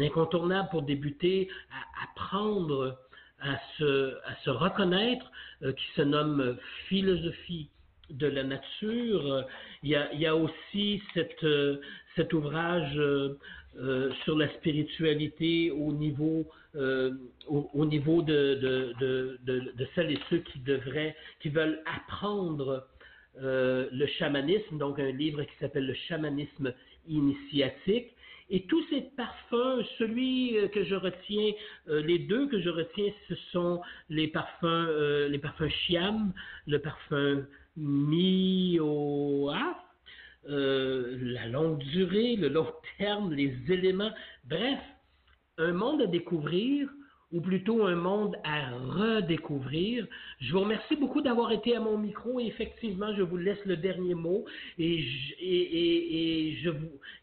[0.00, 2.98] incontournable pour débuter à apprendre
[3.40, 5.30] à se, à se reconnaître,
[5.62, 7.70] euh, qui se nomme Philosophie
[8.10, 9.46] de la nature.
[9.82, 11.80] Il y a, aussi cette, euh,
[12.16, 13.38] cet ouvrage euh,
[13.80, 17.12] euh, sur la spiritualité au niveau, euh,
[17.46, 19.38] au, au, niveau de,
[19.94, 22.88] celles et ceux qui devraient, qui veulent apprendre
[23.40, 26.74] euh, le chamanisme, donc un livre qui s'appelle Le chamanisme
[27.06, 28.08] initiatique.
[28.50, 31.52] Et tous ces parfums, celui que je retiens,
[31.86, 36.32] les deux que je retiens, ce sont les parfums, les parfums Chiam,
[36.66, 39.54] le parfum Mioa,
[40.48, 44.12] euh, la longue durée, le long terme, les éléments,
[44.44, 44.78] bref,
[45.58, 46.88] un monde à découvrir
[47.30, 50.06] ou plutôt un monde à redécouvrir.
[50.40, 53.76] Je vous remercie beaucoup d'avoir été à mon micro et effectivement, je vous laisse le
[53.76, 54.46] dernier mot
[54.78, 55.04] et,
[55.38, 56.54] et,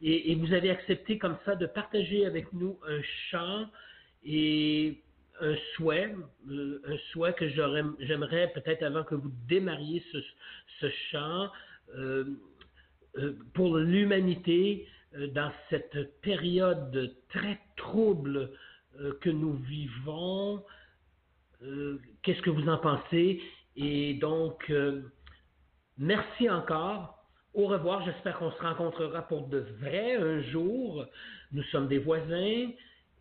[0.01, 3.65] et, vous, avez accepté comme ça de partager avec nous un chant
[4.23, 5.01] et
[5.41, 6.15] un souhait,
[6.49, 10.03] euh, un souhait que j'aimerais peut-être avant que vous démarriez
[10.79, 11.49] ce, chant.
[11.95, 12.25] Euh,
[13.53, 18.51] pour l'humanité euh, dans cette période très trouble
[18.99, 20.63] euh, que nous vivons.
[22.21, 23.41] Qu'est-ce que vous en pensez?
[23.75, 24.71] Et donc,
[25.97, 27.25] merci encore.
[27.55, 28.05] Au revoir.
[28.05, 31.05] J'espère qu'on se rencontrera pour de vrai un jour.
[31.53, 32.69] Nous sommes des voisins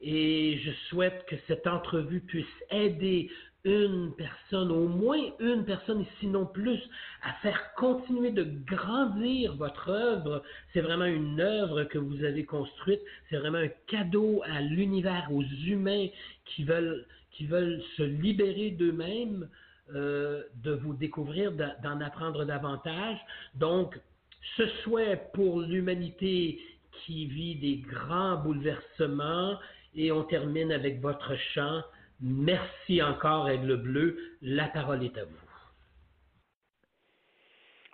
[0.02, 3.30] et je souhaite que cette entrevue puisse aider
[3.64, 6.80] une personne, au moins une personne, sinon plus,
[7.22, 10.42] à faire continuer de grandir votre œuvre.
[10.72, 13.00] C'est vraiment une œuvre que vous avez construite.
[13.28, 16.08] C'est vraiment un cadeau à l'univers, aux humains
[16.44, 19.48] qui veulent, qui veulent se libérer d'eux-mêmes,
[19.94, 23.18] euh, de vous découvrir, d'en apprendre davantage.
[23.54, 23.98] Donc,
[24.56, 26.60] ce souhait pour l'humanité
[26.92, 29.58] qui vit des grands bouleversements,
[29.96, 31.82] et on termine avec votre chant.
[32.26, 34.16] Merci encore, Aigle Bleu.
[34.40, 35.36] La parole est à vous.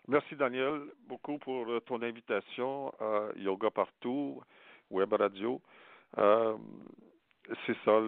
[0.07, 4.41] Merci, Daniel, beaucoup pour euh, ton invitation à Yoga Partout,
[4.89, 5.61] Web Radio.
[6.19, 6.57] Euh,
[7.67, 8.01] c'est ça,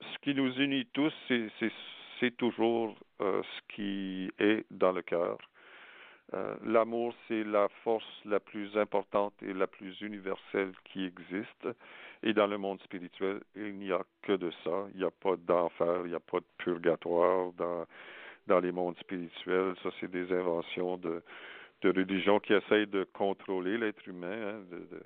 [0.00, 5.38] ce qui nous unit tous, c'est toujours euh, ce qui est dans le cœur.
[6.64, 11.68] L'amour, c'est la force la plus importante et la plus universelle qui existe.
[12.22, 14.86] Et dans le monde spirituel, il n'y a que de ça.
[14.92, 17.86] Il n'y a pas d'enfer, il n'y a pas de purgatoire dans,
[18.48, 19.74] dans les mondes spirituels.
[19.82, 21.22] Ça, c'est des inventions de,
[21.82, 24.98] de religions qui essayent de contrôler l'être humain, hein,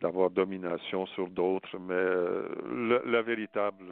[0.00, 1.78] d'avoir domination sur d'autres.
[1.78, 3.84] Mais euh, la véritable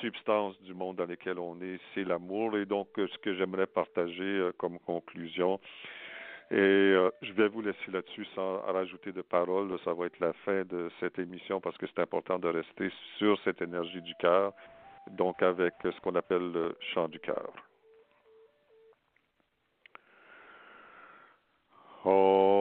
[0.00, 2.56] substance du monde dans lequel on est, c'est l'amour.
[2.56, 5.60] Et donc, ce que j'aimerais partager euh, comme conclusion,
[6.50, 9.76] et euh, je vais vous laisser là-dessus sans rajouter de paroles.
[9.84, 13.38] Ça va être la fin de cette émission parce que c'est important de rester sur
[13.44, 14.52] cette énergie du cœur,
[15.10, 17.52] donc avec ce qu'on appelle le chant du cœur.
[22.04, 22.53] Oh.